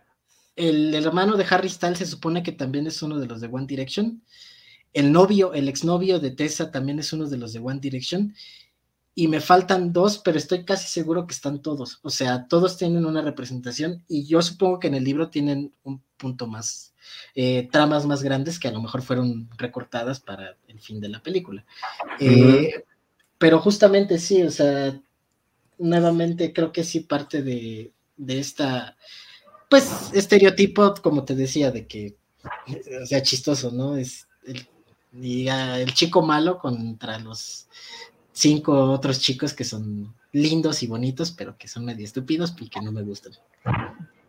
el, 0.57 0.95
hermano 0.95 1.37
de 1.37 1.47
Harry 1.49 1.69
Styles 1.69 1.99
se 1.99 2.07
supone 2.07 2.43
que 2.43 2.53
también 2.53 2.87
es 2.87 3.03
uno 3.03 3.19
de 3.19 3.27
los 3.27 3.41
de 3.41 3.49
One 3.49 3.67
Direction. 3.67 4.23
El 4.93 5.13
novio, 5.13 5.55
el 5.55 5.69
exnovio 5.69 6.19
de 6.19 6.31
Tessa 6.31 6.71
también 6.71 6.99
es 6.99 7.13
uno 7.13 7.29
de 7.29 7.37
los 7.39 7.53
de 7.53 7.61
One 7.61 7.81
Direction. 7.81 8.35
Y 9.19 9.29
me 9.29 9.41
faltan 9.41 9.95
dos, 9.95 10.19
pero 10.19 10.37
estoy 10.37 10.67
casi 10.67 10.89
seguro 10.89 11.27
que 11.27 11.33
están 11.33 11.63
todos. 11.63 12.01
O 12.03 12.11
sea, 12.11 12.47
todos 12.49 12.77
tienen 12.77 13.07
una 13.07 13.23
representación 13.23 14.05
y 14.07 14.27
yo 14.27 14.43
supongo 14.43 14.79
que 14.79 14.89
en 14.89 14.95
el 14.95 15.05
libro 15.05 15.31
tienen 15.31 15.73
un 15.85 16.03
punto 16.19 16.47
más, 16.47 16.93
eh, 17.35 17.67
tramas 17.73 18.05
más 18.05 18.23
grandes 18.23 18.59
que 18.59 18.69
a 18.69 18.73
lo 18.73 18.83
mejor 18.83 19.01
fueron 19.01 19.49
recortadas 19.57 20.21
para 20.21 20.59
el 20.69 20.81
fin 20.81 21.01
de 21.01 21.09
la 21.09 21.23
película. 21.23 21.65
Eh, 22.21 22.85
pero 23.39 23.59
justamente 23.59 24.19
sí, 24.19 24.43
o 24.43 24.51
sea, 24.51 25.01
nuevamente 25.79 26.53
creo 26.53 26.71
que 26.71 26.85
sí 26.85 27.01
parte 27.01 27.43
de, 27.43 27.93
de 28.19 28.39
esta, 28.39 28.99
pues, 29.71 30.11
estereotipo, 30.13 30.93
como 31.03 31.25
te 31.25 31.35
decía, 31.35 31.71
de 31.71 31.87
que, 31.87 32.17
o 33.03 33.07
sea, 33.07 33.23
chistoso, 33.23 33.71
¿no? 33.71 33.97
Es 33.97 34.29
el, 34.45 34.69
el 35.15 35.95
chico 35.95 36.21
malo 36.21 36.59
contra 36.59 37.19
los 37.19 37.67
cinco 38.37 38.91
otros 38.91 39.19
chicos 39.19 39.55
que 39.55 39.65
son 39.65 40.15
lindos 40.31 40.83
y 40.83 40.87
bonitos, 40.87 41.33
pero 41.33 41.57
que 41.57 41.69
son 41.69 41.87
medio 41.87 42.05
estúpidos 42.05 42.55
y 42.61 42.69
que 42.69 42.81
no 42.83 42.93
me 42.93 43.03
gustan. 43.03 43.33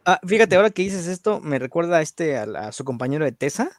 Ah, 0.05 0.20
fíjate, 0.26 0.55
ahora 0.55 0.70
que 0.70 0.84
dices 0.84 1.08
esto, 1.08 1.41
me 1.41 1.60
recuerda 1.60 1.97
a 1.97 2.01
este, 2.01 2.38
a, 2.38 2.72
su 2.72 2.86
compañero 2.86 3.26
de 3.26 3.34
Tessa, 3.34 3.70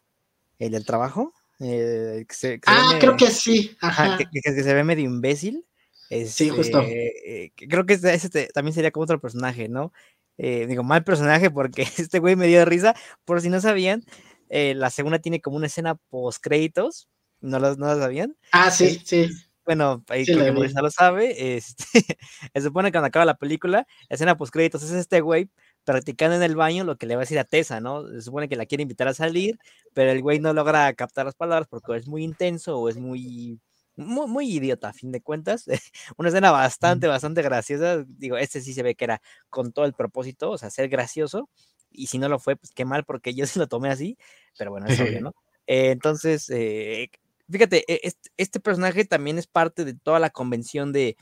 el 0.59 0.73
del 0.73 0.85
trabajo. 0.85 1.33
Eh, 1.61 2.27
ah, 2.67 2.97
creo 3.01 3.17
que 3.17 3.31
sí. 3.31 3.75
Ajá. 3.81 4.19
que, 4.19 4.43
se 4.43 4.75
ve 4.75 4.85
medio 4.85 5.07
imbécil. 5.07 5.65
sí, 6.11 6.51
justo. 6.51 6.81
Este, 6.83 7.45
eh, 7.45 7.53
creo 7.57 7.87
que 7.87 7.95
ese, 7.95 8.49
también 8.53 8.75
sería 8.75 8.91
como 8.91 9.05
otro 9.05 9.21
personaje, 9.21 9.71
¿no? 9.71 9.95
Eh, 10.37 10.67
digo, 10.69 10.85
mal 10.85 11.05
personaje 11.05 11.51
porque 11.51 11.83
este 11.99 12.19
güey 12.19 12.37
me 12.37 12.47
dio 12.47 12.63
risa. 12.67 12.95
Por 13.25 13.41
si 13.41 13.49
no 13.49 13.63
sabían, 13.63 14.05
la 14.51 14.91
segunda 14.91 15.21
tiene 15.21 15.41
como 15.41 15.57
una 15.57 15.69
escena 15.69 15.95
post 16.11 16.43
créditos. 16.43 17.09
¿No 17.41 17.59
lo, 17.61 17.77
no 17.77 17.87
sabían? 17.97 18.37
Ah, 18.53 18.71
sí, 18.71 19.01
sí. 19.05 19.31
Bueno, 19.69 20.03
ahí 20.09 20.25
sí, 20.25 20.33
creo 20.33 20.55
que 20.55 20.73
lo 20.81 20.91
sabe. 20.91 21.57
Este, 21.57 21.85
se 22.55 22.63
supone 22.63 22.89
que 22.89 22.93
cuando 22.93 23.09
acaba 23.09 23.27
la 23.27 23.37
película, 23.37 23.87
la 24.09 24.15
escena 24.15 24.35
post 24.35 24.51
créditos 24.51 24.83
es 24.83 24.93
este 24.93 25.21
güey 25.21 25.51
practicando 25.85 26.37
en 26.37 26.43
el 26.43 26.57
baño 26.57 26.85
lo 26.85 26.97
que 26.97 27.05
le 27.05 27.17
va 27.17 27.21
a 27.21 27.25
decir 27.25 27.39
a 27.39 27.45
Tessa, 27.45 27.79
¿no? 27.79 28.09
Se 28.09 28.23
supone 28.23 28.49
que 28.49 28.57
la 28.57 28.65
quiere 28.65 28.81
invitar 28.81 29.09
a 29.09 29.13
salir, 29.13 29.59
pero 29.93 30.11
el 30.11 30.23
güey 30.23 30.41
no 30.41 30.55
logra 30.55 30.91
captar 30.95 31.27
las 31.27 31.35
palabras 31.35 31.69
porque 31.69 31.95
es 31.97 32.09
muy 32.09 32.25
intenso 32.25 32.79
o 32.79 32.89
es 32.89 32.97
muy, 32.97 33.61
muy, 33.95 34.51
idiota, 34.51 34.89
a 34.89 34.93
fin 34.95 35.13
de 35.13 35.21
cuentas. 35.21 35.67
Una 36.17 36.31
escena 36.31 36.51
bastante, 36.51 37.07
bastante 37.07 37.43
graciosa. 37.43 38.07
Digo, 38.09 38.39
este 38.39 38.63
sí 38.63 38.73
se 38.73 38.83
ve 38.83 38.95
que 38.95 39.05
era 39.05 39.21
con 39.51 39.73
todo 39.73 39.85
el 39.85 39.93
propósito, 39.93 40.51
o 40.51 40.57
sea, 40.57 40.71
ser 40.71 40.89
gracioso. 40.89 41.51
Y 41.91 42.07
si 42.07 42.17
no 42.17 42.31
lo 42.31 42.39
fue, 42.39 42.57
pues 42.57 42.71
qué 42.71 42.87
mal, 42.87 43.05
porque 43.05 43.35
yo 43.35 43.45
sí 43.47 43.59
lo 43.59 43.67
tomé 43.67 43.91
así, 43.91 44.17
pero 44.57 44.71
bueno, 44.71 44.87
es 44.87 44.99
obvio, 44.99 45.21
¿no? 45.21 45.35
Eh, 45.67 45.91
entonces, 45.91 46.49
eh, 46.49 47.11
fíjate, 47.51 47.85
e, 47.93 48.13
este, 48.37 48.61
personaje 48.61 49.05
también 49.05 49.39
es 49.39 49.47
parte 49.47 49.85
de 49.85 49.95
toda 49.95 50.19
la 50.19 50.31
convención 50.31 50.93
de, 50.93 51.17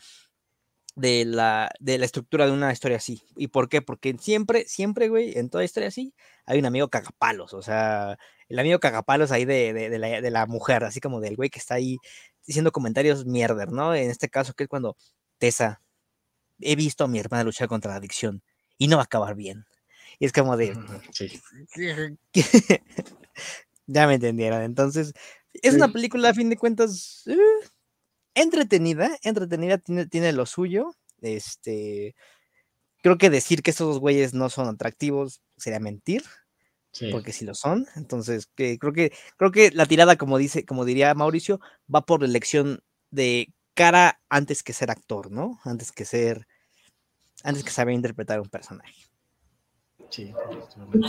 de 0.95 1.25
la, 1.25 1.71
de 1.81 1.99
la 1.99 2.07
estructura 2.07 2.47
de 2.47 2.53
una 2.53 2.73
historia 2.73 2.97
así. 2.99 3.23
¿Y 3.37 3.49
por 3.49 3.69
qué? 3.69 3.83
Porque 3.83 4.17
siempre, 4.19 4.67
siempre, 4.67 5.09
güey, 5.09 5.39
en 5.39 5.51
toda 5.51 5.65
historia 5.65 5.89
así, 5.89 6.15
hay 6.47 6.59
un 6.59 6.67
amigo 6.67 6.89
cagapalos, 6.89 7.55
o 7.55 7.63
sea, 7.63 8.17
el 8.49 8.59
amigo 8.59 8.79
cagapalos 8.81 9.33
ahí 9.33 9.45
de, 9.45 9.73
de, 9.73 9.99
la, 9.99 10.21
de 10.21 10.31
la, 10.31 10.47
mujer, 10.47 10.85
así 10.85 11.01
como 11.01 11.21
del 11.21 11.37
güey 11.37 11.51
que 11.51 11.59
está 11.59 11.75
ahí 11.75 11.99
diciendo 12.47 12.73
comentarios 12.73 13.27
mierder, 13.27 13.73
¿no? 13.73 13.95
En 13.95 14.11
este 14.11 14.29
caso, 14.29 14.55
que 14.55 14.65
es 14.65 14.69
cuando 14.69 14.97
Tessa, 15.39 15.83
he 16.61 16.77
visto 16.77 17.05
a 17.05 17.09
mi 17.09 17.19
hermana 17.19 17.45
luchar 17.45 17.69
contra 17.69 17.93
la 17.93 17.99
adicción 17.99 18.43
y 18.79 18.89
no 18.89 18.97
va 18.97 19.03
a 19.03 19.05
acabar 19.07 19.35
bien. 19.35 19.67
Y 20.19 20.27
es 20.27 20.33
como 20.33 20.57
de... 20.57 20.77
Sí. 21.13 21.41
ya 23.87 24.07
me 24.07 24.15
entendieron. 24.15 24.63
Entonces, 24.63 25.13
es 25.63 25.75
una 25.75 25.89
película, 25.89 26.31
a 26.31 26.35
fin 26.35 26.49
de 26.49 26.57
cuentas, 26.57 27.23
eh, 27.27 27.37
entretenida, 28.35 29.17
entretenida, 29.23 29.79
tiene, 29.79 30.07
tiene 30.07 30.33
lo 30.33 30.47
suyo. 30.47 30.95
Este, 31.21 32.15
creo 33.03 33.19
que 33.19 33.31
decir 33.31 33.63
que 33.63 33.71
estos 33.71 33.87
dos 33.87 34.01
güeyes 34.01 34.35
no 34.35 34.49
son 34.51 34.69
atractivos 34.69 35.41
sería 35.57 35.81
mentir, 35.81 36.23
porque 37.13 37.33
si 37.33 37.45
lo 37.45 37.55
son. 37.55 37.87
Entonces, 37.97 38.49
creo 38.55 38.93
que 38.93 39.13
creo 39.37 39.51
que 39.53 39.71
la 39.71 39.87
tirada, 39.87 40.17
como 40.17 40.39
dice, 40.39 40.65
como 40.65 40.85
diría 40.85 41.15
Mauricio, 41.15 41.61
va 41.93 42.03
por 42.03 42.21
la 42.23 42.29
elección 42.29 42.81
de 43.11 43.53
cara 43.75 44.21
antes 44.29 44.63
que 44.63 44.73
ser 44.73 44.91
actor, 44.91 45.31
¿no? 45.31 45.61
Antes 45.65 45.93
que 45.93 46.05
ser, 46.05 46.47
antes 47.45 47.63
que 47.63 47.71
saber 47.71 47.95
interpretar 47.95 48.41
un 48.41 48.49
personaje. 48.49 48.95
Sí, 50.11 50.33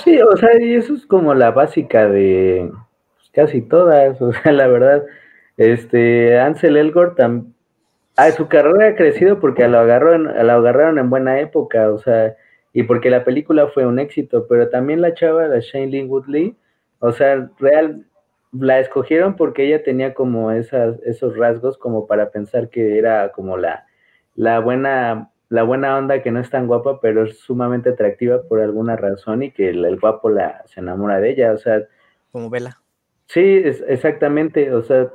sí, 0.04 0.20
o 0.22 0.38
sea, 0.38 0.62
y 0.62 0.74
eso 0.76 0.95
es 0.95 1.06
como 1.06 1.34
la 1.34 1.52
básica 1.52 2.08
de 2.08 2.72
casi 3.38 3.62
todas, 3.62 4.20
o 4.22 4.34
sea, 4.34 4.52
la 4.52 4.68
verdad 4.68 5.06
este, 5.58 6.40
Ansel 6.40 6.78
Elgort, 6.78 7.20
su 8.36 8.48
carrera 8.48 8.90
ha 8.90 8.96
crecido 8.96 9.40
porque 9.40 9.68
lo, 9.68 9.80
agarraron, 9.80 10.28
agarraron 10.28 11.00
en 11.00 11.10
buena 11.10 11.40
época, 11.40 11.92
o 11.92 12.00
sea, 12.00 12.36
y 12.74 12.84
porque 12.84 13.10
la 13.10 13.24
película 13.24 13.68
fue 13.68 13.86
un 13.86 14.00
éxito, 14.00 14.48
pero 14.48 14.70
también 14.70 15.02
la 15.02 15.14
chava, 15.14 15.48
la 15.48 15.60
Shailene 15.60 16.08
Woodley, 16.08 16.56
o 17.00 17.12
sea, 17.12 17.50
real, 17.60 18.06
la 18.52 18.80
escogieron 18.80 19.36
porque 19.36 19.66
ella 19.68 19.84
tenía 19.84 20.14
como 20.14 20.52
esas, 20.52 21.00
esos 21.04 21.38
rasgos 21.38 21.78
como 21.78 22.08
para 22.08 22.32
pensar 22.32 22.70
que 22.70 22.98
era 22.98 23.32
como 23.32 23.58
la, 23.58 23.86
la 24.36 24.60
buena 24.60 25.32
la 25.50 25.64
buena 25.64 25.98
onda 25.98 26.22
que 26.22 26.30
no 26.30 26.42
es 26.42 26.50
tan 26.50 26.68
guapa, 26.68 27.00
pero 27.00 27.24
es 27.24 27.40
sumamente 27.40 27.92
atractiva 27.92 28.44
por 28.44 28.60
alguna 28.60 28.98
razón 28.98 29.44
y 29.44 29.52
que 29.52 29.70
el, 29.70 29.98
guapo 29.98 30.30
la, 30.30 30.62
se 30.66 30.82
enamora 30.82 31.22
de 31.22 31.30
ella, 31.30 31.54
o 31.54 31.58
sea. 31.58 31.84
Como 32.34 32.50
Vela. 32.50 32.82
Sí, 33.28 33.61
es, 33.63 33.84
exactamente, 33.88 34.73
o 34.73 34.84
sea, 34.84 35.09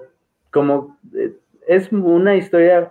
como 0.50 0.98
eh, 1.14 1.32
es 1.66 1.90
una 1.92 2.36
historia 2.36 2.90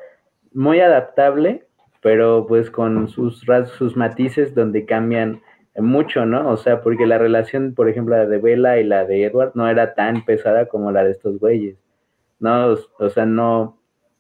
muy 0.54 0.80
adaptable, 0.80 1.66
pero 2.02 2.46
pues 2.48 2.72
con 2.72 3.08
sus 3.08 3.44
sus 3.78 3.96
matices 3.96 4.56
donde 4.56 4.86
cambian 4.86 5.42
mucho, 5.78 6.26
¿no? 6.26 6.50
O 6.50 6.58
sea, 6.58 6.82
porque 6.82 7.06
la 7.06 7.18
relación, 7.18 7.74
por 7.74 7.88
ejemplo, 7.90 8.18
la 8.18 8.26
de 8.26 8.40
Bella 8.40 8.78
y 8.80 8.84
la 8.84 9.06
de 9.06 9.24
Edward 9.26 9.52
no 9.56 9.70
era 9.70 9.94
tan 9.94 10.26
pesada 10.26 10.66
como 10.66 10.92
la 10.92 11.04
de 11.04 11.12
estos 11.12 11.40
güeyes, 11.40 11.78
¿no? 12.40 12.76
O, 13.00 13.10
sea, 13.10 13.26
no. 13.26 13.78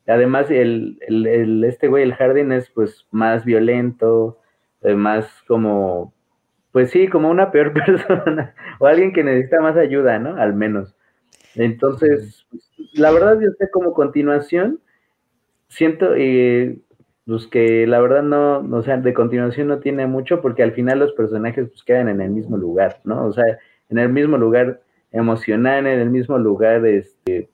Además, 0.07 0.49
el, 0.49 0.99
el, 1.07 1.63
este 1.63 1.87
güey, 1.87 2.03
el 2.03 2.13
Jardín, 2.15 2.51
es 2.51 2.69
pues 2.69 3.07
más 3.11 3.43
violento, 3.45 4.39
eh, 4.81 4.95
más 4.95 5.27
como, 5.47 6.13
pues 6.71 6.91
sí, 6.91 7.07
como 7.07 7.29
una 7.29 7.51
peor 7.51 7.73
persona, 7.85 8.55
o 8.79 8.87
alguien 8.87 9.13
que 9.13 9.23
necesita 9.23 9.61
más 9.61 9.77
ayuda, 9.77 10.19
¿no? 10.19 10.35
Al 10.37 10.53
menos. 10.53 10.95
Entonces, 11.55 12.45
la 12.93 13.11
verdad, 13.11 13.39
yo 13.39 13.49
sé 13.57 13.69
como 13.69 13.93
continuación, 13.93 14.79
siento 15.67 16.13
eh, 16.15 16.77
pues 17.25 17.47
que 17.47 17.85
la 17.87 17.99
verdad 17.99 18.23
no, 18.23 18.59
o 18.59 18.83
sea, 18.83 18.97
de 18.97 19.13
continuación 19.13 19.67
no 19.67 19.79
tiene 19.79 20.07
mucho 20.07 20.41
porque 20.41 20.63
al 20.63 20.73
final 20.73 20.99
los 20.99 21.13
personajes 21.13 21.69
pues 21.69 21.83
quedan 21.83 22.09
en 22.09 22.21
el 22.21 22.31
mismo 22.31 22.57
lugar, 22.57 22.99
¿no? 23.03 23.25
O 23.25 23.33
sea, 23.33 23.59
en 23.89 23.99
el 23.99 24.09
mismo 24.09 24.37
lugar 24.37 24.81
emocional, 25.11 25.87
en 25.87 25.99
el 25.99 26.09
mismo 26.09 26.37
lugar 26.37 26.85
este, 26.85 27.49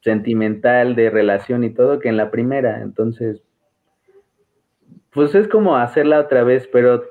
sentimental, 0.00 0.94
de 0.96 1.10
relación 1.10 1.64
y 1.64 1.70
todo, 1.70 1.98
que 1.98 2.08
en 2.08 2.16
la 2.16 2.30
primera. 2.30 2.82
Entonces, 2.82 3.42
pues 5.12 5.34
es 5.34 5.48
como 5.48 5.76
hacerla 5.76 6.20
otra 6.20 6.42
vez, 6.44 6.68
pero 6.70 7.04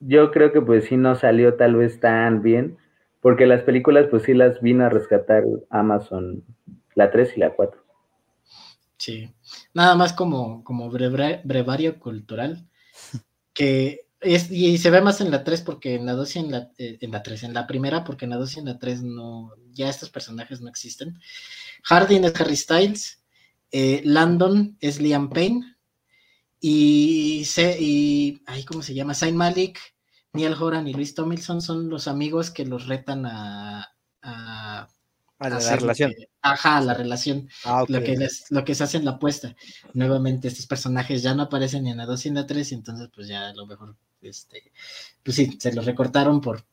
yo 0.00 0.30
creo 0.30 0.52
que 0.52 0.60
pues 0.60 0.84
sí 0.84 0.96
no 0.96 1.14
salió 1.14 1.54
tal 1.54 1.76
vez 1.76 2.00
tan 2.00 2.42
bien 2.42 2.78
porque 3.20 3.46
las 3.46 3.62
películas, 3.62 4.06
pues 4.10 4.22
sí 4.22 4.34
las 4.34 4.60
vino 4.60 4.84
a 4.84 4.88
rescatar 4.88 5.44
Amazon, 5.70 6.44
la 6.94 7.10
3 7.10 7.36
y 7.36 7.40
la 7.40 7.50
4. 7.50 7.84
Sí, 8.96 9.32
nada 9.74 9.94
más 9.96 10.12
como, 10.12 10.64
como 10.64 10.90
brevario 10.90 11.98
cultural, 11.98 12.66
que 13.54 14.06
es, 14.20 14.50
y 14.50 14.78
se 14.78 14.90
ve 14.90 15.00
más 15.00 15.20
en 15.20 15.30
la 15.30 15.44
3 15.44 15.62
porque 15.62 15.94
en 15.94 16.06
la 16.06 16.12
2 16.12 16.36
y 16.36 16.38
en 16.40 16.50
la, 16.50 16.70
eh, 16.78 16.98
en 17.00 17.10
la 17.10 17.22
3, 17.22 17.44
en 17.44 17.54
la 17.54 17.66
primera 17.66 18.04
porque 18.04 18.24
en 18.24 18.30
la 18.30 18.36
2 18.36 18.56
y 18.56 18.60
en 18.60 18.66
la 18.66 18.78
3 18.78 19.02
no, 19.02 19.52
ya 19.72 19.88
estos 19.88 20.10
personajes 20.10 20.60
no 20.60 20.68
existen. 20.68 21.18
Hardin 21.84 22.24
es 22.24 22.40
Harry 22.40 22.56
Styles, 22.56 23.22
eh, 23.70 24.00
Landon 24.04 24.76
es 24.80 25.00
Liam 25.00 25.28
Payne 25.28 25.76
y, 26.60 27.44
se, 27.44 27.76
y 27.80 28.42
ay, 28.46 28.64
¿cómo 28.64 28.82
se 28.82 28.94
llama? 28.94 29.14
Saint 29.14 29.36
Malik 29.36 29.78
Neil 30.32 30.54
Horan 30.54 30.88
y 30.88 30.94
Luis 30.94 31.14
Tomilson 31.14 31.62
son 31.62 31.88
los 31.88 32.08
amigos 32.08 32.50
que 32.50 32.64
los 32.64 32.86
retan 32.86 33.26
a, 33.26 33.88
a, 34.22 34.88
la, 35.40 35.76
relación. 35.76 36.12
ajá, 36.42 36.80
la 36.80 36.94
relación. 36.94 37.48
Ah, 37.64 37.84
lo, 37.88 38.02
que 38.02 38.28
lo 38.50 38.64
que 38.64 38.74
se 38.74 38.84
hace 38.84 38.98
en 38.98 39.04
la 39.04 39.12
apuesta. 39.12 39.54
Nuevamente, 39.94 40.48
estos 40.48 40.66
personajes 40.66 41.22
ya 41.22 41.34
no 41.34 41.44
aparecen 41.44 41.84
ni 41.84 41.90
en 41.90 41.98
la 41.98 42.06
2 42.06 42.26
ni 42.26 42.28
en 42.30 42.34
la 42.34 42.46
3, 42.46 42.72
y 42.72 42.74
entonces, 42.74 43.08
pues 43.14 43.28
ya 43.28 43.48
a 43.48 43.54
lo 43.54 43.66
mejor, 43.66 43.96
este, 44.20 44.72
pues 45.22 45.36
sí, 45.36 45.56
se 45.58 45.72
los 45.72 45.86
recortaron 45.86 46.40
por, 46.40 46.64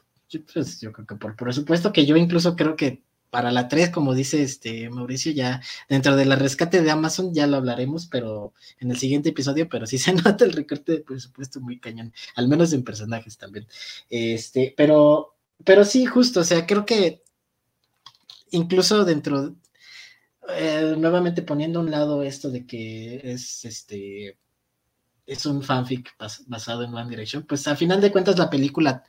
pues 0.53 0.81
yo 0.81 0.91
creo 0.91 1.07
que 1.07 1.15
por 1.15 1.35
presupuesto, 1.35 1.93
que 1.93 2.05
yo 2.05 2.17
incluso 2.17 2.55
creo 2.55 2.75
que 2.75 3.03
para 3.35 3.51
la 3.51 3.67
3, 3.67 3.89
como 3.89 4.13
dice 4.13 4.41
este 4.43 4.89
Mauricio, 4.89 5.33
ya 5.33 5.61
dentro 5.89 6.15
de 6.15 6.23
la 6.23 6.37
rescate 6.37 6.81
de 6.81 6.89
Amazon 6.89 7.33
ya 7.33 7.47
lo 7.47 7.57
hablaremos, 7.57 8.07
pero 8.07 8.53
en 8.79 8.91
el 8.91 8.97
siguiente 8.97 9.27
episodio, 9.31 9.67
pero 9.67 9.85
sí 9.85 9.97
se 9.97 10.13
nota 10.13 10.45
el 10.45 10.53
recorte 10.53 10.93
de 10.93 10.99
presupuesto 11.01 11.59
muy 11.59 11.77
cañón, 11.77 12.13
al 12.35 12.47
menos 12.47 12.71
en 12.71 12.85
personajes 12.85 13.37
también. 13.37 13.67
Este, 14.09 14.73
pero, 14.77 15.35
pero 15.65 15.83
sí, 15.83 16.05
justo, 16.05 16.39
o 16.39 16.43
sea, 16.45 16.65
creo 16.65 16.85
que 16.85 17.23
incluso 18.51 19.03
dentro, 19.03 19.53
eh, 20.55 20.95
nuevamente 20.97 21.41
poniendo 21.41 21.79
a 21.79 21.83
un 21.83 21.91
lado 21.91 22.23
esto 22.23 22.49
de 22.49 22.65
que 22.65 23.19
es 23.21 23.65
este 23.65 24.37
es 25.25 25.45
un 25.45 25.61
fanfic 25.61 26.15
basado 26.47 26.83
en 26.83 26.93
One 26.93 27.09
Direction, 27.09 27.43
pues 27.43 27.67
a 27.67 27.75
final 27.75 27.99
de 27.99 28.13
cuentas 28.13 28.37
la 28.37 28.49
película 28.49 29.03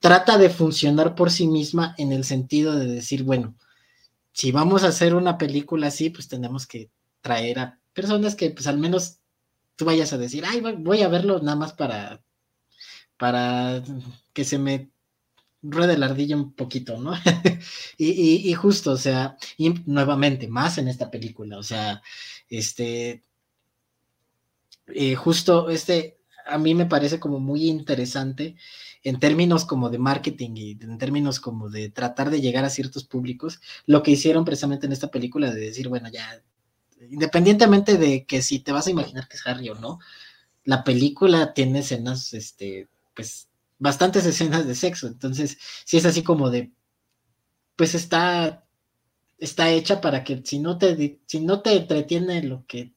trata 0.00 0.38
de 0.38 0.50
funcionar 0.50 1.14
por 1.14 1.30
sí 1.30 1.46
misma 1.46 1.94
en 1.98 2.12
el 2.12 2.24
sentido 2.24 2.76
de 2.76 2.86
decir, 2.86 3.24
bueno, 3.24 3.56
si 4.32 4.52
vamos 4.52 4.84
a 4.84 4.88
hacer 4.88 5.14
una 5.14 5.38
película 5.38 5.88
así, 5.88 6.10
pues 6.10 6.28
tenemos 6.28 6.66
que 6.66 6.90
traer 7.20 7.58
a 7.58 7.80
personas 7.92 8.36
que 8.36 8.50
pues 8.50 8.66
al 8.66 8.78
menos 8.78 9.18
tú 9.76 9.84
vayas 9.84 10.12
a 10.12 10.18
decir, 10.18 10.44
ay, 10.46 10.60
voy 10.60 11.02
a 11.02 11.08
verlo 11.08 11.40
nada 11.40 11.56
más 11.56 11.72
para, 11.72 12.22
para 13.16 13.82
que 14.32 14.44
se 14.44 14.58
me 14.58 14.90
ruede 15.62 15.98
la 15.98 16.06
ardilla 16.06 16.36
un 16.36 16.52
poquito, 16.52 16.98
¿no? 16.98 17.12
y, 17.98 18.52
justo, 18.54 18.92
o 18.92 18.96
sea, 18.96 19.36
nuevamente, 19.86 20.48
más 20.48 20.78
en 20.78 20.88
esta 20.88 21.10
película, 21.10 21.58
o 21.58 21.62
sea, 21.62 22.02
este, 22.48 23.24
eh, 24.86 25.14
justo 25.16 25.68
este, 25.70 26.18
a 26.46 26.58
mí 26.58 26.74
me 26.74 26.86
parece 26.86 27.20
como 27.20 27.40
muy 27.40 27.68
interesante 27.68 28.56
en 29.02 29.18
términos 29.20 29.64
como 29.64 29.90
de 29.90 29.98
marketing 29.98 30.50
y 30.54 30.70
en 30.72 30.98
términos 30.98 31.40
como 31.40 31.68
de 31.70 31.90
tratar 31.90 32.30
de 32.30 32.40
llegar 32.40 32.64
a 32.64 32.70
ciertos 32.70 33.04
públicos, 33.04 33.60
lo 33.86 34.02
que 34.02 34.12
hicieron 34.12 34.44
precisamente 34.44 34.86
en 34.86 34.92
esta 34.92 35.10
película 35.10 35.52
de 35.52 35.60
decir, 35.60 35.88
bueno, 35.88 36.08
ya, 36.10 36.42
independientemente 37.10 37.96
de 37.96 38.24
que 38.24 38.42
si 38.42 38.60
te 38.60 38.72
vas 38.72 38.86
a 38.86 38.90
imaginar 38.90 39.28
que 39.28 39.36
es 39.36 39.46
Harry 39.46 39.68
o 39.70 39.74
no, 39.74 39.98
la 40.64 40.84
película 40.84 41.54
tiene 41.54 41.80
escenas, 41.80 42.34
este, 42.34 42.88
pues, 43.14 43.48
bastantes 43.78 44.26
escenas 44.26 44.66
de 44.66 44.74
sexo, 44.74 45.06
entonces, 45.06 45.58
si 45.84 45.96
es 45.96 46.04
así 46.04 46.22
como 46.22 46.50
de, 46.50 46.72
pues 47.76 47.94
está, 47.94 48.66
está 49.38 49.70
hecha 49.70 50.00
para 50.00 50.24
que 50.24 50.42
si 50.44 50.58
no 50.58 50.78
te, 50.78 51.20
si 51.26 51.40
no 51.40 51.62
te 51.62 51.76
entretiene 51.76 52.42
lo 52.42 52.66
que 52.66 52.92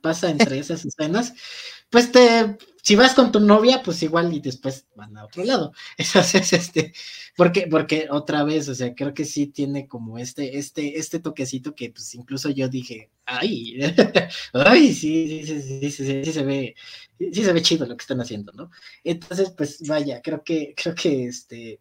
pasa 0.00 0.30
entre 0.30 0.58
esas 0.58 0.84
escenas, 0.84 1.34
pues 1.90 2.10
te, 2.10 2.56
si 2.82 2.96
vas 2.96 3.14
con 3.14 3.32
tu 3.32 3.40
novia, 3.40 3.82
pues 3.84 4.02
igual 4.02 4.32
y 4.32 4.40
después 4.40 4.86
van 4.94 5.16
a 5.16 5.24
otro 5.24 5.44
lado. 5.44 5.72
Entonces, 5.98 6.52
este, 6.52 6.92
porque, 7.36 7.66
porque 7.70 8.08
otra 8.10 8.44
vez, 8.44 8.68
o 8.68 8.74
sea, 8.74 8.94
creo 8.94 9.14
que 9.14 9.24
sí 9.24 9.48
tiene 9.48 9.86
como 9.88 10.18
este, 10.18 10.58
este, 10.58 10.98
este 10.98 11.20
toquecito 11.20 11.74
que 11.74 11.90
pues 11.90 12.14
incluso 12.14 12.50
yo 12.50 12.68
dije, 12.68 13.10
ay, 13.24 13.78
ay, 14.52 14.92
sí, 14.94 15.44
sí, 15.44 15.62
sí, 15.62 15.90
sí, 15.90 16.24
sí, 16.24 16.32
se 16.32 16.44
ve, 16.44 16.74
sí 17.18 17.44
se 17.44 17.52
ve 17.52 17.62
chido 17.62 17.86
lo 17.86 17.96
que 17.96 18.02
están 18.02 18.20
haciendo, 18.20 18.52
¿no? 18.52 18.70
Entonces, 19.04 19.50
pues 19.56 19.80
vaya, 19.86 20.20
creo 20.22 20.42
que, 20.44 20.74
creo 20.76 20.94
que 20.94 21.26
este, 21.26 21.80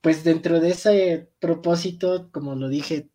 pues 0.00 0.24
dentro 0.24 0.60
de 0.60 0.70
ese 0.70 1.30
propósito, 1.38 2.28
como 2.32 2.54
lo 2.56 2.68
dije, 2.68 3.08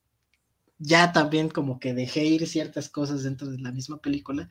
ya 0.79 1.11
también 1.11 1.49
como 1.49 1.79
que 1.79 1.93
dejé 1.93 2.25
ir 2.25 2.47
ciertas 2.47 2.89
cosas 2.89 3.23
dentro 3.23 3.47
de 3.49 3.59
la 3.59 3.71
misma 3.71 3.97
película 3.97 4.49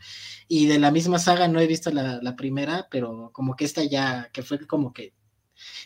y 0.49 0.67
de 0.67 0.79
la 0.79 0.91
misma 0.91 1.19
saga 1.19 1.49
no 1.49 1.61
he 1.61 1.67
visto 1.67 1.91
la, 1.91 2.37
primera, 2.37 2.89
pero 2.91 3.31
como 3.33 3.57
que 3.57 3.65
esta 3.65 3.85
ya, 3.85 4.31
que 4.33 4.43
fue 4.43 4.67
como 4.67 4.93
que, 4.93 5.15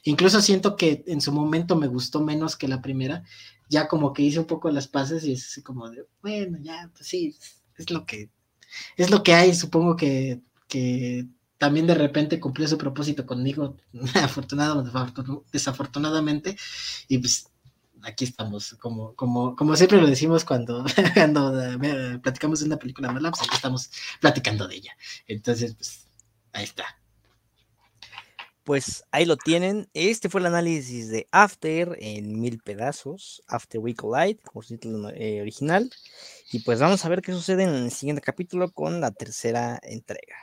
incluso 0.04 0.40
siento 0.40 0.76
que 0.76 1.04
en 1.06 1.20
su 1.20 1.32
momento 1.32 1.76
me 1.76 1.86
gustó 1.88 2.22
menos 2.22 2.56
que 2.56 2.68
la 2.68 2.80
primera, 2.82 3.24
ya 3.68 3.86
como 3.88 4.12
que 4.12 4.22
hice 4.22 4.40
un 4.40 4.46
poco 4.46 4.70
las 4.70 4.88
paces 4.88 5.24
y 5.24 5.32
es 5.32 5.46
así 5.46 5.62
como 5.62 5.88
de, 5.90 6.06
bueno, 6.22 6.58
ya, 6.62 6.90
pues 6.94 7.06
sí, 7.06 7.36
es 7.76 7.90
lo 7.90 8.06
que, 8.06 8.30
es 8.96 9.10
lo 9.10 9.22
que 9.22 9.34
hay, 9.34 9.54
supongo 9.54 9.96
que, 9.96 10.40
que 10.68 11.26
también 11.58 11.86
de 11.86 11.94
repente 11.94 12.40
cumplió 12.40 12.66
su 12.66 12.78
propósito 12.78 13.26
conmigo, 13.26 13.76
afortunadamente, 14.14 14.90
desafortunadamente, 15.52 16.56
y 17.06 17.18
pues 17.18 17.49
aquí 18.04 18.24
estamos, 18.24 18.74
como, 18.74 19.14
como, 19.14 19.56
como 19.56 19.76
siempre 19.76 20.00
lo 20.00 20.06
decimos 20.06 20.44
cuando, 20.46 20.84
eh, 20.86 22.18
platicamos 22.22 22.60
de 22.60 22.66
una 22.66 22.76
película 22.76 23.12
mala, 23.12 23.30
pues 23.30 23.42
aquí 23.42 23.54
estamos 23.54 23.90
platicando 24.20 24.66
de 24.68 24.76
ella. 24.76 24.96
Entonces, 25.26 25.74
pues, 25.74 26.06
ahí 26.52 26.64
está. 26.64 26.84
Pues 28.64 29.04
ahí 29.10 29.24
lo 29.24 29.36
tienen. 29.36 29.88
Este 29.94 30.28
fue 30.28 30.40
el 30.40 30.46
análisis 30.46 31.08
de 31.08 31.26
After 31.32 31.96
en 32.00 32.40
mil 32.40 32.60
pedazos, 32.60 33.42
After 33.48 33.80
We 33.80 33.94
Collide, 33.94 34.38
como 34.44 34.62
título 34.62 35.10
eh, 35.10 35.40
original. 35.40 35.90
Y 36.52 36.60
pues 36.60 36.78
vamos 36.78 37.04
a 37.04 37.08
ver 37.08 37.22
qué 37.22 37.32
sucede 37.32 37.64
en 37.64 37.70
el 37.70 37.90
siguiente 37.90 38.22
capítulo 38.22 38.70
con 38.70 39.00
la 39.00 39.10
tercera 39.10 39.80
entrega. 39.82 40.36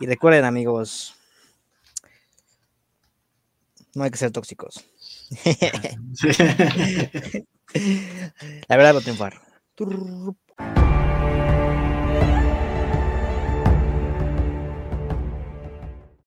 Y 0.00 0.06
recuerden, 0.06 0.44
amigos, 0.44 1.14
no 3.94 4.04
hay 4.04 4.10
que 4.10 4.18
ser 4.18 4.32
tóxicos. 4.32 4.84
La 8.68 8.76
verdad 8.76 8.94
va 8.94 9.00
a. 9.00 9.40